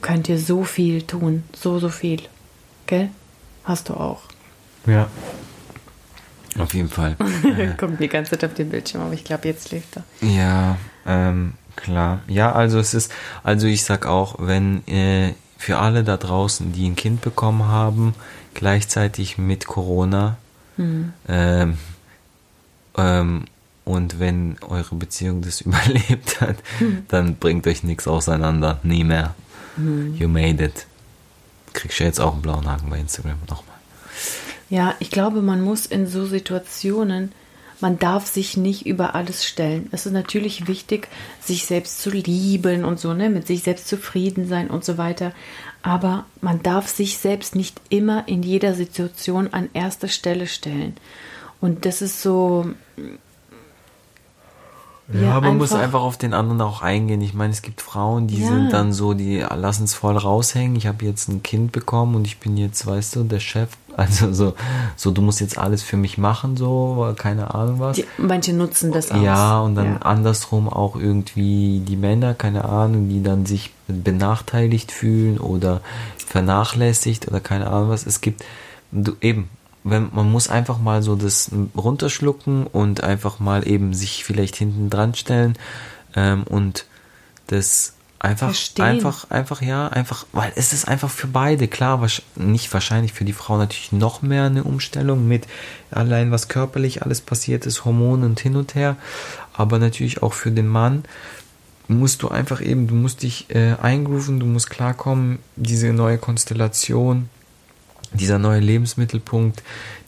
könnt 0.01 0.29
ihr 0.29 0.39
so 0.39 0.63
viel 0.63 1.03
tun. 1.03 1.43
So, 1.53 1.79
so 1.79 1.89
viel. 1.89 2.21
Gell? 2.87 3.09
Hast 3.63 3.89
du 3.89 3.93
auch. 3.93 4.21
Ja. 4.85 5.07
Auf 6.59 6.73
jeden 6.73 6.89
Fall. 6.89 7.15
Kommt 7.77 7.99
die 7.99 8.07
ganze 8.07 8.31
Zeit 8.31 8.43
auf 8.43 8.53
den 8.53 8.69
Bildschirm, 8.69 9.01
aber 9.01 9.13
ich 9.13 9.23
glaube, 9.23 9.47
jetzt 9.47 9.71
lebt 9.71 9.95
er. 9.95 10.27
Ja, 10.27 10.77
ähm, 11.05 11.53
klar. 11.75 12.21
Ja, 12.27 12.51
also 12.51 12.79
es 12.79 12.93
ist, 12.93 13.11
also 13.43 13.67
ich 13.67 13.83
sag 13.83 14.05
auch, 14.05 14.35
wenn 14.39 14.85
äh, 14.87 15.33
für 15.57 15.77
alle 15.77 16.03
da 16.03 16.17
draußen, 16.17 16.73
die 16.73 16.89
ein 16.89 16.95
Kind 16.95 17.21
bekommen 17.21 17.67
haben, 17.67 18.15
gleichzeitig 18.53 19.37
mit 19.37 19.67
Corona, 19.67 20.37
hm. 20.75 21.13
ähm, 21.29 21.77
ähm, 22.97 23.45
und 23.83 24.19
wenn 24.19 24.57
eure 24.67 24.95
Beziehung 24.95 25.41
das 25.41 25.61
überlebt 25.61 26.41
hat, 26.41 26.57
hm. 26.79 27.05
dann 27.07 27.35
bringt 27.35 27.65
euch 27.67 27.83
nichts 27.83 28.07
auseinander, 28.07 28.79
nie 28.83 29.03
mehr. 29.03 29.35
Mhm. 29.77 30.15
You 30.15 30.27
made 30.27 30.63
it. 30.63 30.85
Kriegst 31.73 31.99
du 31.99 32.03
jetzt 32.03 32.19
auch 32.19 32.33
einen 32.33 32.41
blauen 32.41 32.67
Haken 32.67 32.89
bei 32.89 32.99
Instagram 32.99 33.39
nochmal. 33.49 33.77
Ja, 34.69 34.95
ich 34.99 35.11
glaube, 35.11 35.41
man 35.41 35.61
muss 35.61 35.85
in 35.85 36.07
so 36.07 36.25
Situationen, 36.25 37.31
man 37.81 37.97
darf 37.99 38.27
sich 38.27 38.57
nicht 38.57 38.85
über 38.85 39.15
alles 39.15 39.45
stellen. 39.45 39.89
Es 39.91 40.05
ist 40.05 40.11
natürlich 40.11 40.67
wichtig, 40.67 41.07
sich 41.41 41.65
selbst 41.65 42.01
zu 42.01 42.09
lieben 42.09 42.85
und 42.85 42.99
so, 42.99 43.13
ne, 43.13 43.29
mit 43.29 43.47
sich 43.47 43.63
selbst 43.63 43.87
zufrieden 43.87 44.47
sein 44.47 44.69
und 44.69 44.85
so 44.85 44.97
weiter. 44.97 45.33
Aber 45.81 46.25
man 46.41 46.61
darf 46.61 46.87
sich 46.87 47.17
selbst 47.17 47.55
nicht 47.55 47.81
immer 47.89 48.27
in 48.27 48.43
jeder 48.43 48.75
Situation 48.75 49.51
an 49.51 49.69
erster 49.73 50.07
Stelle 50.07 50.47
stellen. 50.47 50.95
Und 51.59 51.85
das 51.85 52.01
ist 52.01 52.21
so, 52.21 52.67
ja, 55.13 55.21
ja 55.21 55.41
man 55.41 55.57
muss 55.57 55.73
einfach 55.73 56.01
auf 56.01 56.17
den 56.17 56.33
anderen 56.33 56.61
auch 56.61 56.81
eingehen. 56.81 57.21
Ich 57.21 57.33
meine, 57.33 57.51
es 57.51 57.61
gibt 57.61 57.81
Frauen, 57.81 58.27
die 58.27 58.41
ja. 58.41 58.47
sind 58.47 58.71
dann 58.71 58.93
so, 58.93 59.13
die 59.13 59.39
lassen 59.39 59.83
es 59.83 59.93
voll 59.93 60.17
raushängen. 60.17 60.75
Ich 60.75 60.87
habe 60.87 61.05
jetzt 61.05 61.27
ein 61.27 61.43
Kind 61.43 61.71
bekommen 61.71 62.15
und 62.15 62.25
ich 62.25 62.39
bin 62.39 62.57
jetzt, 62.57 62.85
weißt 62.85 63.15
du, 63.15 63.23
der 63.23 63.39
Chef. 63.39 63.69
Also 63.97 64.31
so, 64.31 64.53
so 64.95 65.11
du 65.11 65.21
musst 65.21 65.41
jetzt 65.41 65.57
alles 65.57 65.83
für 65.83 65.97
mich 65.97 66.17
machen, 66.17 66.55
so, 66.55 67.13
keine 67.17 67.53
Ahnung 67.53 67.79
was. 67.79 67.97
Die, 67.97 68.05
manche 68.17 68.53
nutzen 68.53 68.91
das 68.93 69.11
auch. 69.11 69.21
Ja, 69.21 69.59
und 69.59 69.75
dann 69.75 69.85
ja. 69.85 69.97
andersrum 69.97 70.69
auch 70.69 70.95
irgendwie 70.95 71.81
die 71.85 71.97
Männer, 71.97 72.33
keine 72.33 72.65
Ahnung, 72.65 73.09
die 73.09 73.21
dann 73.21 73.45
sich 73.45 73.73
benachteiligt 73.87 74.93
fühlen 74.93 75.39
oder 75.39 75.81
vernachlässigt 76.17 77.27
oder 77.27 77.41
keine 77.41 77.67
Ahnung 77.67 77.89
was. 77.89 78.05
Es 78.05 78.21
gibt 78.21 78.45
du, 78.91 79.13
eben 79.19 79.49
wenn, 79.83 80.09
man 80.13 80.31
muss 80.31 80.49
einfach 80.49 80.79
mal 80.79 81.01
so 81.01 81.15
das 81.15 81.51
runterschlucken 81.75 82.67
und 82.67 83.03
einfach 83.03 83.39
mal 83.39 83.67
eben 83.67 83.93
sich 83.93 84.23
vielleicht 84.23 84.55
hinten 84.55 84.89
dran 84.89 85.15
stellen 85.15 85.57
ähm, 86.15 86.43
und 86.43 86.85
das 87.47 87.93
einfach, 88.19 88.49
Verstehen. 88.49 88.85
einfach, 88.85 89.29
einfach, 89.29 89.61
ja, 89.61 89.87
einfach, 89.87 90.25
weil 90.31 90.51
es 90.55 90.73
ist 90.73 90.87
einfach 90.87 91.09
für 91.09 91.27
beide, 91.27 91.67
klar, 91.67 92.05
nicht 92.35 92.71
wahrscheinlich 92.73 93.13
für 93.13 93.25
die 93.25 93.33
Frau 93.33 93.57
natürlich 93.57 93.91
noch 93.91 94.21
mehr 94.21 94.45
eine 94.45 94.63
Umstellung 94.63 95.27
mit 95.27 95.47
allein 95.89 96.31
was 96.31 96.47
körperlich 96.47 97.01
alles 97.01 97.21
passiert 97.21 97.65
ist, 97.65 97.83
Hormone 97.83 98.25
und 98.25 98.39
hin 98.39 98.55
und 98.55 98.75
her, 98.75 98.95
aber 99.53 99.79
natürlich 99.79 100.21
auch 100.21 100.33
für 100.33 100.51
den 100.51 100.67
Mann 100.67 101.03
musst 101.87 102.23
du 102.23 102.29
einfach 102.29 102.61
eben, 102.61 102.87
du 102.87 102.95
musst 102.95 103.23
dich 103.23 103.47
äh, 103.49 103.75
eingrooven, 103.81 104.39
du 104.39 104.45
musst 104.45 104.69
klarkommen, 104.69 105.39
diese 105.55 105.91
neue 105.91 106.17
Konstellation, 106.17 107.29
dieser 108.13 108.39
neue 108.39 108.59
Lebensmittelpunkt, 108.59 109.63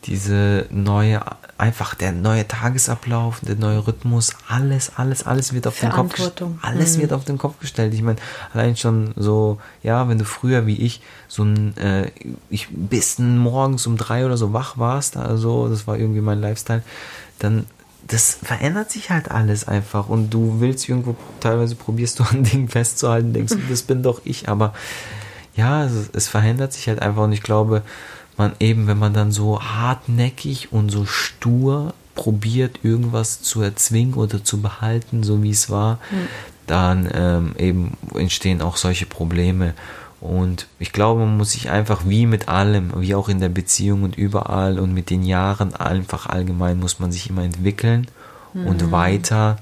diese 0.05 0.65
neue, 0.69 1.21
einfach 1.57 1.95
der 1.95 2.11
neue 2.11 2.47
Tagesablauf, 2.47 3.39
der 3.41 3.55
neue 3.55 3.87
Rhythmus, 3.87 4.33
alles, 4.47 4.91
alles, 4.97 5.23
alles 5.23 5.53
wird 5.53 5.67
auf 5.67 5.79
den 5.79 5.89
Kopf 5.89 6.19
alles 6.61 6.97
mhm. 6.97 7.01
wird 7.01 7.13
auf 7.13 7.23
den 7.23 7.37
Kopf 7.37 7.59
gestellt. 7.59 7.93
Ich 7.93 8.01
meine, 8.01 8.19
allein 8.53 8.75
schon 8.75 9.13
so, 9.15 9.59
ja, 9.81 10.09
wenn 10.09 10.17
du 10.17 10.25
früher 10.25 10.67
wie 10.67 10.77
ich 10.77 11.01
so 11.27 11.43
ein, 11.43 11.77
äh, 11.77 12.11
ich 12.49 12.67
bis 12.71 13.19
morgens 13.19 13.87
um 13.87 13.97
drei 13.97 14.25
oder 14.25 14.37
so 14.37 14.51
wach 14.51 14.77
warst, 14.77 15.15
also 15.15 15.69
das 15.69 15.87
war 15.87 15.97
irgendwie 15.97 16.21
mein 16.21 16.41
Lifestyle, 16.41 16.83
dann 17.39 17.65
das 18.05 18.33
verändert 18.33 18.91
sich 18.91 19.09
halt 19.09 19.31
alles 19.31 19.67
einfach 19.67 20.09
und 20.09 20.29
du 20.29 20.59
willst 20.59 20.89
irgendwo, 20.89 21.15
teilweise 21.39 21.75
probierst 21.75 22.19
du 22.19 22.23
an 22.29 22.43
Dingen 22.43 22.67
festzuhalten, 22.67 23.33
denkst 23.33 23.53
du, 23.53 23.59
das 23.69 23.83
bin 23.83 24.03
doch 24.03 24.21
ich, 24.25 24.49
aber 24.49 24.73
ja, 25.55 25.85
es, 25.85 26.09
es 26.13 26.27
verändert 26.27 26.73
sich 26.73 26.87
halt 26.87 27.01
einfach 27.01 27.23
und 27.23 27.31
ich 27.31 27.43
glaube, 27.43 27.83
man 28.37 28.53
eben, 28.59 28.87
wenn 28.87 28.97
man 28.97 29.13
dann 29.13 29.31
so 29.31 29.61
hartnäckig 29.61 30.71
und 30.71 30.89
so 30.89 31.05
stur 31.05 31.93
probiert, 32.15 32.79
irgendwas 32.83 33.41
zu 33.41 33.61
erzwingen 33.61 34.15
oder 34.15 34.43
zu 34.43 34.61
behalten, 34.61 35.23
so 35.23 35.43
wie 35.43 35.51
es 35.51 35.69
war, 35.69 35.95
mhm. 36.11 36.27
dann 36.67 37.09
ähm, 37.13 37.55
eben 37.57 37.97
entstehen 38.15 38.61
auch 38.61 38.77
solche 38.77 39.05
Probleme. 39.05 39.73
Und 40.19 40.67
ich 40.79 40.93
glaube, 40.93 41.21
man 41.21 41.37
muss 41.37 41.51
sich 41.51 41.69
einfach 41.69 42.03
wie 42.05 42.25
mit 42.25 42.47
allem, 42.47 42.91
wie 42.95 43.13
auch 43.13 43.27
in 43.27 43.39
der 43.39 43.49
Beziehung 43.49 44.03
und 44.03 44.17
überall 44.17 44.79
und 44.79 44.93
mit 44.93 45.09
den 45.09 45.23
Jahren 45.23 45.75
einfach 45.75 46.27
allgemein 46.27 46.79
muss 46.79 46.99
man 46.99 47.11
sich 47.11 47.29
immer 47.29 47.43
entwickeln 47.43 48.07
mhm. 48.53 48.67
und 48.67 48.91
weiter 48.91 49.57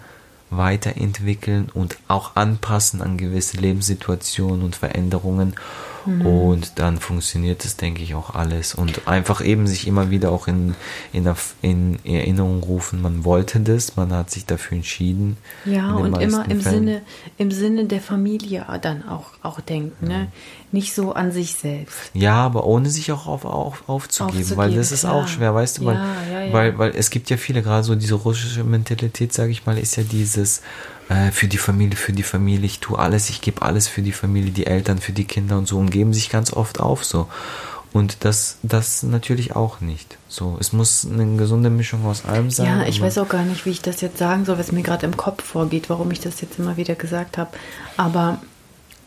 weiterentwickeln 0.52 1.70
und 1.74 1.97
auch 2.08 2.36
anpassen 2.36 3.02
an 3.02 3.18
gewisse 3.18 3.58
Lebenssituationen 3.58 4.64
und 4.64 4.76
Veränderungen. 4.76 5.56
Mhm. 6.06 6.26
Und 6.26 6.80
dann 6.80 6.99
funktioniert 6.99 7.66
es, 7.66 7.78
denke 7.78 8.02
ich, 8.02 8.16
auch 8.16 8.36
alles. 8.36 8.74
Und 8.76 9.08
einfach 9.08 9.43
eben 9.43 9.68
sich 9.68 9.88
immer 9.88 10.10
wieder 10.10 10.32
auch 10.32 10.47
in, 10.47 10.76
in, 11.14 11.26
in 11.62 11.99
Erinnerung 12.04 12.64
rufen, 12.64 13.02
man 13.02 13.24
wollte 13.24 13.60
das, 13.60 13.95
man 13.95 14.12
hat 14.14 14.30
sich 14.30 14.45
dafür 14.45 14.78
entschieden. 14.78 15.38
Ja, 15.66 15.93
und 15.93 16.20
immer 16.20 16.49
im 16.49 16.62
Sinne, 16.62 17.02
im 17.38 17.52
Sinne 17.52 17.86
der 17.86 18.02
Familie 18.02 18.66
dann 18.82 19.08
auch, 19.08 19.32
auch 19.41 19.62
denken, 19.62 20.08
ne? 20.08 20.28
Nicht 20.74 20.93
so 20.93 21.12
an 21.12 21.34
sich 21.34 21.56
selbst. 21.56 22.12
Ja, 22.14 22.36
aber 22.36 22.66
ohne 22.66 22.89
sich 22.89 23.12
auch 23.12 23.28
auf, 23.28 23.43
auf, 23.43 23.84
aufzugeben, 23.88 24.38
aufzugeben, 24.38 24.58
weil 24.58 24.74
das 24.74 24.93
ist 24.93 25.02
klar. 25.02 25.16
auch 25.16 25.28
schwer, 25.28 25.54
weißt 25.54 25.80
du, 25.80 25.86
weil, 25.86 25.95
ja, 25.95 26.16
ja, 26.32 26.41
ja. 26.45 26.54
weil, 26.54 26.78
weil 26.78 26.91
es 26.95 27.10
gibt 27.10 27.30
ja 27.30 27.36
viele, 27.36 27.62
gerade 27.62 27.84
so 27.84 27.95
diese 27.95 28.16
russische 28.16 28.64
Mentalität, 28.64 29.34
sage 29.34 29.52
ich 29.52 29.66
mal, 29.66 29.78
ist 29.78 29.97
ja 29.97 30.04
dieses, 30.04 30.62
äh, 31.12 31.32
für 31.32 31.47
die 31.47 31.57
Familie, 31.57 31.97
für 31.97 32.14
die 32.14 32.24
Familie, 32.24 32.66
ich 32.66 32.80
tue 32.80 32.97
alles, 32.97 33.30
ich 33.30 33.41
gebe 33.41 33.62
alles 33.62 33.88
für 33.89 34.01
die 34.01 34.14
Familie, 34.14 34.51
die 34.51 34.66
Eltern, 34.66 34.99
für 34.99 35.12
die 35.12 35.26
Kinder 35.26 35.57
und 35.57 35.68
so 35.68 35.78
und 35.78 35.89
geben 35.91 36.14
sich 36.14 36.30
ganz 36.30 36.53
oft 36.53 36.80
auf 36.80 37.03
so. 37.03 37.28
Und 37.91 38.24
das, 38.24 38.57
das 38.64 39.03
natürlich 39.03 39.53
auch 39.53 39.82
nicht. 39.82 40.18
So, 40.30 40.55
es 40.62 40.72
muss 40.72 41.05
eine 41.05 41.36
gesunde 41.36 41.70
Mischung 41.70 42.05
aus 42.05 42.24
allem 42.24 42.49
sein. 42.49 42.66
Ja, 42.66 42.88
ich 42.88 43.01
weiß 43.01 43.18
auch 43.18 43.28
gar 43.28 43.43
nicht, 43.43 43.66
wie 43.66 43.72
ich 43.72 43.82
das 43.82 43.99
jetzt 43.99 44.18
sagen 44.18 44.45
soll, 44.45 44.57
was 44.57 44.72
mir 44.72 44.84
gerade 44.84 45.05
im 45.05 45.18
Kopf 45.18 45.43
vorgeht, 45.43 45.89
warum 45.89 46.09
ich 46.12 46.22
das 46.22 46.39
jetzt 46.39 46.57
immer 46.57 46.78
wieder 46.78 46.95
gesagt 46.95 47.38
habe. 47.38 47.51
Aber 47.97 48.41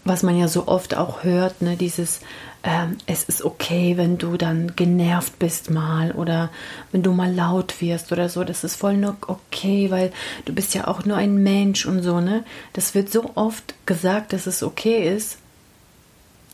was 0.04 0.22
man 0.22 0.36
ja 0.36 0.48
so 0.48 0.68
oft 0.68 0.94
auch 0.94 1.24
hört, 1.24 1.62
ne, 1.62 1.78
dieses, 1.78 2.20
ähm, 2.64 2.96
es 3.04 3.24
ist 3.24 3.44
okay, 3.44 3.98
wenn 3.98 4.16
du 4.16 4.38
dann 4.38 4.74
genervt 4.74 5.38
bist 5.38 5.70
mal 5.70 6.12
oder 6.12 6.50
wenn 6.92 7.02
du 7.02 7.12
mal 7.12 7.32
laut 7.32 7.82
wirst 7.82 8.10
oder 8.10 8.30
so, 8.30 8.42
das 8.42 8.64
ist 8.64 8.76
voll 8.76 8.96
nur 8.96 9.18
okay, 9.26 9.90
weil 9.90 10.12
du 10.46 10.54
bist 10.54 10.74
ja 10.74 10.88
auch 10.88 11.04
nur 11.04 11.18
ein 11.18 11.42
Mensch 11.42 11.84
und 11.84 12.02
so, 12.02 12.20
ne? 12.20 12.42
Das 12.72 12.94
wird 12.94 13.12
so 13.12 13.32
oft 13.34 13.74
gesagt, 13.84 14.32
dass 14.32 14.46
es 14.46 14.62
okay 14.62 15.14
ist, 15.14 15.36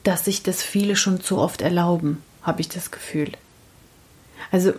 dass 0.02 0.24
sich 0.24 0.42
das 0.42 0.62
viele 0.64 0.96
schon 0.96 1.20
zu 1.20 1.38
oft 1.38 1.62
erlauben, 1.62 2.22
habe 2.42 2.60
ich 2.60 2.68
das 2.68 2.90
Gefühl. 2.90 3.30
Also 4.50 4.72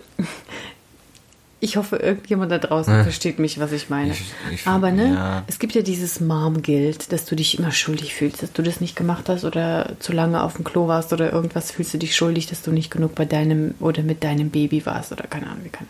ich 1.64 1.78
hoffe, 1.78 1.97
irgendjemand 1.97 2.51
da 2.51 2.57
draußen 2.57 2.91
hm. 2.91 3.03
versteht 3.03 3.38
mich, 3.38 3.59
was 3.59 3.72
ich 3.72 3.91
meine. 3.91 4.14
Ich, 4.14 4.24
ich, 4.51 4.68
Aber 4.68 4.91
ne, 4.91 5.14
ja. 5.14 5.43
es 5.45 5.59
gibt 5.59 5.76
ja 5.76 5.84
dieses 5.84 6.20
Mom-Guild, 6.20 7.12
dass 7.12 7.26
du 7.26 7.36
dich 7.36 7.59
immer 7.59 7.72
schuldig 7.72 8.16
fühlst, 8.16 8.41
dass 8.41 8.51
du 8.51 8.64
das 8.64 8.82
nicht 8.82 8.95
gemacht 8.95 9.30
hast 9.30 9.45
oder 9.45 9.93
zu 9.99 10.12
lange 10.12 10.41
auf 10.41 10.55
dem 10.55 10.64
Klo 10.64 10.88
warst 10.88 11.14
oder 11.14 11.32
irgendwas, 11.32 11.70
fühlst 11.70 11.93
du 11.93 11.99
dich 11.99 12.16
schuldig, 12.16 12.47
dass 12.47 12.64
du 12.64 12.72
nicht 12.72 12.89
genug 12.89 13.14
bei 13.14 13.26
deinem 13.26 13.76
oder 13.80 14.01
mit 14.01 14.24
deinem 14.24 14.49
Baby 14.49 14.84
warst 14.88 15.12
oder 15.12 15.28
keine 15.28 15.45
Ahnung, 15.45 15.64
wie 15.64 15.70
kann. 15.70 15.88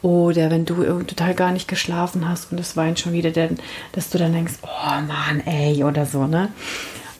Oder 0.00 0.50
wenn 0.50 0.64
du 0.64 0.82
total 1.02 1.34
gar 1.34 1.52
nicht 1.52 1.68
geschlafen 1.68 2.26
hast 2.26 2.50
und 2.50 2.58
es 2.58 2.74
weint 2.74 2.98
schon 2.98 3.12
wieder, 3.12 3.30
dann, 3.30 3.58
dass 3.92 4.08
du 4.08 4.16
dann 4.16 4.32
denkst, 4.32 4.54
oh 4.62 5.00
Mann, 5.06 5.40
ey, 5.44 5.84
oder 5.84 6.06
so, 6.06 6.26
ne? 6.26 6.48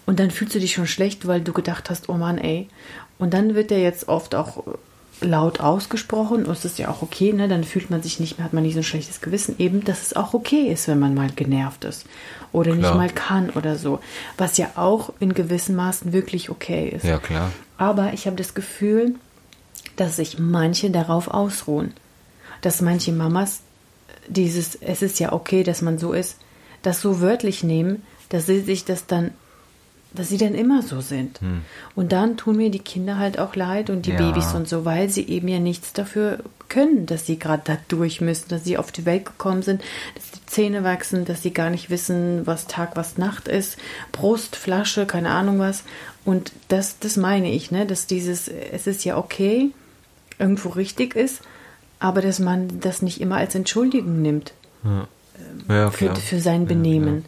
Und 0.06 0.20
dann 0.20 0.30
fühlst 0.30 0.54
du 0.54 0.58
dich 0.58 0.72
schon 0.72 0.86
schlecht, 0.86 1.26
weil 1.26 1.42
du 1.42 1.52
gedacht 1.52 1.90
hast, 1.90 2.08
oh 2.08 2.14
Mann, 2.14 2.38
ey. 2.38 2.66
Und 3.18 3.34
dann 3.34 3.54
wird 3.54 3.70
der 3.70 3.80
jetzt 3.80 4.08
oft 4.08 4.34
auch 4.34 4.64
laut 5.20 5.60
ausgesprochen 5.60 6.44
und 6.44 6.52
es 6.52 6.64
ist 6.64 6.78
ja 6.78 6.88
auch 6.88 7.02
okay, 7.02 7.32
ne? 7.32 7.48
dann 7.48 7.64
fühlt 7.64 7.90
man 7.90 8.02
sich 8.02 8.20
nicht 8.20 8.38
mehr, 8.38 8.44
hat 8.44 8.52
man 8.52 8.62
nicht 8.62 8.74
so 8.74 8.80
ein 8.80 8.84
schlechtes 8.84 9.20
Gewissen, 9.20 9.56
eben, 9.58 9.84
dass 9.84 10.02
es 10.02 10.16
auch 10.16 10.34
okay 10.34 10.70
ist, 10.70 10.88
wenn 10.88 10.98
man 10.98 11.14
mal 11.14 11.30
genervt 11.34 11.84
ist 11.84 12.06
oder 12.52 12.72
klar. 12.72 12.76
nicht 12.76 12.94
mal 12.94 13.10
kann 13.10 13.50
oder 13.50 13.76
so, 13.76 14.00
was 14.36 14.56
ja 14.58 14.70
auch 14.76 15.12
in 15.18 15.34
gewissen 15.34 15.76
Maßen 15.76 16.12
wirklich 16.12 16.50
okay 16.50 16.88
ist. 16.88 17.04
Ja, 17.04 17.18
klar. 17.18 17.50
Aber 17.76 18.12
ich 18.12 18.26
habe 18.26 18.36
das 18.36 18.54
Gefühl, 18.54 19.14
dass 19.96 20.16
sich 20.16 20.38
manche 20.38 20.90
darauf 20.90 21.28
ausruhen, 21.28 21.92
dass 22.60 22.80
manche 22.80 23.12
Mamas 23.12 23.60
dieses, 24.28 24.76
es 24.76 25.02
ist 25.02 25.18
ja 25.20 25.32
okay, 25.32 25.62
dass 25.62 25.82
man 25.82 25.98
so 25.98 26.12
ist, 26.12 26.36
das 26.82 27.00
so 27.00 27.20
wörtlich 27.20 27.64
nehmen, 27.64 28.02
dass 28.28 28.46
sie 28.46 28.60
sich 28.60 28.84
das 28.84 29.06
dann 29.06 29.32
dass 30.12 30.30
sie 30.30 30.38
dann 30.38 30.54
immer 30.54 30.82
so 30.82 31.00
sind. 31.00 31.40
Hm. 31.40 31.62
Und 31.94 32.12
dann 32.12 32.36
tun 32.36 32.56
mir 32.56 32.70
die 32.70 32.78
Kinder 32.78 33.18
halt 33.18 33.38
auch 33.38 33.54
leid 33.54 33.90
und 33.90 34.06
die 34.06 34.12
ja. 34.12 34.16
Babys 34.16 34.54
und 34.54 34.68
so, 34.68 34.84
weil 34.84 35.10
sie 35.10 35.28
eben 35.28 35.48
ja 35.48 35.58
nichts 35.58 35.92
dafür 35.92 36.38
können, 36.68 37.06
dass 37.06 37.26
sie 37.26 37.38
gerade 37.38 37.62
da 37.64 37.78
durch 37.88 38.20
müssen, 38.20 38.48
dass 38.48 38.64
sie 38.64 38.78
auf 38.78 38.92
die 38.92 39.06
Welt 39.06 39.26
gekommen 39.26 39.62
sind, 39.62 39.82
dass 40.14 40.30
die 40.30 40.46
Zähne 40.46 40.84
wachsen, 40.84 41.24
dass 41.24 41.42
sie 41.42 41.52
gar 41.52 41.70
nicht 41.70 41.90
wissen, 41.90 42.46
was 42.46 42.66
Tag, 42.66 42.96
was 42.96 43.18
Nacht 43.18 43.48
ist, 43.48 43.78
Brust, 44.12 44.56
Flasche, 44.56 45.06
keine 45.06 45.30
Ahnung 45.30 45.58
was. 45.58 45.84
Und 46.24 46.52
das, 46.68 46.98
das 46.98 47.16
meine 47.16 47.50
ich, 47.50 47.70
ne, 47.70 47.86
dass 47.86 48.06
dieses, 48.06 48.48
es 48.48 48.86
ist 48.86 49.04
ja 49.04 49.16
okay, 49.16 49.70
irgendwo 50.38 50.70
richtig 50.70 51.16
ist, 51.16 51.42
aber 52.00 52.22
dass 52.22 52.38
man 52.38 52.80
das 52.80 53.02
nicht 53.02 53.20
immer 53.20 53.36
als 53.36 53.54
Entschuldigung 53.54 54.22
nimmt. 54.22 54.52
Ja. 54.84 55.08
Ja, 55.68 55.90
für, 55.90 56.14
für, 56.16 56.40
sein 56.40 56.66
Benehmen. 56.66 57.24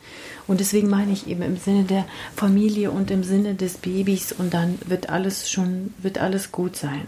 Und 0.50 0.58
deswegen 0.58 0.90
meine 0.90 1.12
ich 1.12 1.28
eben 1.28 1.42
im 1.42 1.56
Sinne 1.56 1.84
der 1.84 2.06
Familie 2.34 2.90
und 2.90 3.12
im 3.12 3.22
Sinne 3.22 3.54
des 3.54 3.74
Babys 3.74 4.32
und 4.32 4.52
dann 4.52 4.80
wird 4.84 5.08
alles 5.08 5.48
schon, 5.48 5.94
wird 5.98 6.18
alles 6.18 6.50
gut 6.50 6.74
sein. 6.74 7.02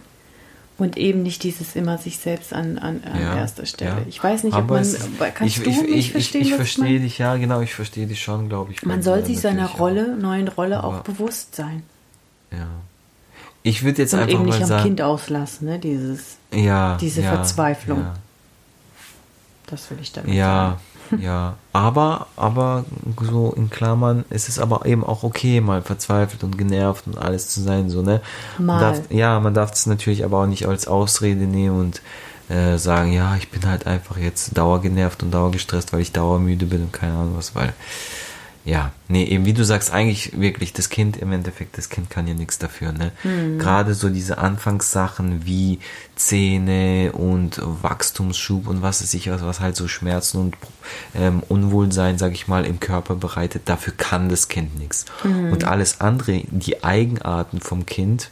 Und 0.79 0.97
eben 0.97 1.25
nicht 1.25 1.43
dieses 1.43 1.75
immer 1.75 1.99
sich 1.99 2.19
selbst 2.19 2.53
an, 2.53 2.79
an, 2.79 3.03
an 3.03 3.21
ja, 3.21 3.37
erster 3.37 3.67
Stelle. 3.67 3.91
Ja. 3.91 4.07
Ich 4.09 4.23
weiß 4.23 4.45
nicht, 4.45 4.57
ob 4.57 4.71
man. 4.71 4.83
Es, 4.83 4.97
kannst 5.35 5.57
ich, 5.57 5.61
du 5.61 5.71
ich, 5.71 5.83
mich 5.83 5.91
ich, 5.91 6.13
verstehen? 6.13 6.43
Ich, 6.43 6.51
ich 6.51 6.55
verstehe 6.55 7.01
dich, 7.01 7.19
ja, 7.19 7.35
genau, 7.35 7.61
ich 7.63 7.75
verstehe 7.75 8.07
dich 8.07 8.23
schon, 8.23 8.49
glaube 8.49 8.75
ich. 8.75 8.85
Man 8.85 9.03
soll 9.03 9.25
sich 9.25 9.41
seiner 9.41 9.67
Rolle, 9.67 10.17
neuen 10.17 10.47
Rolle 10.47 10.85
auch 10.85 11.01
bewusst 11.01 11.57
sein. 11.57 11.83
Ja. 12.53 12.69
Ich 13.65 13.83
würde 13.83 14.03
jetzt 14.03 14.15
und 14.15 14.21
einfach 14.21 14.35
eben 14.35 14.45
nicht 14.45 14.61
mal 14.61 14.63
am 14.63 14.69
sagen, 14.69 14.85
Kind 14.85 15.03
auslassen, 15.03 15.67
ne? 15.67 15.81
Dieses, 15.81 16.37
ja, 16.55 16.97
diese 17.01 17.23
ja, 17.23 17.31
Verzweiflung. 17.31 18.03
Ja. 18.03 18.15
Das 19.67 19.91
will 19.91 19.99
ich 20.01 20.13
damit 20.13 20.33
ja, 20.33 20.47
sagen 20.47 20.92
ja, 21.21 21.55
aber, 21.73 22.27
aber 22.37 22.85
so 23.21 23.53
in 23.57 23.71
Klammern, 23.71 24.25
es 24.31 24.49
ist 24.49 24.59
aber 24.59 24.87
eben 24.87 25.05
auch 25.05 25.23
okay, 25.23 25.61
mal 25.61 25.83
verzweifelt 25.83 26.45
und 26.45 26.59
genervt 26.59 27.07
und 27.07 27.19
alles 27.19 27.49
zu 27.49 27.61
sein, 27.63 27.91
so, 27.91 28.03
ne? 28.03 28.21
Mal. 28.59 28.65
Man 28.65 28.81
darf, 28.81 29.01
ja, 29.11 29.41
man 29.41 29.55
darf 29.55 29.73
es 29.73 29.87
natürlich 29.87 30.25
aber 30.25 30.43
auch 30.43 30.47
nicht 30.47 30.67
als 30.67 30.87
Ausrede 30.87 31.45
nehmen 31.45 31.79
und 31.79 32.03
äh, 32.49 32.77
sagen, 32.77 33.13
ja, 33.13 33.37
ich 33.37 33.51
bin 33.51 33.67
halt 33.67 33.87
einfach 33.87 34.17
jetzt 34.19 34.57
dauergenervt 34.57 35.23
und 35.23 35.33
dauergestresst, 35.33 35.93
weil 35.93 36.01
ich 36.01 36.13
dauermüde 36.13 36.67
bin 36.67 36.83
und 36.83 36.93
keine 36.93 37.15
Ahnung 37.15 37.35
was, 37.37 37.55
weil 37.55 37.73
ja, 38.65 38.93
nee, 39.09 39.25
eben 39.25 39.45
wie 39.45 39.55
du 39.55 39.65
sagst, 39.65 39.93
eigentlich 39.93 40.39
wirklich 40.41 40.73
das 40.73 40.89
Kind 40.89 41.17
im 41.17 41.33
Endeffekt, 41.33 41.77
das 41.79 41.89
Kind 41.89 42.11
kann 42.11 42.29
ja 42.29 42.35
nichts 42.35 42.59
dafür, 42.59 42.93
ne? 42.93 43.11
Mhm. 43.25 43.59
Gerade 43.59 43.95
so 43.95 44.09
diese 44.09 44.39
Anfangssachen 44.39 45.45
wie 45.45 45.81
Zähne 46.15 47.11
und 47.13 47.61
Wachstumsschub 47.61 48.69
und 48.69 48.81
was 48.81 49.03
ist 49.03 49.15
ich 49.15 49.29
was, 49.31 49.43
was 49.43 49.59
halt 49.59 49.75
so 49.75 49.89
Schmerzen 49.89 50.39
und 50.39 50.57
ähm, 51.17 51.43
Unwohlsein, 51.49 52.19
sag 52.19 52.33
ich 52.33 52.47
mal, 52.47 52.65
im 52.65 52.79
Körper 52.79 53.17
bereitet, 53.17 53.63
dafür 53.65 53.95
kann 53.97 54.29
das 54.29 54.47
Kind 54.47 54.79
nichts. 54.79 55.07
Mhm. 55.25 55.53
Und 55.53 55.65
alles 55.65 56.01
andere, 56.01 56.43
die 56.51 56.85
Eigenarten 56.85 57.61
vom 57.61 57.85
Kind, 57.85 58.31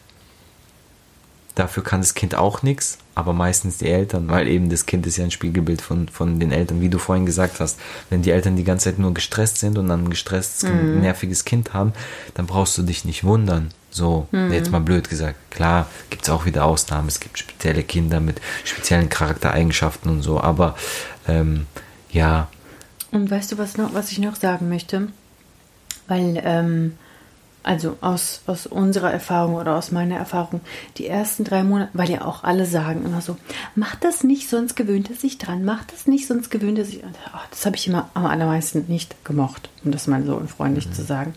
Dafür 1.54 1.82
kann 1.82 2.00
das 2.00 2.14
Kind 2.14 2.34
auch 2.34 2.62
nichts, 2.62 2.98
aber 3.14 3.32
meistens 3.32 3.78
die 3.78 3.88
Eltern, 3.88 4.28
weil 4.28 4.46
eben 4.48 4.70
das 4.70 4.86
Kind 4.86 5.06
ist 5.06 5.16
ja 5.16 5.24
ein 5.24 5.30
Spiegelbild 5.30 5.82
von, 5.82 6.08
von 6.08 6.38
den 6.38 6.52
Eltern, 6.52 6.80
wie 6.80 6.88
du 6.88 6.98
vorhin 6.98 7.26
gesagt 7.26 7.60
hast. 7.60 7.78
Wenn 8.08 8.22
die 8.22 8.30
Eltern 8.30 8.56
die 8.56 8.64
ganze 8.64 8.84
Zeit 8.84 8.98
nur 8.98 9.12
gestresst 9.12 9.58
sind 9.58 9.76
und 9.76 9.88
dann 9.88 10.04
ein 10.04 10.10
gestresstes, 10.10 10.70
mhm. 10.70 11.00
nerviges 11.00 11.44
Kind 11.44 11.74
haben, 11.74 11.92
dann 12.34 12.46
brauchst 12.46 12.78
du 12.78 12.82
dich 12.82 13.04
nicht 13.04 13.24
wundern. 13.24 13.70
So, 13.90 14.28
mhm. 14.30 14.52
jetzt 14.52 14.70
mal 14.70 14.80
blöd 14.80 15.10
gesagt. 15.10 15.36
Klar, 15.50 15.88
gibt 16.08 16.22
es 16.22 16.30
auch 16.30 16.46
wieder 16.46 16.64
Ausnahmen. 16.64 17.08
Es 17.08 17.18
gibt 17.18 17.38
spezielle 17.38 17.82
Kinder 17.82 18.20
mit 18.20 18.40
speziellen 18.64 19.08
Charaktereigenschaften 19.08 20.10
und 20.10 20.22
so, 20.22 20.40
aber 20.40 20.76
ähm, 21.26 21.66
ja. 22.10 22.48
Und 23.10 23.30
weißt 23.30 23.52
du, 23.52 23.58
was, 23.58 23.76
noch, 23.76 23.92
was 23.92 24.12
ich 24.12 24.18
noch 24.18 24.36
sagen 24.36 24.68
möchte? 24.68 25.08
Weil 26.06 26.40
ähm, 26.44 26.92
also 27.62 27.96
aus, 28.00 28.40
aus 28.46 28.66
unserer 28.66 29.12
Erfahrung 29.12 29.54
oder 29.54 29.76
aus 29.76 29.92
meiner 29.92 30.16
Erfahrung, 30.16 30.60
die 30.96 31.06
ersten 31.06 31.44
drei 31.44 31.62
Monate, 31.62 31.90
weil 31.92 32.10
ja 32.10 32.24
auch 32.24 32.44
alle 32.44 32.66
sagen 32.66 33.04
immer 33.04 33.20
so, 33.20 33.36
mach 33.74 33.94
das 33.96 34.24
nicht, 34.24 34.48
sonst 34.48 34.76
gewöhnt 34.76 35.10
es 35.10 35.20
sich 35.20 35.38
dran, 35.38 35.64
mach 35.64 35.84
das 35.84 36.06
nicht, 36.06 36.26
sonst 36.26 36.50
gewöhnt 36.50 36.78
es 36.78 36.88
sich. 36.88 37.02
Ach, 37.32 37.46
das 37.50 37.66
habe 37.66 37.76
ich 37.76 37.86
immer 37.86 38.08
am 38.14 38.26
allermeisten 38.26 38.84
nicht 38.88 39.24
gemocht, 39.24 39.68
um 39.84 39.90
das 39.90 40.06
mal 40.06 40.24
so 40.24 40.40
freundlich 40.46 40.86
mhm. 40.88 40.92
zu 40.92 41.02
sagen. 41.02 41.34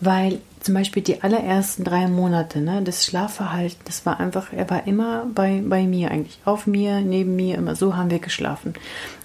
Weil 0.00 0.40
zum 0.60 0.74
Beispiel 0.74 1.02
die 1.02 1.22
allerersten 1.22 1.84
drei 1.84 2.06
Monate, 2.06 2.60
ne, 2.60 2.82
das 2.82 3.04
Schlafverhalten, 3.04 3.80
das 3.86 4.04
war 4.04 4.20
einfach, 4.20 4.52
er 4.52 4.68
war 4.68 4.86
immer 4.86 5.26
bei, 5.34 5.62
bei 5.64 5.84
mir 5.84 6.10
eigentlich, 6.10 6.38
auf 6.44 6.66
mir, 6.66 7.00
neben 7.00 7.34
mir, 7.34 7.56
immer 7.56 7.74
so 7.74 7.96
haben 7.96 8.10
wir 8.10 8.18
geschlafen. 8.18 8.74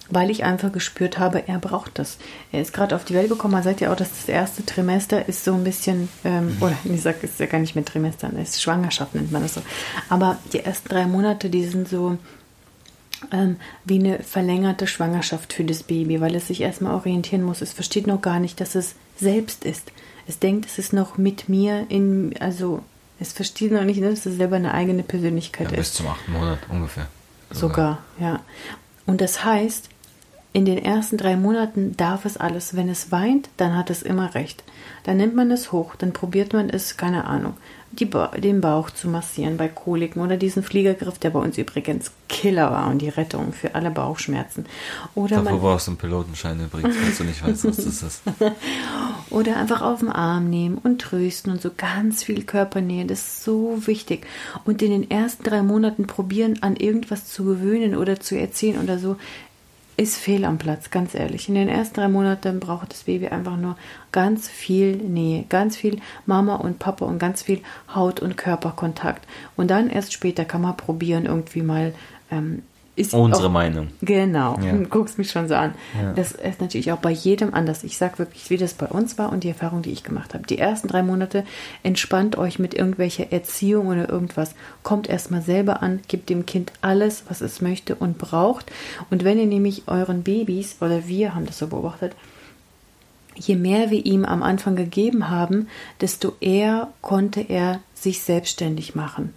Weil 0.08 0.30
ich 0.30 0.44
einfach 0.44 0.70
gespürt 0.70 1.18
habe, 1.18 1.48
er 1.48 1.58
braucht 1.58 1.98
das. 1.98 2.18
Er 2.52 2.62
ist 2.62 2.72
gerade 2.72 2.94
auf 2.94 3.04
die 3.04 3.14
Welt 3.14 3.28
gekommen, 3.28 3.54
man 3.54 3.64
sagt 3.64 3.80
ja 3.80 3.92
auch, 3.92 3.96
dass 3.96 4.10
das 4.10 4.28
erste 4.28 4.64
Trimester 4.64 5.28
ist 5.28 5.44
so 5.44 5.52
ein 5.52 5.64
bisschen, 5.64 6.08
ähm, 6.24 6.56
oder 6.60 6.76
ich 6.84 7.02
sage, 7.02 7.18
es 7.22 7.32
ist 7.32 7.40
ja 7.40 7.46
gar 7.46 7.58
nicht 7.58 7.74
mehr 7.74 7.84
Trimester, 7.84 8.30
es 8.40 8.50
ist 8.50 8.62
Schwangerschaft 8.62 9.14
nennt 9.14 9.32
man 9.32 9.42
das 9.42 9.54
so. 9.54 9.62
Aber 10.08 10.38
die 10.52 10.60
ersten 10.60 10.88
drei 10.88 11.06
Monate, 11.06 11.50
die 11.50 11.64
sind 11.64 11.88
so, 11.88 12.18
ähm, 13.32 13.56
wie 13.84 13.98
eine 13.98 14.20
verlängerte 14.20 14.86
Schwangerschaft 14.86 15.52
für 15.52 15.64
das 15.64 15.82
Baby, 15.82 16.20
weil 16.20 16.34
es 16.36 16.46
sich 16.46 16.60
erstmal 16.60 16.94
orientieren 16.94 17.42
muss. 17.42 17.60
Es 17.60 17.72
versteht 17.72 18.06
noch 18.06 18.22
gar 18.22 18.38
nicht, 18.38 18.60
dass 18.60 18.74
es 18.74 18.94
selbst 19.16 19.64
ist. 19.64 19.90
Es 20.28 20.38
denkt, 20.38 20.66
es 20.66 20.78
ist 20.78 20.92
noch 20.92 21.18
mit 21.18 21.48
mir 21.48 21.86
in, 21.88 22.34
also 22.40 22.82
es 23.20 23.32
versteht 23.32 23.72
noch 23.72 23.84
nicht, 23.84 24.02
dass 24.02 24.26
es 24.26 24.36
selber 24.36 24.56
eine 24.56 24.74
eigene 24.74 25.02
Persönlichkeit 25.02 25.70
Ja, 25.70 25.78
ist. 25.78 25.90
bis 25.90 25.94
zum 25.94 26.08
achten 26.08 26.32
Monat 26.32 26.58
ungefähr. 26.68 27.06
Sogar, 27.50 27.98
ja. 28.18 28.40
Und 29.06 29.20
das 29.20 29.44
heißt, 29.44 29.88
in 30.52 30.64
den 30.64 30.78
ersten 30.78 31.16
drei 31.16 31.36
Monaten 31.36 31.96
darf 31.96 32.24
es 32.24 32.36
alles. 32.36 32.74
Wenn 32.74 32.88
es 32.88 33.12
weint, 33.12 33.48
dann 33.56 33.76
hat 33.76 33.88
es 33.90 34.02
immer 34.02 34.34
recht. 34.34 34.64
Dann 35.04 35.18
nimmt 35.18 35.36
man 35.36 35.50
es 35.50 35.70
hoch, 35.70 35.94
dann 35.96 36.12
probiert 36.12 36.52
man 36.54 36.70
es, 36.70 36.96
keine 36.96 37.24
Ahnung, 37.26 37.54
ba 38.04 38.28
den 38.36 38.60
Bauch 38.60 38.90
zu 38.90 39.08
massieren 39.08 39.56
bei 39.56 39.68
Koliken 39.68 40.20
oder 40.20 40.36
diesen 40.36 40.62
Fliegergriff, 40.62 41.18
der 41.18 41.30
bei 41.30 41.38
uns 41.38 41.56
übrigens 41.56 42.10
Killer 42.28 42.70
war 42.70 42.88
und 42.88 43.00
die 43.00 43.08
Rettung 43.08 43.52
für 43.52 43.74
alle 43.74 43.90
Bauchschmerzen. 43.90 44.66
Oder 45.14 45.42
Davor 45.42 45.60
brauchst 45.60 45.86
du 45.86 45.92
einen 45.92 45.98
Pilotenschein 45.98 46.60
übrigens, 46.60 46.96
falls 46.96 47.18
du 47.18 47.24
nicht 47.24 47.46
weißt, 47.46 47.64
was 47.64 47.76
das 47.76 48.02
ist. 48.02 48.22
Oder 49.30 49.56
einfach 49.56 49.82
auf 49.82 50.00
den 50.00 50.10
Arm 50.10 50.50
nehmen 50.50 50.78
und 50.78 51.00
trösten 51.00 51.52
und 51.52 51.62
so 51.62 51.70
ganz 51.76 52.22
viel 52.22 52.44
Körpernähe. 52.44 53.06
Das 53.06 53.20
ist 53.20 53.44
so 53.44 53.86
wichtig. 53.86 54.26
Und 54.64 54.82
in 54.82 54.90
den 54.90 55.10
ersten 55.10 55.44
drei 55.44 55.62
Monaten 55.62 56.06
probieren, 56.06 56.62
an 56.62 56.76
irgendwas 56.76 57.26
zu 57.26 57.44
gewöhnen 57.44 57.96
oder 57.96 58.20
zu 58.20 58.38
erzählen 58.38 58.82
oder 58.82 58.98
so, 58.98 59.16
ist 59.96 60.16
fehl 60.16 60.44
am 60.44 60.58
Platz, 60.58 60.90
ganz 60.90 61.14
ehrlich. 61.14 61.48
In 61.48 61.54
den 61.54 61.68
ersten 61.68 61.94
drei 61.94 62.08
Monaten 62.08 62.60
braucht 62.60 62.92
das 62.92 63.04
Baby 63.04 63.28
einfach 63.28 63.56
nur 63.56 63.76
ganz 64.12 64.48
viel 64.48 64.96
Nähe, 64.96 65.44
ganz 65.48 65.76
viel 65.76 66.00
Mama 66.26 66.56
und 66.56 66.78
Papa 66.78 67.06
und 67.06 67.18
ganz 67.18 67.42
viel 67.42 67.60
Haut- 67.94 68.20
und 68.20 68.36
Körperkontakt. 68.36 69.26
Und 69.56 69.70
dann 69.70 69.88
erst 69.88 70.12
später 70.12 70.44
kann 70.44 70.60
man 70.62 70.76
probieren, 70.76 71.26
irgendwie 71.26 71.62
mal. 71.62 71.94
Ähm, 72.30 72.62
ist 72.96 73.12
Unsere 73.14 73.46
auch- 73.46 73.52
Meinung. 73.52 73.88
Genau, 74.00 74.58
Ja. 74.60 74.72
du 74.72 74.84
guckst 74.88 75.18
mich 75.18 75.30
schon 75.30 75.46
so 75.48 75.54
an. 75.54 75.74
Ja. 76.00 76.12
Das 76.14 76.32
ist 76.32 76.60
natürlich 76.60 76.90
auch 76.92 76.98
bei 76.98 77.10
jedem 77.10 77.52
anders. 77.54 77.84
Ich 77.84 77.98
sage 77.98 78.18
wirklich, 78.18 78.48
wie 78.50 78.56
das 78.56 78.74
bei 78.74 78.86
uns 78.86 79.18
war 79.18 79.30
und 79.32 79.44
die 79.44 79.48
Erfahrung, 79.50 79.82
die 79.82 79.92
ich 79.92 80.02
gemacht 80.02 80.32
habe. 80.34 80.46
Die 80.46 80.58
ersten 80.58 80.88
drei 80.88 81.02
Monate 81.02 81.44
entspannt 81.82 82.36
euch 82.38 82.58
mit 82.58 82.72
irgendwelcher 82.74 83.30
Erziehung 83.32 83.88
oder 83.88 84.08
irgendwas. 84.08 84.54
Kommt 84.82 85.08
erstmal 85.08 85.42
selber 85.42 85.82
an, 85.82 86.00
gebt 86.08 86.30
dem 86.30 86.46
Kind 86.46 86.72
alles, 86.80 87.24
was 87.28 87.42
es 87.42 87.60
möchte 87.60 87.94
und 87.94 88.18
braucht. 88.18 88.72
Und 89.10 89.24
wenn 89.24 89.38
ihr 89.38 89.46
nämlich 89.46 89.82
euren 89.86 90.22
Babys, 90.22 90.76
oder 90.80 91.06
wir 91.06 91.34
haben 91.34 91.46
das 91.46 91.58
so 91.58 91.66
beobachtet, 91.66 92.16
je 93.34 93.56
mehr 93.56 93.90
wir 93.90 94.06
ihm 94.06 94.24
am 94.24 94.42
Anfang 94.42 94.74
gegeben 94.76 95.28
haben, 95.28 95.68
desto 96.00 96.32
eher 96.40 96.88
konnte 97.02 97.42
er 97.42 97.80
sich 97.92 98.22
selbstständig 98.22 98.94
machen. 98.94 99.34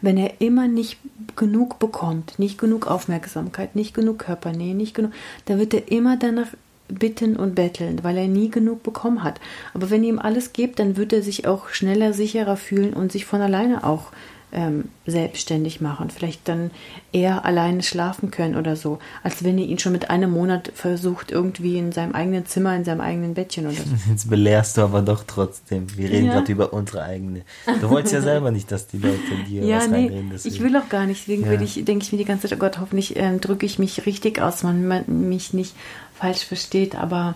Wenn 0.00 0.16
er 0.16 0.40
immer 0.40 0.68
nicht 0.68 0.98
genug 1.36 1.78
bekommt, 1.78 2.38
nicht 2.38 2.58
genug 2.58 2.86
Aufmerksamkeit, 2.86 3.76
nicht 3.76 3.94
genug 3.94 4.20
Körpernähe, 4.20 4.74
nicht 4.74 4.94
genug, 4.94 5.12
dann 5.46 5.58
wird 5.58 5.74
er 5.74 5.90
immer 5.90 6.16
danach 6.16 6.48
bitten 6.88 7.36
und 7.36 7.54
betteln, 7.54 8.02
weil 8.02 8.16
er 8.16 8.28
nie 8.28 8.50
genug 8.50 8.82
bekommen 8.82 9.22
hat. 9.22 9.40
Aber 9.74 9.90
wenn 9.90 10.02
ihr 10.02 10.10
ihm 10.10 10.18
alles 10.18 10.52
gebt, 10.52 10.78
dann 10.78 10.96
wird 10.96 11.12
er 11.12 11.22
sich 11.22 11.46
auch 11.46 11.68
schneller, 11.68 12.12
sicherer 12.12 12.56
fühlen 12.56 12.94
und 12.94 13.12
sich 13.12 13.26
von 13.26 13.40
alleine 13.40 13.84
auch 13.84 14.10
ähm, 14.52 14.84
selbstständig 15.06 15.80
machen. 15.80 16.10
Vielleicht 16.10 16.48
dann 16.48 16.70
eher 17.12 17.44
alleine 17.44 17.82
schlafen 17.82 18.30
können 18.30 18.56
oder 18.56 18.76
so, 18.76 18.98
als 19.22 19.44
wenn 19.44 19.58
ihr 19.58 19.66
ihn 19.66 19.78
schon 19.78 19.92
mit 19.92 20.08
einem 20.10 20.30
Monat 20.30 20.72
versucht, 20.74 21.30
irgendwie 21.30 21.78
in 21.78 21.92
seinem 21.92 22.12
eigenen 22.14 22.46
Zimmer, 22.46 22.74
in 22.74 22.84
seinem 22.84 23.00
eigenen 23.02 23.34
Bettchen 23.34 23.66
oder 23.66 23.74
so. 23.76 23.82
Jetzt 24.10 24.30
belehrst 24.30 24.76
du 24.76 24.82
aber 24.82 25.02
doch 25.02 25.24
trotzdem. 25.26 25.86
Wir 25.96 26.08
reden 26.10 26.26
Ja. 26.28 26.34
gerade 26.34 26.52
über 26.52 26.72
unsere 26.72 27.02
eigene. 27.02 27.42
Du 27.80 27.90
wolltest 27.90 28.14
ja 28.14 28.20
selber 28.22 28.50
nicht, 28.50 28.70
dass 28.72 28.86
die 28.86 28.98
Leute 28.98 29.18
dir 29.48 29.62
Ja, 29.66 29.76
was 29.78 29.88
nee, 29.88 29.96
reinreden. 30.06 30.30
deswegen. 30.32 30.54
ich 30.54 30.60
will 30.62 30.76
auch 30.76 30.88
gar 30.88 31.06
nicht. 31.06 31.22
Deswegen 31.28 31.44
Ja. 31.44 31.60
ich, 31.60 31.84
denke 31.84 32.04
ich 32.04 32.12
mir 32.12 32.18
die 32.18 32.24
ganze 32.24 32.48
Zeit, 32.48 32.56
oh 32.56 32.60
Gott, 32.60 32.78
hoffentlich 32.80 33.16
ähm, 33.16 33.40
drücke 33.40 33.66
ich 33.66 33.78
mich 33.78 34.06
richtig 34.06 34.40
aus, 34.40 34.62
man, 34.62 34.86
man 34.88 35.04
mich 35.28 35.52
nicht 35.52 35.74
falsch 36.14 36.44
versteht, 36.44 36.94
aber 36.96 37.34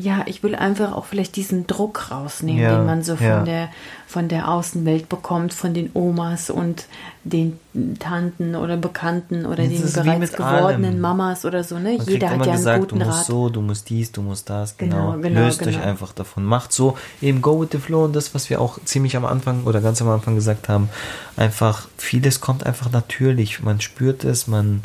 ja, 0.00 0.22
ich 0.26 0.42
will 0.42 0.54
einfach 0.54 0.92
auch 0.92 1.04
vielleicht 1.04 1.36
diesen 1.36 1.66
Druck 1.66 2.10
rausnehmen, 2.10 2.62
Ja, 2.62 2.76
den 2.76 2.86
man 2.86 3.02
so 3.02 3.16
von 3.16 3.26
ja. 3.26 3.42
der 3.42 3.68
von 4.06 4.26
der 4.26 4.48
Außenwelt 4.48 5.08
bekommt, 5.08 5.54
von 5.54 5.72
den 5.72 5.90
Omas 5.94 6.50
und 6.50 6.86
den 7.22 7.60
Tanten 8.00 8.56
oder 8.56 8.76
Bekannten 8.76 9.46
oder 9.46 9.62
Das 9.62 9.92
den 9.92 10.04
bereits 10.04 10.32
gewordenen 10.32 10.84
allem. 10.94 11.00
Mamas 11.00 11.44
oder 11.44 11.62
so, 11.62 11.78
ne? 11.78 11.96
Man 11.98 12.06
Jeder 12.06 12.28
hat 12.30 12.36
immer 12.36 12.46
ja 12.46 12.52
einen 12.52 12.58
gesagt, 12.58 12.80
guten 12.80 12.98
du 12.98 13.04
musst 13.04 13.18
Rat. 13.18 13.26
so, 13.26 13.48
du 13.50 13.60
musst 13.60 13.88
dies, 13.88 14.10
du 14.10 14.22
musst 14.22 14.50
das, 14.50 14.76
genau. 14.76 15.12
Genau, 15.12 15.22
genau, 15.22 15.40
Löst 15.42 15.64
euch 15.64 15.74
genau. 15.76 15.86
einfach 15.86 16.12
davon. 16.12 16.44
Macht 16.44 16.72
so, 16.72 16.96
eben 17.22 17.40
go 17.40 17.60
with 17.60 17.68
the 17.70 17.78
flow 17.78 18.04
und 18.04 18.16
das, 18.16 18.34
was 18.34 18.50
wir 18.50 18.60
auch 18.60 18.80
ziemlich 18.84 19.16
am 19.16 19.24
Anfang 19.24 19.62
oder 19.64 19.80
ganz 19.80 20.02
am 20.02 20.08
Anfang 20.08 20.34
gesagt 20.34 20.68
haben, 20.68 20.88
einfach, 21.36 21.86
vieles 21.96 22.40
kommt 22.40 22.66
einfach 22.66 22.90
natürlich. 22.90 23.62
Man 23.62 23.80
spürt 23.80 24.24
es, 24.24 24.48
man, 24.48 24.82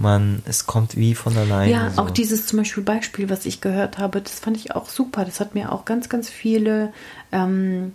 man, 0.00 0.42
es 0.46 0.66
kommt 0.66 0.96
wie 0.96 1.14
von 1.14 1.36
alleine. 1.36 1.70
Ja, 1.70 1.90
so. 1.90 2.02
auch 2.02 2.10
dieses 2.10 2.46
zum 2.46 2.58
Beispiel 2.58 2.82
Beispiel, 2.82 3.30
was 3.30 3.46
ich 3.46 3.60
gehört 3.60 3.98
habe, 3.98 4.20
das 4.20 4.40
fand 4.40 4.56
ich 4.56 4.74
auch 4.74 4.88
super. 4.88 5.24
Das 5.24 5.40
hat 5.40 5.54
mir 5.54 5.72
auch 5.72 5.84
ganz, 5.84 6.08
ganz 6.08 6.28
viele 6.28 6.92
ähm, 7.32 7.92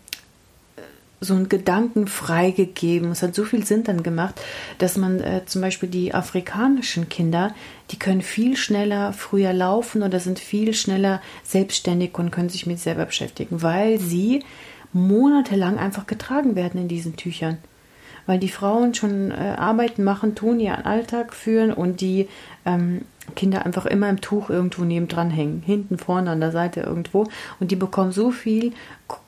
so 1.20 1.34
einen 1.34 1.50
Gedanken 1.50 2.08
freigegeben. 2.08 3.12
Es 3.12 3.22
hat 3.22 3.36
so 3.36 3.44
viel 3.44 3.66
Sinn 3.66 3.84
dann 3.84 4.04
gemacht, 4.04 4.36
dass 4.78 4.98
man 4.98 5.20
äh, 5.20 5.42
zum 5.46 5.62
Beispiel 5.62 5.90
die 5.90 6.14
afrikanischen 6.14 7.10
Kinder, 7.10 7.54
die 7.92 8.00
können 8.00 8.22
viel 8.22 8.56
schneller 8.58 9.14
früher 9.14 9.54
laufen 9.54 10.04
oder 10.04 10.20
sind 10.20 10.40
viel 10.40 10.74
schneller 10.74 11.22
selbstständig 11.44 12.18
und 12.18 12.32
können 12.32 12.50
sich 12.50 12.66
mit 12.66 12.80
selber 12.80 13.06
beschäftigen, 13.06 13.62
weil 13.62 14.00
sie 14.00 14.44
monatelang 14.94 15.78
einfach 15.78 16.08
getragen 16.08 16.56
werden 16.56 16.80
in 16.80 16.88
diesen 16.88 17.16
Tüchern 17.16 17.58
weil 18.26 18.40
die 18.40 18.50
Frauen 18.50 18.94
schon 18.94 19.32
äh, 19.32 19.56
Arbeiten 19.58 20.04
machen, 20.04 20.36
tun, 20.36 20.60
ihren 20.60 20.86
Alltag 20.86 21.34
führen 21.34 21.72
und 21.74 22.02
die 22.02 22.28
ähm, 22.66 23.02
Kinder 23.36 23.66
einfach 23.66 23.86
immer 23.86 24.10
im 24.10 24.22
Tuch 24.22 24.50
irgendwo 24.50 24.84
nebendran 24.84 25.32
hängen, 25.32 25.64
hinten, 25.66 25.98
vorne, 25.98 26.32
an 26.32 26.40
der 26.40 26.52
Seite 26.52 26.82
irgendwo. 26.82 27.28
Und 27.60 27.72
die 27.72 27.76
bekommen 27.76 28.12
so 28.12 28.32
viel 28.32 28.74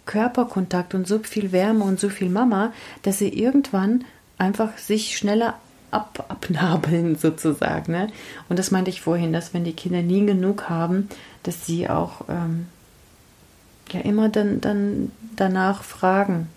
Körperkontakt 0.05 0.93
und 0.93 1.07
so 1.07 1.19
viel 1.19 1.51
Wärme 1.51 1.83
und 1.83 1.99
so 1.99 2.09
viel 2.09 2.29
Mama, 2.29 2.73
dass 3.01 3.17
sie 3.19 3.29
irgendwann 3.29 4.03
einfach 4.37 4.77
sich 4.77 5.17
schneller 5.17 5.55
ab, 5.91 6.25
abnabeln 6.29 7.15
sozusagen. 7.19 7.91
Ne? 7.91 8.09
Und 8.49 8.59
das 8.59 8.71
meinte 8.71 8.89
ich 8.89 9.01
vorhin, 9.01 9.33
dass 9.33 9.53
wenn 9.53 9.63
die 9.63 9.73
Kinder 9.73 10.01
nie 10.01 10.25
genug 10.25 10.69
haben, 10.69 11.09
dass 11.43 11.65
sie 11.65 11.89
auch 11.89 12.21
ähm, 12.29 12.67
ja 13.91 14.01
immer 14.01 14.29
dann, 14.29 14.61
dann 14.61 15.11
danach 15.35 15.83
fragen. 15.83 16.49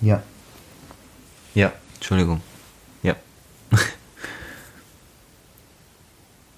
Ja. 0.00 0.22
Ja, 1.56 1.72
Entschuldigung. 1.94 2.42
Ja. 3.02 3.16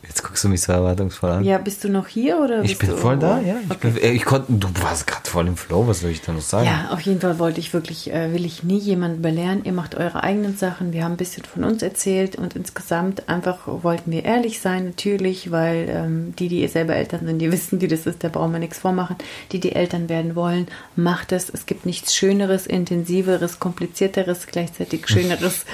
Jetzt 0.03 0.25
guckst 0.39 0.45
du 0.45 0.49
mich 0.51 0.61
so 0.61 0.73
erwartungsvoll 0.73 1.31
an. 1.31 1.45
Ja, 1.45 1.59
bist 1.59 1.83
du 1.83 1.89
noch 1.89 2.07
hier 2.07 2.39
oder 2.39 2.63
ich 2.63 2.79
bist 2.79 2.81
bin 2.81 2.91
du 2.91 2.97
voll 2.97 3.19
da, 3.19 3.39
irgendwo? 3.41 3.49
ja. 3.51 3.57
Ich, 3.65 3.71
Okay. 3.73 3.91
bin, 3.91 4.03
äh, 4.05 4.13
ich 4.13 4.25
konnte, 4.25 4.53
du 4.53 4.69
warst 4.83 5.07
gerade 5.09 5.29
voll 5.29 5.49
im 5.49 5.57
Flow, 5.57 5.89
was 5.89 6.01
soll 6.01 6.11
ich 6.11 6.21
da 6.21 6.33
noch 6.33 6.41
sagen? 6.43 6.67
Ja, 6.67 6.91
auf 6.93 7.01
jeden 7.01 7.21
Fall 7.21 7.41
wollte 7.41 7.59
ich 7.59 7.73
wirklich, 7.73 8.13
äh, 8.13 8.33
will 8.33 8.45
ich 8.45 8.63
nie 8.63 8.79
jemanden 8.79 9.21
belehren. 9.21 9.65
Ihr 9.65 9.73
macht 9.73 9.97
eure 9.97 10.23
eigenen 10.23 10.57
Sachen. 10.57 10.93
Wir 10.93 11.03
haben 11.03 11.13
ein 11.15 11.17
bisschen 11.17 11.45
von 11.45 11.65
uns 11.65 11.83
erzählt 11.83 12.37
und 12.37 12.55
insgesamt 12.55 13.29
einfach 13.29 13.59
wollten 13.67 14.13
wir 14.13 14.25
ehrlich 14.25 14.61
sein, 14.61 14.85
natürlich, 14.85 15.51
weil 15.51 15.89
ähm, 15.89 16.35
die, 16.39 16.49
die 16.49 16.61
ihr 16.63 16.69
selber 16.69 16.95
Eltern 16.95 17.27
sind, 17.27 17.41
die 17.41 17.51
wissen, 17.53 17.81
wie 17.81 17.89
das 17.89 18.07
ist, 18.07 18.23
da 18.23 18.29
brauchen 18.29 18.53
wir 18.53 18.61
nichts 18.61 18.79
vormachen. 18.79 19.17
Die, 19.51 19.59
die 19.59 19.73
Eltern 19.73 20.09
werden 20.09 20.37
wollen, 20.37 20.69
macht 20.95 21.33
es. 21.33 21.51
Es 21.51 21.67
gibt 21.67 21.85
nichts 21.85 22.15
Schöneres, 22.15 22.67
Intensiveres, 22.69 23.59
Komplizierteres, 23.59 24.47
gleichzeitig 24.47 25.09
Schöneres 25.09 25.65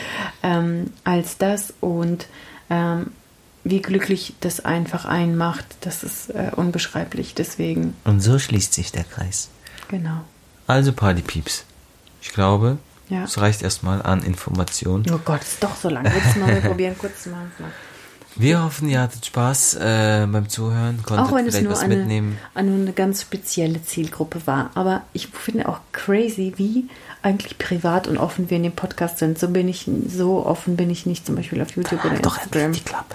ähm, 0.43 0.87
als 1.05 1.37
das 1.37 1.75
und 1.81 2.27
ähm, 2.71 3.09
wie 3.65 3.81
glücklich 3.81 4.35
das 4.41 4.65
einfach 4.65 5.05
einen 5.07 5.37
macht, 5.37 5.65
das 5.81 6.03
ist 6.05 6.31
äh, 6.31 6.51
unbeschreiblich. 6.55 7.35
Deswegen, 7.35 7.97
Und 8.05 8.21
so 8.21 8.39
schließt 8.39 8.73
sich 8.75 8.93
der 8.93 9.05
Kreis. 9.05 9.49
genau. 9.89 10.21
Also 10.67 10.93
Partypieps. 10.95 11.65
Ich 12.23 12.33
glaube, 12.33 12.79
Ja. 13.11 13.25
es 13.25 13.39
reicht 13.39 13.61
erstmal 13.63 14.01
an 14.03 14.23
Informationen. 14.23 15.05
Oh 15.13 15.21
Gott, 15.23 15.43
ist 15.43 15.63
doch 15.63 15.77
so 15.77 15.89
lang. 15.91 16.05
Du 16.05 16.39
mal 16.41 16.61
probieren, 16.63 16.97
kurz 16.99 17.27
mal. 17.27 17.43
Wir 18.37 18.65
hoffen, 18.65 18.89
ihr 18.89 19.01
hattet 19.01 19.27
Spaß 19.27 19.75
äh, 19.75 20.27
beim 20.27 20.49
Zuhören, 20.49 21.03
konntet 21.05 21.27
Auch 21.27 21.33
wenn 21.37 21.47
es 21.47 21.53
vielleicht 21.55 21.65
nur 21.65 21.73
was 21.75 21.81
eine, 21.83 21.97
mitnehmen. 21.97 22.39
eine, 22.55 22.73
eine 22.75 22.93
ganz 22.93 23.21
spezielle 23.23 23.83
Zielgruppe 23.85 24.41
war. 24.47 24.71
Aber 24.75 25.03
ich 25.13 25.29
finde 25.29 25.69
auch 25.69 25.79
crazy, 25.93 26.55
wie 26.57 26.89
eigentlich 27.23 27.59
privat 27.59 28.09
und 28.09 28.17
offen 28.19 28.51
wir 28.51 28.57
in 28.57 28.65
dem 28.65 28.73
Podcast 28.73 29.19
sind. 29.19 29.39
So 29.39 29.49
bin 29.49 29.69
ich, 29.69 29.89
so 30.09 30.45
offen 30.45 30.77
bin 30.77 30.91
ich 30.91 31.07
nicht 31.07 31.27
zum 31.27 31.37
Beispiel 31.37 31.63
auf 31.63 31.71
YouTube 31.77 32.05
oder 32.05 32.19
Doch 32.19 32.39
Instagram. 32.39 32.63
endlich 32.65 32.83
die 32.85 32.89
Klappe. 32.91 33.15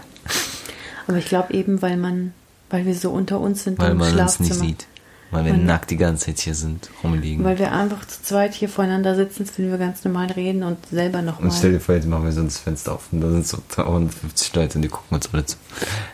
Aber 1.10 1.18
ich 1.18 1.26
glaube 1.26 1.53
eben, 1.53 1.82
weil 1.82 1.97
man, 1.97 2.34
weil 2.70 2.86
wir 2.86 2.95
so 2.95 3.10
unter 3.12 3.39
uns 3.39 3.64
sind 3.66 3.78
Weil 3.80 3.91
im 3.91 3.97
man 3.97 4.07
uns 4.18 4.39
nicht 4.39 4.47
Schlafzimmer. 4.47 4.68
sieht. 4.70 4.86
weil 5.32 5.45
wir 5.45 5.53
Und- 5.53 5.66
nackt 5.66 5.91
die 5.91 5.97
ganze 5.97 6.26
Zeit 6.28 6.39
hier 6.39 6.55
sind, 6.55 6.89
rumliegen. 7.03 7.43
Weil 7.45 7.60
wir 7.60 7.72
einfach 7.72 8.03
zu 8.07 8.24
zweit 8.24 8.53
hier 8.55 8.68
voreinander 8.70 9.16
sitzen, 9.16 9.47
wenn 9.57 9.70
wir 9.70 9.78
ganz 9.78 10.03
normal 10.03 10.32
reden 10.32 10.64
und 10.64 10.78
selber 10.89 11.20
und 11.20 11.26
nochmal. 11.26 11.51
stell 11.51 11.72
dir 11.74 11.80
vor, 11.80 11.93
jetzt 11.93 12.07
machen 12.07 12.24
wir 12.26 12.32
so 12.32 12.41
das 12.43 12.57
Fenster 12.57 12.93
auf 12.93 13.10
und 13.12 13.22
da 13.22 13.30
sind 13.30 13.45
so 13.45 13.57
150 13.78 14.55
Leute 14.55 14.78
und 14.78 14.82
die 14.84 14.88
gucken 14.88 15.16
uns 15.16 15.30
alle 15.34 15.45
zu. 15.45 15.57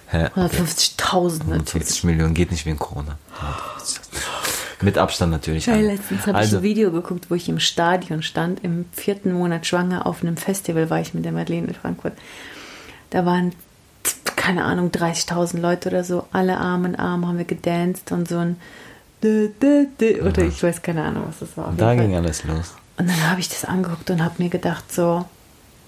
Hä? 0.08 0.26
Okay. 0.26 0.40
150.000 0.42 1.38
natürlich. 1.40 1.50
150 1.50 2.04
Millionen 2.04 2.34
geht 2.34 2.52
nicht 2.52 2.66
wegen 2.66 2.78
Corona. 2.80 3.18
150. 3.40 4.02
Mit 4.82 4.98
Abstand 4.98 5.32
natürlich. 5.32 5.70
Alle. 5.70 5.88
letztens 5.96 6.22
habe 6.22 6.32
ich 6.32 6.36
also, 6.36 6.58
ein 6.58 6.64
Video 6.64 6.92
geguckt, 6.92 7.28
wo 7.30 7.36
ich 7.36 7.48
im 7.48 7.60
Stadion 7.62 8.22
stand, 8.22 8.64
im 8.66 8.84
vierten 8.92 9.32
Monat 9.32 9.66
schwanger, 9.66 10.06
auf 10.06 10.22
einem 10.24 10.36
Festival 10.36 10.90
war 10.90 11.00
ich 11.00 11.14
mit 11.14 11.24
der 11.24 11.32
Madeleine 11.32 11.68
in 11.68 11.74
Frankfurt. 11.74 12.14
Da 13.12 13.26
waren, 13.26 13.54
keine 14.46 14.64
Ahnung, 14.64 14.90
30.000 14.90 15.60
Leute 15.60 15.90
oder 15.90 16.04
so, 16.04 16.28
alle 16.32 16.58
Arm 16.58 16.86
in 16.86 16.96
Arm 16.96 17.28
haben 17.28 17.38
wir 17.40 17.46
gedanced 17.46 18.12
und 18.12 18.28
so 18.28 18.38
ein 18.38 18.58
oder 19.24 20.44
ich 20.44 20.62
weiß 20.62 20.84
keine 20.84 21.04
Ahnung, 21.04 21.24
was 21.28 21.40
das 21.40 21.58
war. 21.58 21.74
Da 21.76 21.96
ging 21.96 22.12
Fall. 22.12 22.20
alles 22.22 22.44
los. 22.44 22.76
Und 22.98 23.10
dann 23.10 23.30
habe 23.30 23.40
ich 23.40 23.50
das 23.50 23.66
angeguckt 23.66 24.10
und 24.12 24.24
habe 24.24 24.36
mir 24.38 24.50
gedacht, 24.50 24.92
so, 24.92 25.26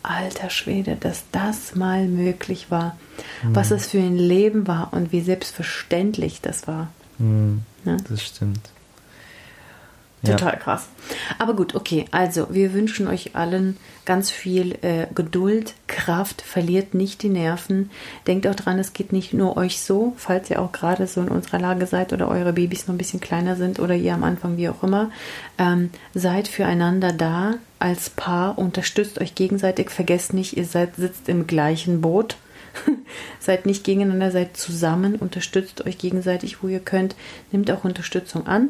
alter 0.02 0.50
Schwede, 0.50 0.96
dass 1.00 1.24
das 1.32 1.76
mal 1.76 2.08
möglich 2.08 2.72
war. 2.72 2.98
Was 3.44 3.70
es 3.70 3.88
für 3.88 4.00
ein 4.00 4.18
Leben 4.18 4.68
war 4.68 4.92
und 4.92 5.12
wie 5.12 5.22
selbstverständlich 5.22 6.42
das 6.42 6.68
war. 6.68 6.88
Hm, 7.20 7.62
Ja. 7.86 7.98
Das 8.10 8.24
stimmt. 8.24 8.70
Ja. 10.24 10.36
Total 10.36 10.58
krass. 10.58 10.88
Aber 11.38 11.56
gut, 11.56 11.76
okay. 11.76 12.06
Also, 12.12 12.48
wir 12.50 12.74
wünschen 12.74 13.08
euch 13.08 13.36
allen 13.36 13.78
ganz 14.06 14.32
viel 14.32 14.78
äh, 14.82 15.06
Geduld, 15.14 15.76
Kraft, 15.86 16.42
verliert 16.42 16.96
nicht 16.96 17.22
die 17.22 17.30
Nerven. 17.30 17.92
Denkt 18.26 18.48
auch 18.48 18.56
dran, 18.56 18.80
es 18.80 18.94
geht 18.94 19.12
nicht 19.14 19.34
nur 19.34 19.58
euch 19.58 19.80
so, 19.80 20.14
falls 20.18 20.50
ihr 20.50 20.60
auch 20.62 20.72
gerade 20.72 21.06
so 21.06 21.22
in 21.22 21.28
unserer 21.28 21.60
Lage 21.60 21.86
seid 21.86 22.14
oder 22.14 22.30
eure 22.30 22.54
Babys 22.54 22.88
noch 22.88 22.96
ein 22.96 22.98
bisschen 22.98 23.20
kleiner 23.20 23.56
sind 23.56 23.80
oder 23.80 23.94
ihr 23.94 24.14
am 24.14 24.24
Anfang, 24.24 24.58
wie 24.58 24.70
auch 24.70 24.82
immer. 24.82 25.12
Ähm, 25.60 25.92
seid 26.16 26.48
füreinander 26.48 27.14
da 27.14 27.56
als 27.78 28.10
Paar, 28.10 28.58
unterstützt 28.58 29.22
euch 29.22 29.36
gegenseitig. 29.36 29.92
Vergesst 29.92 30.34
nicht, 30.34 30.58
ihr 30.58 30.66
seid, 30.66 30.96
sitzt 30.96 31.30
im 31.30 31.46
gleichen 31.46 32.02
Boot. 32.02 32.38
seid 33.40 33.66
nicht 33.66 33.84
gegeneinander, 33.84 34.32
seid 34.32 34.56
zusammen, 34.56 35.16
unterstützt 35.16 35.86
euch 35.86 35.98
gegenseitig, 35.98 36.64
wo 36.64 36.68
ihr 36.68 36.80
könnt. 36.80 37.16
Nehmt 37.52 37.70
auch 37.72 37.84
Unterstützung 37.84 38.48
an 38.48 38.70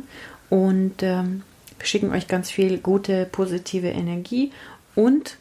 und 0.49 0.95
ähm, 1.01 1.43
wir 1.77 1.85
schicken 1.85 2.11
euch 2.11 2.27
ganz 2.27 2.49
viel 2.49 2.77
gute, 2.79 3.25
positive 3.25 3.87
Energie 3.89 4.51
und, 4.95 5.37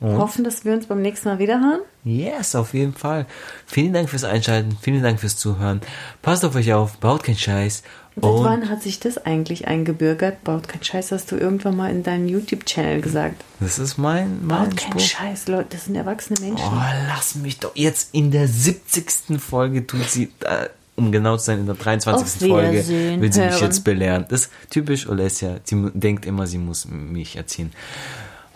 Und? 0.00 0.16
hoffen, 0.18 0.44
dass 0.44 0.64
wir 0.64 0.72
uns 0.72 0.86
beim 0.86 1.02
nächsten 1.02 1.28
Mal 1.28 1.38
wieder 1.38 1.60
hören. 1.60 1.80
Yes, 2.04 2.54
auf 2.54 2.74
jeden 2.74 2.94
Fall. 2.94 3.26
Vielen 3.66 3.92
Dank 3.92 4.08
fürs 4.10 4.24
Einschalten, 4.24 4.76
vielen 4.80 5.02
Dank 5.02 5.20
fürs 5.20 5.36
Zuhören. 5.36 5.80
Passt 6.20 6.44
auf 6.44 6.54
euch 6.54 6.72
auf, 6.72 6.98
baut 6.98 7.22
keinen 7.24 7.38
Scheiß. 7.38 7.82
Seit 8.14 8.24
Und 8.24 8.44
wann 8.44 8.68
hat 8.68 8.82
sich 8.82 9.00
das 9.00 9.16
eigentlich 9.24 9.68
eingebürgert? 9.68 10.44
Baut 10.44 10.68
kein 10.68 10.82
Scheiß, 10.84 11.12
hast 11.12 11.32
du 11.32 11.36
irgendwann 11.36 11.76
mal 11.76 11.90
in 11.90 12.02
deinem 12.02 12.28
YouTube-Channel 12.28 13.00
gesagt. 13.00 13.42
das 13.58 13.78
ist 13.78 13.96
mein, 13.96 14.44
mein 14.44 14.68
Baut 14.68 14.76
kein 14.76 14.90
Spruch. 14.90 15.00
Scheiß, 15.00 15.48
Leute, 15.48 15.68
das 15.70 15.86
sind 15.86 15.94
erwachsene 15.94 16.38
Menschen. 16.40 16.66
Oh, 16.66 16.82
lass 17.08 17.36
mich 17.36 17.58
doch. 17.58 17.72
Jetzt 17.74 18.10
in 18.12 18.30
der 18.30 18.48
70. 18.48 19.40
Folge 19.40 19.86
tut 19.86 20.10
sie, 20.10 20.24
äh, 20.40 20.68
um 20.96 21.12
genau 21.12 21.36
zu 21.36 21.46
sein, 21.46 21.60
in 21.60 21.66
der 21.66 21.74
23. 21.74 22.24
Auf 22.24 22.48
Folge 22.48 22.72
will 22.72 22.82
sie 22.82 23.16
mich 23.16 23.36
hören. 23.36 23.60
jetzt 23.60 23.84
belehren. 23.84 24.26
Das 24.28 24.42
ist 24.42 24.50
typisch 24.70 25.08
Olesia. 25.08 25.56
Sie 25.64 25.90
denkt 25.94 26.26
immer, 26.26 26.46
sie 26.46 26.58
muss 26.58 26.86
mich 26.86 27.36
erziehen. 27.36 27.72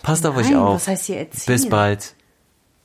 Passt 0.03 0.25
auf 0.25 0.37
euch 0.37 0.49
Nein, 0.49 0.59
auf. 0.59 0.75
was 0.75 0.87
heißt 0.87 1.05
hier 1.05 1.17
erziehen? 1.17 1.43
Bis 1.53 1.67
bald. 1.67 2.13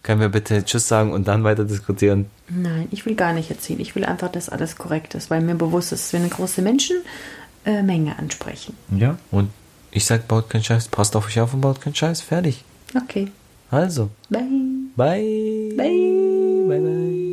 Können 0.03 0.21
wir 0.21 0.31
bitte 0.31 0.65
Tschüss 0.65 0.89
sagen 0.89 1.13
und 1.13 1.29
dann 1.29 1.45
weiter 1.45 1.65
diskutieren? 1.65 2.27
Nein, 2.49 2.89
ich 2.91 3.07
will 3.07 3.15
gar 3.15 3.33
nicht 3.33 3.51
erziehen. 3.51 3.79
Ich 3.79 3.95
will 3.95 4.05
einfach, 4.05 4.31
dass 4.33 4.49
alles 4.49 4.75
korrekt 4.77 5.15
ist, 5.15 5.31
weil 5.31 5.41
mir 5.41 5.55
bewusst 5.55 5.93
ist, 5.93 6.07
dass 6.07 6.13
wir 6.13 6.21
eine 6.21 6.29
große 6.29 6.61
Menschenmenge 6.61 8.19
ansprechen. 8.19 8.77
Ja. 8.97 9.17
Und 9.31 9.51
ich 9.93 10.05
sag, 10.05 10.27
baut 10.27 10.51
keinen 10.51 10.65
Scheiß. 10.65 10.89
Passt 10.89 11.15
auf 11.15 11.27
euch 11.27 11.39
auf 11.39 11.55
und 11.55 11.61
baut 11.61 11.81
keinen 11.81 11.95
Scheiß. 11.95 12.21
Fertig. 12.21 12.65
Okay. 12.97 13.31
Also. 13.71 14.11
Bye. 14.29 14.43
Bye. 14.97 15.75
Bye. 15.77 17.32